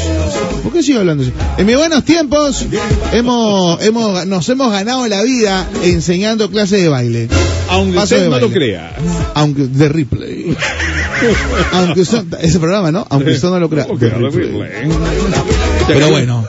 [0.63, 1.33] ¿Por qué sigo hablando así?
[1.57, 2.65] En mis buenos tiempos
[3.11, 7.27] hemos, hemos, nos hemos ganado la vida enseñando clases de baile.
[7.69, 8.95] Aunque Paso usted no lo crea.
[9.35, 10.57] Aunque de replay.
[11.73, 13.05] Aunque usted, ese programa, ¿no?
[13.09, 13.85] Aunque usted no lo crea.
[13.85, 14.89] de replay.
[15.93, 16.45] Pero bueno,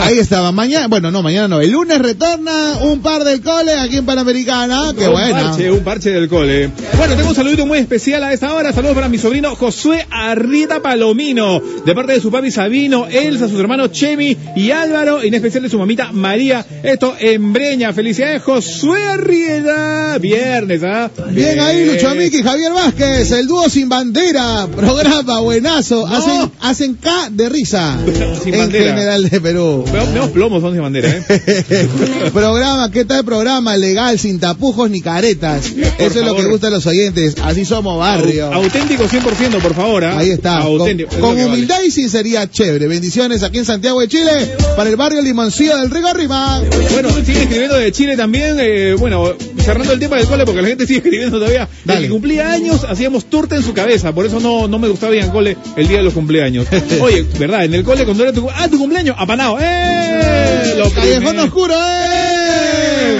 [0.00, 0.52] ahí estaba.
[0.52, 1.60] Mañana, bueno, no, mañana no.
[1.60, 4.92] El lunes retorna un par del cole aquí en Panamericana.
[4.96, 6.70] Qué un parche, un parche del cole.
[6.96, 8.72] Bueno, tengo un saludito muy especial a esta hora.
[8.72, 13.60] Saludos para mi sobrino Josué Arrieta Palomino, de parte de su papi Sabino, Elsa, sus
[13.60, 16.64] hermanos Chemi y Álvaro, y en especial de su mamita María.
[16.82, 17.92] Esto en Breña.
[17.92, 20.18] Felicidades, Josué Arrieta.
[20.18, 21.10] Viernes, ¿ah?
[21.30, 27.28] Bien ahí, Lucho Miki, Javier Vázquez, el dúo sin bandera, programa buenazo, hacen, hacen K
[27.30, 27.96] de risa
[28.42, 28.83] Sin en bandera.
[28.84, 29.84] General de Perú.
[29.92, 31.88] Vemos plomos, son de bandera, ¿eh?
[32.32, 33.76] programa, ¿qué tal programa?
[33.76, 35.72] Legal, sin tapujos ni caretas.
[35.98, 38.52] Eso es lo que gusta a los oyentes, así somos barrio.
[38.52, 40.04] Auténtico 100%, por favor.
[40.04, 40.18] ¿ah?
[40.18, 41.10] Ahí está, con, Auténtico.
[41.18, 41.46] con vale.
[41.46, 42.86] humildad y sinceridad, chévere.
[42.86, 44.30] Bendiciones aquí en Santiago de Chile,
[44.76, 46.60] para el barrio Limoncillo del Rigo Rima.
[46.92, 48.56] Bueno, sigue escribiendo de Chile también.
[48.60, 49.34] eh, bueno,
[49.64, 51.68] cerrando el tema del cole, porque la gente sigue escribiendo todavía.
[51.84, 52.00] Dale.
[52.00, 54.12] El que cumplía años, hacíamos torta en su cabeza.
[54.12, 56.66] Por eso no, no me gustaba ir al cole el día de los cumpleaños.
[57.00, 57.64] Oye, ¿verdad?
[57.64, 59.58] En el cole, cuando era tu, ah, tu cumpleaños, apanado.
[59.60, 60.74] ¡Eh!
[60.76, 61.38] Lo Callejón.
[61.38, 63.18] Oscuro, ¡eh!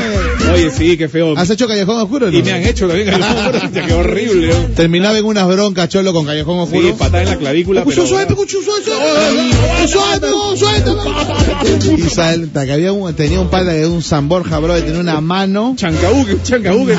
[0.53, 1.37] Oye, sí, qué feo.
[1.37, 2.31] ¿Has hecho Callejón Oscuro?
[2.31, 2.39] no?
[2.39, 3.71] Y me han hecho también Callejón Oscuro.
[3.87, 4.49] Qué horrible.
[4.49, 4.75] ¿no?
[4.75, 6.87] Terminaba en unas broncas, cholo, con Callejón Oscuro.
[6.87, 7.85] Sí, patada en la clavícula.
[7.85, 8.35] Pero, suave.
[11.97, 15.01] Y salta, que había un, tenía un pata de un San Borja, bro, que tenía
[15.01, 15.75] una mano.
[15.77, 16.95] Chancabuque, chancabuque.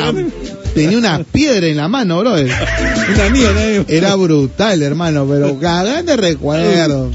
[0.75, 2.33] Tenía una piedra en la mano, bro.
[2.33, 3.85] Una mía, ¿no?
[3.87, 7.11] Era brutal, hermano, pero cagán de recuerdo.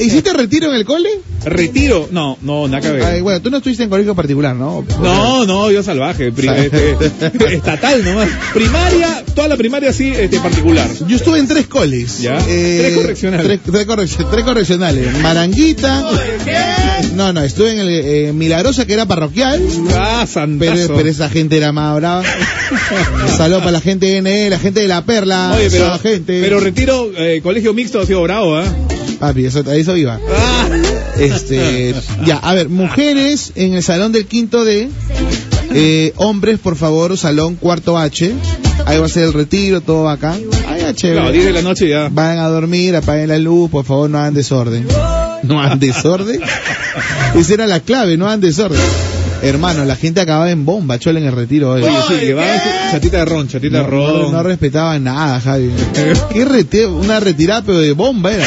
[0.00, 1.10] ¿Hiciste retiro en el cole?
[1.44, 2.08] Retiro.
[2.10, 3.02] No, no, nada que ver.
[3.04, 4.84] Ay, bueno, tú no estuviste en colegio particular, ¿no?
[5.02, 6.96] No, no, yo salvaje, este,
[7.54, 8.28] estatal nomás.
[8.54, 10.88] Primaria, toda la primaria sí, este, particular.
[11.06, 12.20] Yo estuve en tres coles.
[12.20, 12.38] Ya.
[12.48, 13.46] Eh, Tres correccionales.
[13.46, 15.18] Tres, tres correc- tres correccionales.
[15.20, 16.04] Maranguita.
[17.14, 19.60] No, no, estuve en el eh, Milagrosa, que era parroquial.
[19.94, 20.26] Ah.
[20.58, 22.22] Pero, pero esa gente era más brava.
[23.36, 25.54] Saludos para la gente de NE, la gente de La Perla.
[25.56, 26.40] Oye, pero, gente.
[26.40, 28.64] pero retiro, eh, colegio mixto ha sido bravo, ¿ah?
[29.22, 30.18] Papi, eso, a eso iba.
[31.16, 31.94] Este,
[32.26, 34.88] ya, a ver, mujeres en el salón del quinto D,
[35.70, 38.34] eh, hombres, por favor, salón cuarto H.
[38.84, 40.34] Ahí va a ser el retiro, todo acá.
[40.66, 41.20] Ay, chévere.
[41.20, 42.08] Claro, 10 de la noche ya.
[42.10, 44.88] Vayan a dormir, apaguen la luz, por favor, no hagan desorden.
[45.42, 46.40] No hagan desorden.
[47.34, 48.80] Esa era la clave, no hagan desorden.
[49.42, 51.82] Hermano, la gente acababa en bomba, chola en el retiro hoy.
[51.82, 54.22] Oye, sí, su chatita de ron, chatita de No, ron.
[54.22, 55.72] no, no respetaban nada, Javi.
[56.32, 58.46] Qué rete- una retirada, pero de bomba era.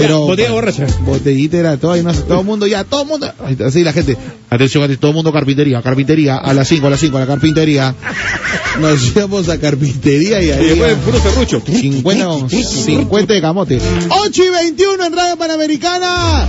[0.00, 0.86] Pero botella borracha.
[1.04, 3.32] botellita era todo, y no todo el mundo ya, todo el mundo.
[3.66, 4.16] Así la gente,
[4.50, 7.26] atención, atención, todo el mundo carpintería, carpintería, a las 5, a las 5, a la
[7.26, 7.94] carpintería.
[8.80, 10.66] Nos íbamos a carpintería y Y ahí.
[10.68, 11.62] después puro serrucho.
[11.66, 13.80] 50, 50 de camote.
[14.08, 16.46] 8 y 21 en Radio Panamericana.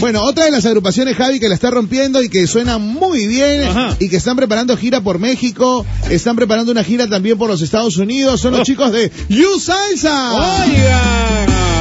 [0.00, 3.62] Bueno, otra de las agrupaciones, Javi, que la está rompiendo y que suena muy bien
[3.64, 3.96] Ajá.
[3.98, 7.96] y que están preparando gira por México, están preparando una gira también por los Estados
[7.96, 8.64] Unidos, son los Oh.
[8.64, 10.32] chicos de You Salsa.
[10.34, 11.79] Oiga.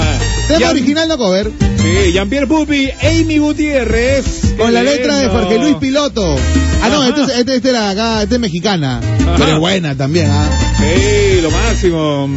[0.50, 1.52] Tema Jean- original no cover,
[1.82, 4.26] Sí, Jean-Pierre Pupi, Amy Gutiérrez.
[4.58, 5.28] con la Qué letra de.
[5.30, 6.36] Jorge Luis Piloto.
[6.82, 7.10] Ah, no, Ajá.
[7.10, 9.00] este, es- este, este era acá, este es mexicana,
[9.38, 10.46] pero es buena también, ¿ah?
[10.78, 12.30] Sí, lo máximo.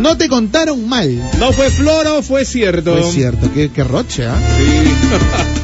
[0.00, 1.20] No te contaron mal.
[1.38, 2.96] No fue floro, fue cierto.
[2.98, 4.36] Es cierto, qué, qué roche, ¿ah?
[4.56, 4.92] Sí.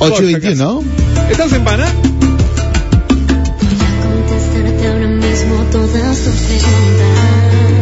[0.00, 0.80] 8 y Por si 21, ¿no?
[0.80, 1.30] acaso.
[1.30, 1.86] ¿Estás en pana?
[4.02, 7.73] Contestarte ahora mismo todas tus preguntas.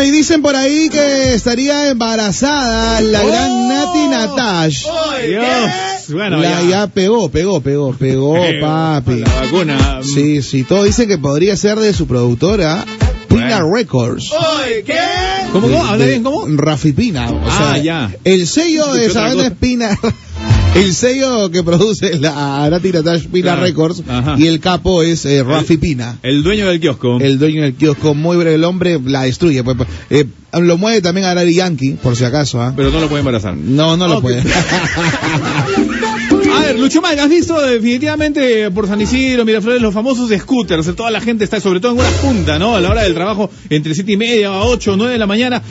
[0.00, 3.26] Bueno, y dicen por ahí que estaría embarazada la Oh.
[3.26, 4.86] gran Nati Natash.
[5.26, 5.44] Dios.
[6.08, 6.68] Bueno, La- ya.
[6.70, 9.16] ya pegó, pegó, pegó, pegó, papi.
[9.20, 10.00] La vacuna.
[10.02, 12.82] Sí, sí, todo dicen que podría ser de su productora,
[13.28, 14.30] Pina Records.
[14.86, 14.96] ¿Qué?
[15.52, 15.84] ¿Cómo, cómo?
[15.84, 16.22] ¿Habla bien?
[16.24, 16.46] ¿Cómo?
[16.48, 17.30] Rafi Pina.
[17.30, 18.10] O Ah, sea, ya.
[18.24, 19.98] El sello de esa banda es Pina.
[20.74, 23.62] El sello que produce la Nati Natash Pina Claro.
[23.62, 24.36] Records Ajá.
[24.38, 26.18] y el capo es eh, Rafi Pina.
[26.22, 27.18] El dueño del kiosco.
[27.20, 29.64] El dueño del kiosco, muy breve, el hombre la destruye.
[29.64, 30.26] Pues, pues, eh,
[30.60, 32.62] lo mueve también a Daddy Yankee, por si acaso.
[32.62, 32.72] ¿ah?
[32.76, 33.56] Pero no lo puede embarazar.
[33.56, 34.42] No, no lo puede.
[36.80, 40.94] Lucho Mal, ¿has visto definitivamente por San Isidro, Miraflores, los famosos scooters?
[40.96, 42.74] Toda la gente está, sobre todo en una punta, ¿no?
[42.74, 45.62] A la hora del trabajo, entre siete y media, a 8, 9 de la mañana.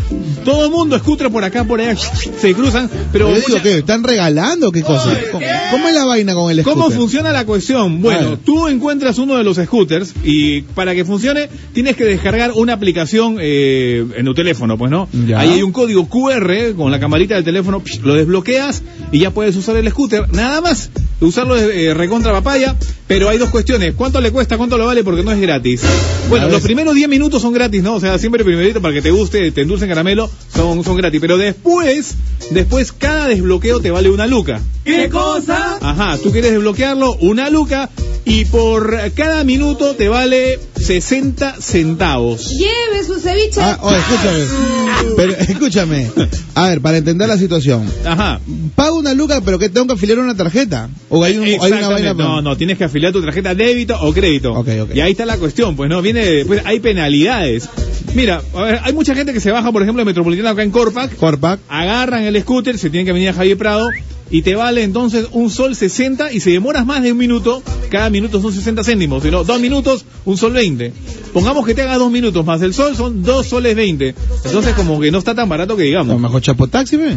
[0.46, 2.90] Todo el mundo scooter por acá, por allá, se cruzan.
[3.12, 3.78] Pero Yo digo, mucha- ¿qué?
[3.80, 4.72] ¿Están regalando?
[4.72, 5.18] ¿Qué cosa?
[5.32, 6.98] ¿Cómo, cómo es la vaina con el ¿Cómo scooter?
[7.00, 8.02] funciona la cuestión?
[8.02, 12.74] Bueno, tú encuentras uno de los scooters y para que funcione tienes que descargar una
[12.74, 15.10] aplicación eh, en tu teléfono, pues, ¿no?
[15.28, 15.40] Ya.
[15.40, 19.32] Ahí hay un código QR con la camarita del teléfono, psh, lo desbloqueas y ya
[19.32, 20.32] puedes usar el scooter.
[20.34, 20.92] Nada más,
[21.22, 22.76] usarlo es eh, recontra papaya,
[23.08, 23.94] pero hay dos cuestiones.
[23.96, 24.58] ¿Cuánto le cuesta?
[24.58, 25.04] ¿Cuánto lo vale?
[25.04, 25.82] Porque no es gratis.
[26.30, 27.96] Bueno, los primeros 10 minutos son gratis, ¿no?
[27.96, 31.20] O sea, siempre primerito para que te guste, te endulcen caramelo, son, son gratis.
[31.20, 32.16] Pero después,
[32.52, 34.62] después cada desbloqueo te vale una luca.
[34.84, 35.78] ¿Qué cosa?
[35.82, 37.90] Ajá, tú quieres desbloquearlo, una luca,
[38.26, 42.50] y por cada minuto te vale 60 centavos.
[42.52, 43.60] Lleve su ceviche.
[43.62, 45.16] Ah, escúchame.
[45.16, 46.08] Pero, escúchame.
[46.56, 47.90] A ver, para entender la situación.
[48.06, 48.40] Ajá.
[48.76, 50.90] Pago una luca, pero que tengo que afiliar una tarjeta.
[51.10, 52.14] O hay, un- hay una vaina.
[52.14, 54.54] No, no, tienes que afiliar tu tarjeta débito o crédito.
[54.54, 54.96] Ok, ok.
[54.96, 57.70] Y ahí está la cuestión, pues no, viene, pues hay penalidades.
[58.14, 60.72] Mira, a ver, hay mucha gente que se baja, por ejemplo, de Metropolitana acá en
[60.72, 61.60] Corpac, Corpac.
[61.70, 63.88] agarran el scooter, se tienen que venir a Javier Prado
[64.32, 68.10] y te vale entonces un sol 60 y si demoras más de un minuto, cada
[68.10, 70.94] minuto son 60 céntimos, sino dos minutos, un sol 20.
[71.34, 74.16] Pongamos que te haga dos minutos más el sol, son dos soles 20.
[74.46, 76.20] Entonces como que no está tan barato que digamos.
[76.20, 76.98] mejor chapotaxi.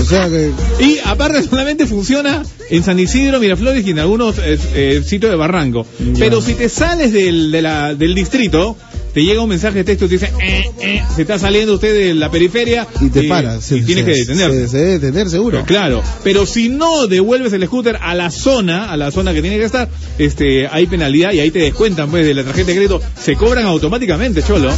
[0.00, 0.52] O sea que.
[0.80, 5.36] Y aparte solamente funciona en San Isidro, Miraflores y en algunos eh, eh, sitios de
[5.36, 5.86] Barranco.
[6.18, 8.76] Pero si te sales del, de la- del distrito,
[9.16, 11.90] te llega un mensaje de texto y te dice, eh, eh, se está saliendo usted
[11.94, 13.72] de la periferia Y te paras.
[13.72, 14.68] y tienes que detenerte.
[14.68, 15.64] Se, debe detener, seguro.
[15.64, 19.56] Claro, pero si no devuelves el scooter a la zona, a la zona que tiene
[19.56, 19.88] que estar,
[20.18, 23.64] este, hay penalidad y ahí te descuentan pues de la tarjeta de crédito, se cobran
[23.64, 24.70] automáticamente, cholo.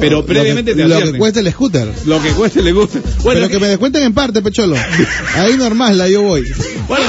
[0.00, 1.88] Pero previamente lo que, te lo que cuesta el scooter.
[2.04, 2.98] Lo que cueste le gusta.
[3.22, 4.74] Bueno, pero que me descuenten en parte, pecholo.
[5.36, 6.42] Ahí normal, la yo voy.
[6.88, 7.04] Bueno,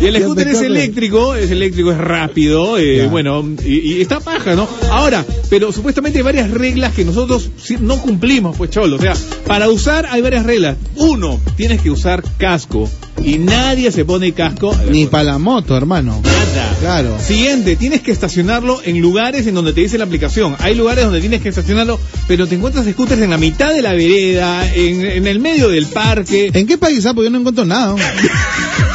[0.00, 4.54] y el scooter es eléctrico, es eléctrico, es rápido, eh, bueno, y, y está paja,
[4.54, 4.68] ¿no?
[4.90, 7.50] Ahora, pero supuestamente hay varias reglas que nosotros
[7.80, 8.96] no cumplimos, pues cholo.
[8.96, 9.14] O sea,
[9.46, 10.76] para usar hay varias reglas.
[10.96, 12.88] Uno, tienes que usar casco.
[13.22, 14.76] Y nadie se pone casco.
[14.90, 16.20] Ni para la moto, hermano.
[16.24, 16.76] Nada.
[16.80, 17.16] Claro.
[17.20, 20.56] Siguiente, tienes que estacionarlo en lugares en donde te dice la aplicación.
[20.60, 23.92] Hay lugares donde tienes que estacionarlo, pero te encuentras scooters en la mitad de la
[23.92, 26.50] vereda, en, en el medio del parque.
[26.54, 27.04] ¿En qué país?
[27.06, 27.94] Ah, porque yo no encuentro nada.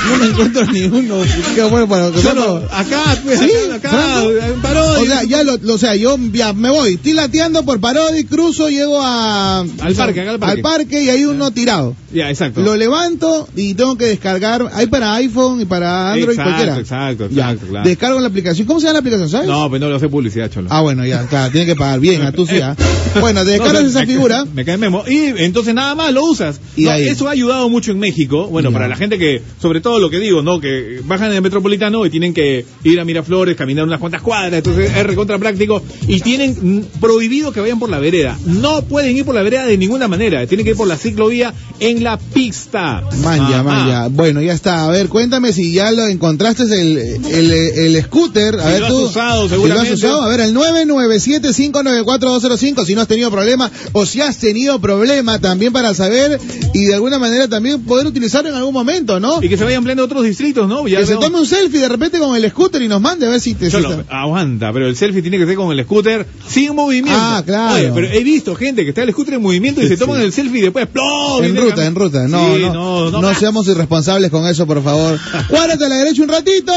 [0.09, 1.15] No me encuentro ni uno.
[1.55, 3.49] Qué bueno para que Solo acá, pues, ¿Sí?
[3.73, 4.23] acá, acá,
[4.61, 5.01] Parodi.
[5.01, 8.23] O sea, ya lo, lo- o sea, yo ya me voy, estoy lateando por Parodi,
[8.25, 10.61] cruzo, llego a Al parque, acá al parque.
[10.61, 11.95] parque y hay uno tirado.
[12.13, 12.61] Ya, exacto.
[12.61, 16.79] Lo levanto y tengo que descargar, hay para iPhone y para Android exacto, cualquiera.
[16.79, 17.43] exacto, Ya.
[17.51, 17.89] exacto, claro.
[17.89, 18.67] Descargo la aplicación.
[18.67, 19.47] ¿Cómo se llama la aplicación, sabes?
[19.47, 20.67] No, pues no lo hace publicidad, cholo.
[20.71, 22.55] Ah, bueno, ya, claro, tiene que pagar bien, a tu sí.
[23.19, 24.45] Bueno, descargas No, esa me- figura.
[24.53, 25.03] Me cae memo.
[25.07, 26.59] Y entonces nada más lo usas.
[26.75, 27.07] Y No, ahí.
[27.07, 28.47] Eso ha ayudado mucho en México.
[28.47, 28.73] Bueno, Ya.
[28.73, 30.59] para la gente que, sobre todo lo que digo, ¿no?
[30.59, 34.53] Que bajan en el metropolitano y tienen que ir a Miraflores, caminar unas cuantas cuadras.
[34.53, 35.83] Entonces es recontra práctico.
[36.07, 38.37] Y tienen prohibido que vayan por la vereda.
[38.45, 40.45] No pueden ir por la vereda de ninguna manera.
[40.47, 43.03] Tienen que ir por la ciclovía en la pista.
[43.23, 44.02] Man, ya, man, Ajá.
[44.03, 44.09] Ya.
[44.15, 44.85] Bueno, ya está.
[44.85, 48.55] A ver, cuéntame si ya lo encontraste el, el, el scooter.
[48.59, 48.99] A Si ver lo has tú.
[49.01, 54.05] usado, si lo has usado, a ver, el 997-594-205, si no has tenido problema o
[54.05, 56.39] si has tenido problema también para saber
[56.73, 59.41] y de alguna manera también poder utilizarlo en algún momento, ¿no?
[59.41, 60.87] Y que se vayan pleno a otros distritos, ¿no?
[60.87, 63.29] Ya que se tome un selfie de repente con el scooter y nos mande a
[63.29, 63.69] ver si te...
[63.69, 67.19] Cholo, está- aguanta, pero el selfie tiene que ser con el scooter sin movimiento.
[67.21, 67.75] Ah, claro.
[67.75, 70.31] Oye, pero he visto gente que está el scooter en movimiento y se toman el
[70.33, 71.43] selfie y después ¡plum!
[71.43, 72.27] En ruta, en ruta.
[72.27, 73.92] No, Sí, no, no, no, no seamos irresponsables
[74.29, 75.19] con eso, por favor.
[75.49, 76.73] Cuádrate a la derecha un ratito.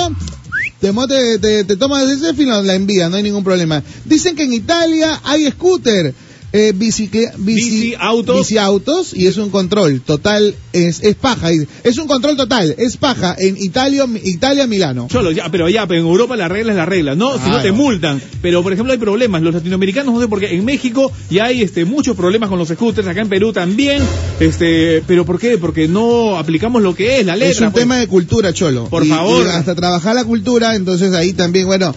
[0.81, 2.03] Te, te, te, te tomas
[2.39, 3.83] y nos la envía, no hay ningún problema.
[4.05, 6.15] Dicen que en Italia hay scooter,
[6.53, 8.39] eh, bicicle- bici, Bici autos.
[8.39, 11.51] bici autos y es un control total, es, es paja.
[11.85, 15.07] Es un control total, es paja en Italia, Italia, Milano.
[15.11, 17.33] Cholo, ya, pero ya, pero en Europa la regla es la regla, ¿no?
[17.35, 17.75] Si no te Claro.
[17.75, 18.23] multan.
[18.43, 19.43] Pero, por ejemplo, hay problemas.
[19.43, 22.69] Los latinoamericanos, no sé por qué, en México ya hay este, muchos problemas con los
[22.69, 24.03] scooters, acá en Perú también.
[24.41, 25.59] Este, pero ¿por qué?
[25.59, 27.51] Porque no aplicamos lo que es la letra.
[27.53, 27.83] es un pues.
[27.83, 28.85] tema de cultura, Cholo.
[28.89, 29.45] Por Y- favor.
[29.47, 31.95] y hasta trabajar la cultura, entonces ahí también, bueno,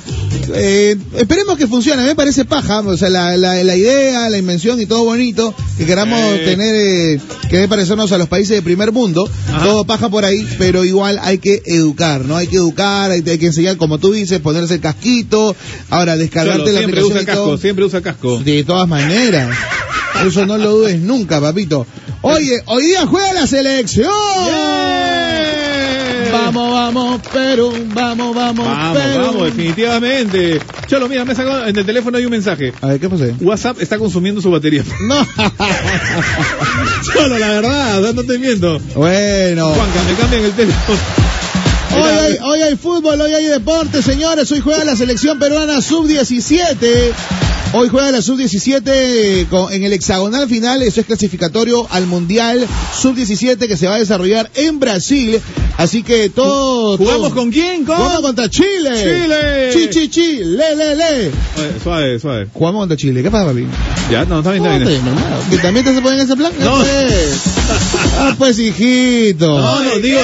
[0.53, 2.01] eh, esperemos que funcione.
[2.01, 5.03] A mí me parece paja, o sea, la, la, la idea, la invención y todo
[5.05, 6.41] bonito, que queramos Eh.
[6.43, 7.19] tener, eh,
[7.49, 9.29] que parecernos a los países de primer mundo,
[9.63, 12.35] todo paja por ahí, pero igual hay que educar, ¿no?
[12.35, 15.55] Hay que educar, hay, hay que enseñar, como tú dices, ponerse el casquito,
[15.89, 18.39] ahora descargarte Cholo, la siempre aplicación usa casco, siempre usa casco.
[18.39, 19.55] De todas maneras.
[20.25, 21.85] Eso no lo dudes nunca, papito.
[22.23, 24.11] Oye, hoy día juega la selección.
[26.31, 29.19] Vamos, vamos, Perú, vamos, vamos, Vamos, Perú.
[29.25, 30.59] vamos, definitivamente.
[30.87, 32.73] Cholo, mira, me sacó en el teléfono hay un mensaje.
[32.81, 33.25] A ver, ¿qué pasó?
[33.41, 34.83] WhatsApp está consumiendo su batería.
[35.01, 35.15] No.
[37.13, 38.79] Cholo, la verdad, no te miento.
[38.95, 39.69] Bueno.
[39.69, 40.97] Juanca, me cambian el teléfono.
[41.91, 44.51] Hoy hay, hoy hay fútbol, hoy hay deporte, señores.
[44.51, 47.11] Hoy juega la selección peruana sub-17.
[47.71, 50.81] Hoy juega la sub-17 con- en el hexagonal final.
[50.81, 52.65] Eso es clasificatorio al mundial
[52.99, 55.39] sub-17 que se va a desarrollar en Brasil.
[55.77, 56.97] Así que todo.
[56.97, 57.85] ¿Jugamos todo- con quién?
[57.85, 58.89] Con Jugamos contra Chile.
[58.95, 59.69] Chile.
[59.71, 60.37] Chi, chi, chi.
[60.43, 61.27] Le, le, le.
[61.27, 61.31] Oye,
[61.83, 62.47] suave, suave.
[62.51, 63.21] Jugamos contra Chile.
[63.21, 63.65] ¿Qué pasa, papi?
[64.11, 64.89] Ya, no, está bien, está bien.
[64.89, 65.35] está bien, hermano.
[65.51, 66.51] ¿Que también te se ponen en ese plan?
[66.59, 66.83] No.
[68.21, 69.47] Ah, pues, hijito.
[69.59, 70.19] No, no, digo,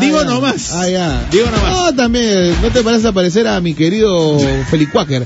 [0.00, 0.30] digo Ah, ya.
[0.30, 0.72] nomás.
[0.72, 1.28] Ah, ya.
[1.30, 1.70] Digo nomás.
[1.70, 4.38] No, también, ¿no te parece aparecer a mi querido
[4.70, 5.24] Felicuáquer?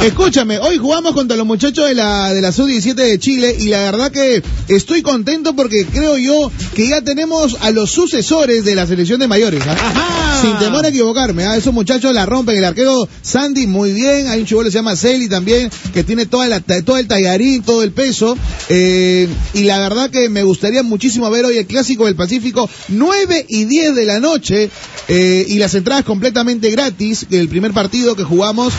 [0.00, 3.78] Escúchame, hoy jugamos contra los muchachos de la, de la Sub-17 de Chile y la
[3.82, 8.84] verdad que estoy contento porque creo yo que ya tenemos a los sucesores de la
[8.84, 9.62] selección de mayores.
[9.64, 10.40] ¿ah?
[10.42, 11.56] Sin temor a equivocarme, ¿ah?
[11.56, 12.56] esos muchachos la rompen.
[12.56, 16.26] El arquero Sandy muy bien, hay un chivolo que se llama Celi también, que tiene
[16.26, 18.36] toda la, todo el tallarín, todo el peso.
[18.70, 23.46] eh, y la verdad que me gustaría muchísimo ver hoy el Clásico del Pacífico, 9
[23.48, 24.68] y 10 de la noche,
[25.06, 27.26] eh, y las entradas completamente gratis.
[27.30, 28.72] El primer partido que jugamos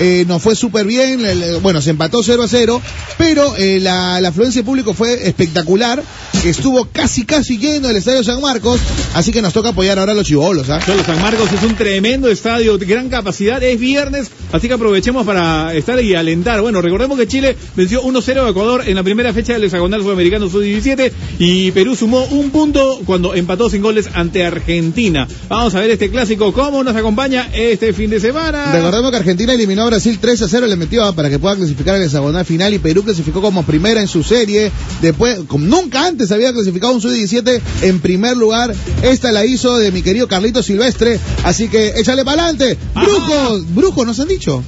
[0.00, 2.80] eh, nos fue súper bien, el- bueno, se empató 0 a 0,
[3.18, 6.02] pero eh, la, la afluencia de público fue espectacular,
[6.44, 8.80] estuvo casi casi lleno el Estadio San Marcos,
[9.14, 10.80] así que nos toca apoyar ahora a los chivolos, ¿ah?
[11.06, 15.72] San Marcos es un tremendo estadio, de gran capacidad, es viernes, así que aprovechemos para
[15.74, 16.60] estar y alentar.
[16.62, 20.48] Bueno, recordemos que Chile venció 1-0 a Ecuador en la primera fecha del hexagonal sudamericano
[20.48, 25.28] sub-17 y Perú sumó un punto cuando empató sin goles ante Argentina.
[25.48, 28.72] Vamos a ver este clásico, cómo nos acompaña este fin de semana.
[28.72, 31.56] Recordemos que Argentina eliminó a Brasil 3 a 0, le metió ah, para que pueda
[31.56, 34.70] clasificar al hexagonal final y Perú clasificó como primera en su serie.
[35.00, 38.74] Después, como nunca antes había clasificado un sub-17 en primer lugar.
[39.02, 41.18] Esta la hizo de mi querido Carlito Silvestre.
[41.44, 42.78] Así que échale para adelante.
[42.94, 44.62] Brujos, brujos nos han dicho.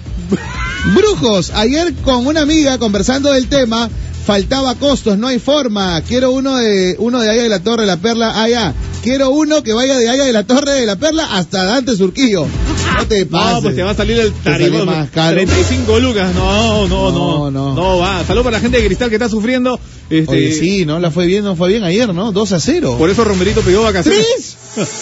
[0.94, 3.88] Brujos, ayer con una amiga conversando del tema,
[4.24, 6.00] faltaba costos, no hay forma.
[6.02, 8.74] Quiero uno de uno de Haya de la Torre de la Perla, allá.
[9.04, 12.46] Quiero uno que vaya de Haya de la Torre de la Perla hasta Dante Surquillo.
[12.96, 13.54] No te pases.
[13.56, 14.86] No, pues te va a salir el tarifón.
[14.86, 15.36] más caro.
[15.36, 16.34] 35 lucas.
[16.34, 17.50] No, no, no.
[17.50, 18.24] No, No, va.
[18.24, 19.78] Salud para la gente de Cristal que está sufriendo.
[20.08, 22.32] Este, Oye, sí, no la fue bien, no fue bien ayer, ¿no?
[22.32, 22.96] 2 a 0.
[22.98, 24.56] Por eso Romerito pidió vacaciones.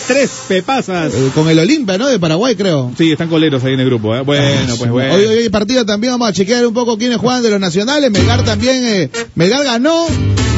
[0.09, 1.15] Tres pepasas.
[1.15, 2.09] Eh, con el Olimpia, ¿no?
[2.09, 2.91] De Paraguay, creo.
[2.99, 4.17] Sí, están coleros ahí en el grupo.
[4.17, 4.23] ¿eh?
[4.23, 5.15] Bueno, pues bueno.
[5.15, 8.11] Hoy, hoy partido también, vamos a chequear un poco quiénes juegan de los nacionales.
[8.11, 10.07] Melgar también, eh, Melgar ganó,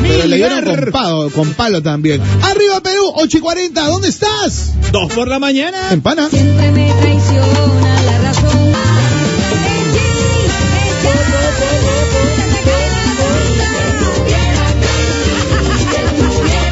[0.07, 2.21] pero le dieron con palo, con palo también.
[2.43, 4.73] Arriba Perú, 8 y 40, ¿dónde estás?
[4.93, 5.79] Dos por la mañana.
[5.91, 6.29] En Pana.
[6.31, 8.75] Siempre me traiciona la razón.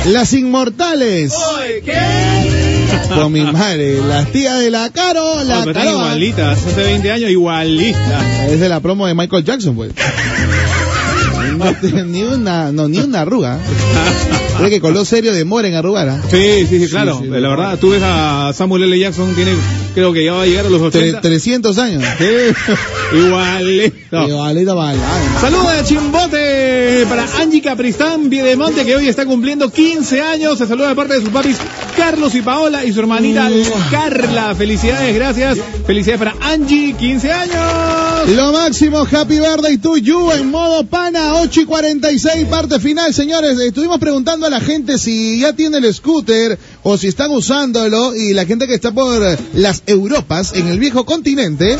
[0.07, 1.33] Las inmortales.
[3.15, 5.93] Con mi madre, las tías de la Caro, la No, Caroa.
[5.93, 6.59] igualitas.
[6.67, 8.25] Hace 20 años igualitas.
[8.51, 9.93] Es de la promo de Michael Jackson, pues.
[11.65, 13.59] No, ni una, no, ni una arruga.
[14.59, 16.21] Cree que con lo serio demora en arrugar, ¿ah?
[16.31, 17.23] Sí, sí, sí, claro.
[17.25, 18.99] la verdad, tú ves a Samuel L.
[18.99, 19.53] Jackson, tiene,
[19.95, 21.21] creo que ya va a llegar a los Tre- 80.
[21.21, 22.05] 300 años.
[22.19, 22.25] Sí,
[24.15, 24.31] Ay,
[25.41, 30.59] Saludos de Chimbote para Angie Capristán Piedemonte, que hoy está cumpliendo 15 años.
[30.59, 31.57] Se saluda de parte de sus papis
[31.97, 33.49] Carlos y Paola y su hermanita
[33.91, 34.55] Carla.
[34.55, 35.59] Felicidades, gracias.
[35.87, 38.29] Felicidades para Angie, 15 años.
[38.37, 43.59] Lo máximo, Happy Birthday to you en modo pana, 8 y 46, parte final, señores.
[43.59, 48.33] Estuvimos preguntando a la gente si ya tiene el scooter o si están usándolo y
[48.33, 49.23] la gente que está por
[49.55, 51.77] las Europas, en el viejo continente,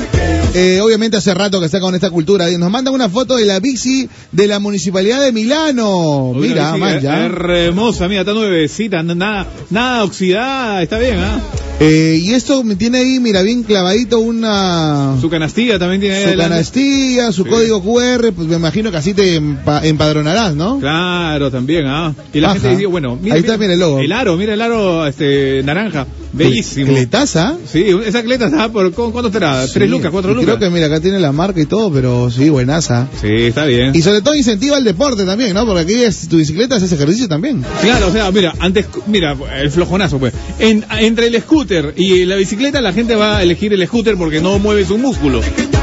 [0.55, 3.61] eh, obviamente hace rato que está con esta cultura, nos mandan una foto de la
[3.61, 6.33] bici de la municipalidad de Milano.
[6.35, 7.25] Mira, man, ya.
[7.25, 11.41] hermosa, mira, está nuevecita, nada, nada oxidada, está bien, ¿ah?
[11.41, 15.17] Eh, y esto me tiene ahí, mira, bien clavadito una...
[15.21, 16.51] Su canastilla también tiene ahí Su adelante.
[16.51, 17.51] canastilla, su Sí.
[17.51, 20.79] código QR, pues me imagino que así te empa- empadronarás, ¿no?
[20.79, 22.15] Claro, también, ¿ah?
[22.33, 24.01] Y la gente dice, bueno, mira, Ahí está, mira el logo.
[24.01, 26.89] El aro, mira el aro este, naranja, bellísimo.
[26.93, 27.57] ¿Cletaza?
[27.67, 29.67] Sí, esa cleta está por, ¿cu- ¿cuánto estará?
[29.67, 30.57] ¿Tres lucas, cuatro Y lucas?
[30.57, 33.09] Creo que mira, acá tiene la marca y todo, pero sí, buenaza.
[33.21, 33.95] Sí, está bien.
[33.95, 35.65] Y sobre todo incentiva el deporte también, ¿no?
[35.67, 37.65] Porque aquí es, tu bicicleta haces ejercicio también.
[37.83, 40.33] Claro, o sea, mira, antes, mira, el flojonazo, pues.
[40.59, 44.41] En- entre el scooter y la bicicleta, la gente va a elegir el scooter porque
[44.41, 45.41] no mueve su músculo,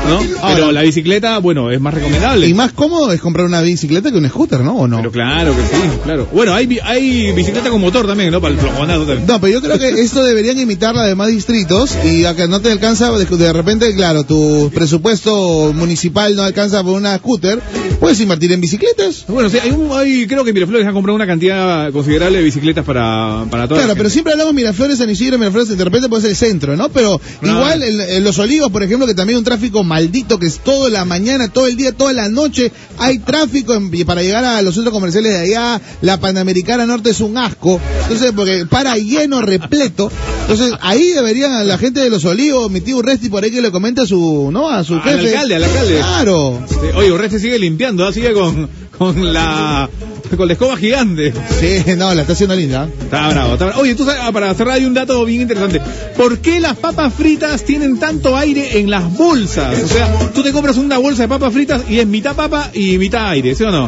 [0.07, 0.19] ¿no?
[0.53, 2.47] Pero la bicicleta, bueno, es más recomendable.
[2.47, 4.75] Y más cómodo es comprar una bicicleta que un scooter, ¿no?
[4.77, 4.97] ¿O no?
[4.97, 6.27] Pero claro que sí, claro.
[6.31, 8.41] Bueno, hay, hay bicicleta con motor también, ¿no?
[8.41, 9.27] Para el flojonazo también.
[9.27, 12.47] No, pero yo creo que esto deberían imitar la de más distritos y a que
[12.47, 17.59] no te alcanza, de, de repente, claro, tu presupuesto municipal no alcanza por una scooter,
[17.99, 19.25] puedes invertir en bicicletas.
[19.27, 22.85] Bueno, sí, hay, un, hay creo que Miraflores han comprado una cantidad considerable de bicicletas
[22.85, 26.21] para, para toda Claro, la pero siempre hablamos Miraflores, San Isidro, Miraflores, de repente puede
[26.21, 26.89] ser el centro, ¿no?
[26.89, 27.57] Pero Claro.
[27.57, 30.59] igual en, en Los Olivos, por ejemplo, que también hay un tráfico maldito, que es
[30.59, 34.61] toda la mañana, todo el día, toda la noche, hay tráfico en- para llegar a
[34.61, 39.41] los centros comerciales de allá, la Panamericana Norte es un asco, entonces, porque para lleno,
[39.41, 40.11] repleto,
[40.41, 43.61] entonces ahí deberían a la gente de Los Olivos, mi tío Urresti por ahí que
[43.61, 44.69] le comente a su, ¿no?
[44.69, 45.27] A su Al jefe.
[45.29, 45.97] alcalde, al alcalde.
[45.97, 46.61] Claro.
[46.69, 48.13] Sí, Oye, Urresti sigue limpiando, ¿ah?
[48.13, 49.89] sigue con, con la
[50.37, 51.33] con la escoba gigante.
[51.59, 52.87] Sí, no, la está haciendo linda.
[53.01, 53.81] Está bravo, está bravo.
[53.81, 55.81] Oye, tú sabes, ah, para cerrar hay un dato bien interesante.
[56.15, 59.81] ¿Por qué las papas fritas tienen tanto aire en las bolsas?
[59.83, 62.99] O sea, tú te compras una bolsa de papas fritas y es mitad papa y
[62.99, 63.87] mitad aire, ¿sí o no?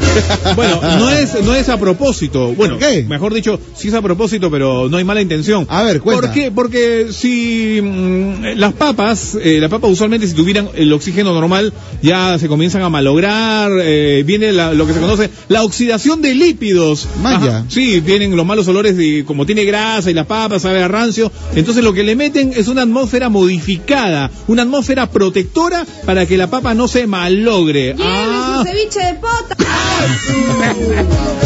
[0.55, 2.53] Bueno, no es, no es a propósito.
[2.53, 2.77] Bueno,
[3.07, 5.67] mejor dicho, sí es a propósito, pero no hay mala intención.
[5.69, 6.21] A ver, cuenta.
[6.27, 6.49] ¿Por qué?
[6.51, 11.71] Porque si mm, las papas, eh, las papas usualmente si tuvieran el oxígeno normal,
[12.01, 16.35] ya se comienzan a malograr, eh, viene la- lo que se conoce la oxidación de
[16.35, 17.07] lípidos.
[17.21, 17.59] Maya.
[17.59, 17.65] Ajá.
[17.69, 21.31] Sí, vienen los malos olores de como tiene grasa y las papas sabe a rancio.
[21.55, 26.49] Entonces lo que le meten es una atmósfera modificada, una atmósfera protectora para que la
[26.49, 27.95] papa no se malogre.
[27.99, 29.55] Ah, ceviche de pota.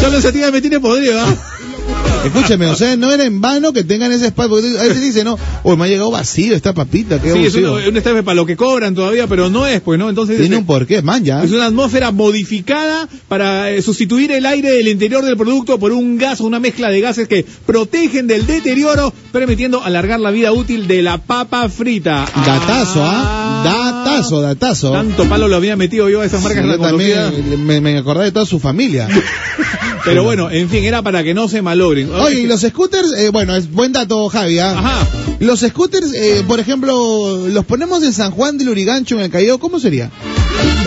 [0.00, 1.55] solo tía me tiene podrido, ¿ah?
[2.26, 5.22] Escúcheme, o sea, no era en vano que tengan ese espacio, porque a veces dice,
[5.22, 8.44] no, hoy me ha llegado vacío esta papita, qué Sí, es una estafa para lo
[8.46, 10.08] que cobran todavía, pero no es, pues, ¿no?
[10.08, 11.44] Entonces Tiene un porqué, man, ya.
[11.44, 16.18] es una atmósfera modificada para eh, sustituir el aire del interior del producto por un
[16.18, 20.88] gas o una mezcla de gases que protegen del deterioro, permitiendo alargar la vida útil
[20.88, 22.26] de la papa frita.
[22.44, 23.62] Datazo, ¿ah?
[23.64, 24.92] Datazo, datazo.
[24.92, 28.24] Tanto palo lo había metido yo a esas marcas Sí, yo también me, me acordé
[28.24, 29.08] de toda su familia.
[30.06, 32.10] Pero bueno, en fin, era para que no se malogren.
[32.14, 34.58] Oye, y los scooters, eh, bueno, es buen dato, Javi.
[34.60, 34.78] ¿ah?
[34.78, 35.06] Ajá.
[35.40, 39.58] Los scooters, eh, por ejemplo, los ponemos en San Juan del Urigancho, en el Callao,
[39.58, 40.10] ¿cómo sería?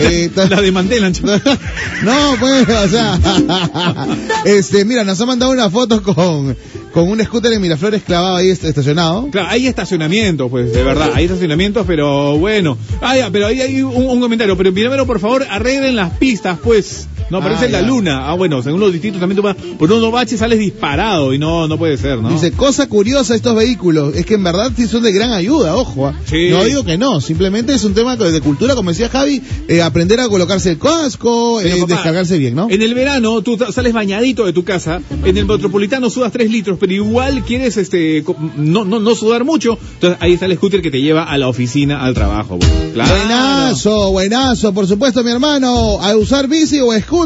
[0.01, 1.13] Eh, La desmantelan.
[2.03, 3.19] no, pues, o sea,
[4.45, 6.55] este, mira, nos ha mandado una foto con,
[6.93, 9.27] con un scooter en Miraflores clavado ahí est- estacionado.
[9.31, 12.77] Claro, hay estacionamientos, pues, de verdad, hay estacionamientos, pero bueno.
[13.01, 14.57] Ah, ya, pero ahí hay un, un comentario.
[14.57, 17.07] Pero primero, por favor, arreglen las pistas, pues.
[17.29, 17.87] No, parece Ah, la ya.
[17.87, 18.29] luna.
[18.29, 21.67] Ah, bueno, según los distritos también tú vas por unos baches sales disparado y no,
[21.67, 22.29] no puede ser, ¿no?
[22.29, 26.07] Dice, cosa curiosa estos vehículos, es que en verdad sí son de gran ayuda, ojo.
[26.07, 26.13] ah.
[26.25, 26.49] Sí.
[26.49, 30.19] No digo que no, simplemente es un tema de cultura, como decía Javi, eh, aprender
[30.19, 32.67] a colocarse el casco, eh, papá, descargarse bien, ¿no?
[32.69, 36.77] En el verano tú sales bañadito de tu casa, en el metropolitano sudas 3 litros,
[36.79, 38.23] pero igual quieres este
[38.57, 41.47] no, no, no sudar mucho, entonces ahí está el scooter que te lleva a la
[41.47, 42.57] oficina, al trabajo.
[42.57, 42.71] pues.
[42.93, 43.13] Claro.
[43.15, 47.18] Buenazo, buenazo, por supuesto, mi hermano, a usar bici o scooter.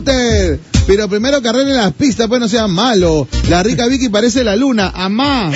[0.86, 3.28] Pero primero que arreglen las pistas, pues no sean malos.
[3.50, 5.52] La rica Vicky parece la luna, amá.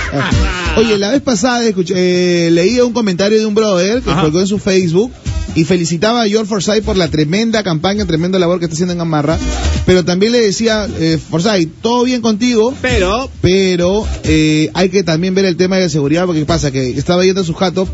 [0.76, 4.46] Oye, la vez pasada escuché, eh, leí un comentario de un brother que colgó en
[4.46, 5.12] su Facebook
[5.56, 8.98] y felicitaba a George Forsyth por la tremenda campaña, tremenda labor que está haciendo en
[8.98, 9.38] Gamarra.
[9.86, 15.34] Pero también le decía, eh, Forsyth, todo bien contigo, Pero, pero eh, hay que también
[15.34, 16.70] ver el tema de seguridad, porque ¿qué pasa?
[16.70, 17.88] Que estaba yendo a su jato,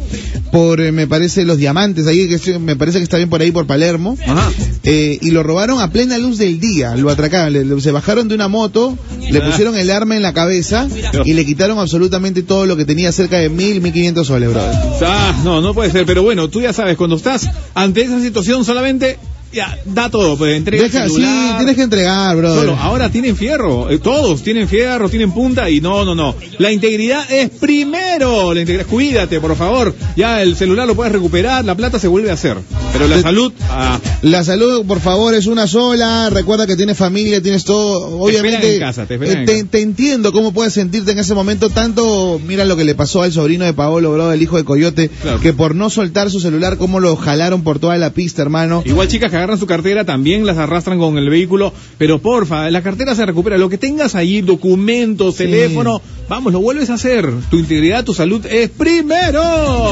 [0.50, 3.50] por, eh, me parece, los diamantes, ahí que me parece que está bien por ahí,
[3.52, 4.16] por Palermo.
[4.84, 8.26] Eh, y lo robaron a plena luz del día, lo atracaron, le- le- se bajaron
[8.26, 8.98] de una moto,
[9.30, 10.88] le pusieron el arma en la cabeza
[11.24, 14.74] y le quitaron absolutamente todo lo que tenía, cerca de mil, mil quinientos soles, brother.
[15.06, 18.64] Ah, no, no puede ser, pero bueno, tú ya sabes, cuando estás ante esa situación
[18.64, 19.18] solamente,
[19.52, 22.60] ya, da todo, pues entrega el Deja, sí, tienes que entregar, brother.
[22.60, 26.34] Solo, ahora tienen fierro, eh, todos tienen fierro, tienen punta y no, no, no.
[26.58, 29.94] La integridad es primero, la integridad, cuídate, por favor.
[30.16, 32.56] Ya el celular lo puedes recuperar, la plata se vuelve a hacer.
[32.92, 36.28] Pero la salud, ah, La salud, por favor, es una sola.
[36.30, 38.20] Recuerda que tienes familia, tienes todo.
[38.20, 39.68] Obviamente, esperan en casa, te esperan eh, en te, casa.
[39.70, 41.70] te entiendo cómo puedes sentirte en ese momento.
[41.70, 45.10] Tanto, mira lo que le pasó al sobrino de Paolo, bro, el hijo de Coyote,
[45.42, 48.82] que por no soltar su celular, cómo lo jalaron por toda la pista, hermano.
[48.84, 52.82] Igual chicas que agarran su cartera también las arrastran con el vehículo, pero porfa, la
[52.82, 53.58] cartera se recupera.
[53.58, 57.28] Lo que tengas ahí, documentos, teléfono, vamos, lo vuelves a hacer.
[57.50, 59.42] Tu integridad, tu salud es primero.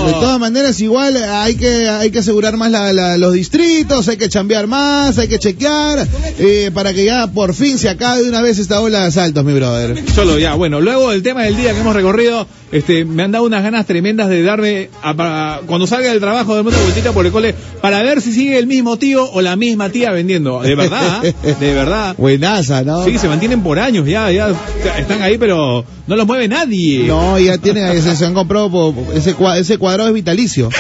[0.07, 4.17] De todas maneras, igual hay que hay que asegurar más la- la- los distritos, hay
[4.17, 6.07] que chambear más, hay que chequear
[6.39, 9.45] eh, para que ya por fin se acabe de una vez esta ola de asaltos,
[9.45, 10.03] mi brother.
[10.15, 13.45] Solo ya, bueno, luego del tema del día que hemos recorrido, este, me han dado
[13.45, 17.33] unas ganas tremendas de darme, a- cuando salga del trabajo, de una vueltita por el
[17.33, 20.61] cole, para ver si sigue el mismo tío o la misma tía vendiendo.
[20.63, 22.15] De verdad, de verdad.
[22.19, 23.05] Buenaza, ¿no?
[23.05, 24.53] Sí, se mantienen por años, ya, ya
[24.99, 27.05] están ahí, pero no los mueve nadie.
[27.07, 30.69] No, ya tienen, se, se han comprado, po- po- ese, ese cuadrado es vitalicio.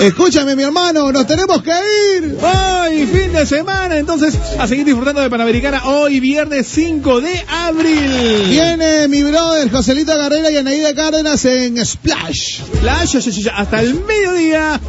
[0.00, 1.70] Escúchame, mi hermano, nos tenemos que
[2.18, 2.36] ir.
[2.42, 8.42] Hoy, fin de semana, entonces, a seguir disfrutando de Panamericana, hoy viernes 5 de abril.
[8.50, 12.60] Viene mi brother Joselito Carrera y Anaída Cárdenas en Splash.
[12.80, 14.80] Flash, ya, ya, ya, hasta el mediodía.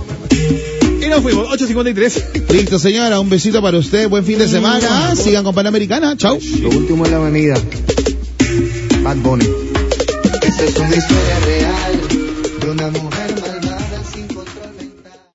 [1.01, 2.49] Y nos fuimos, 8.53.
[2.49, 5.15] Listo, señora, un besito para usted, buen fin de semana.
[5.15, 6.39] Sigan con Panamericana, chau.
[6.61, 7.55] Lo último en la avenida.
[9.03, 9.45] Bad Bunny.
[10.41, 12.01] Esta es una historia real
[12.61, 13.26] de una mujer.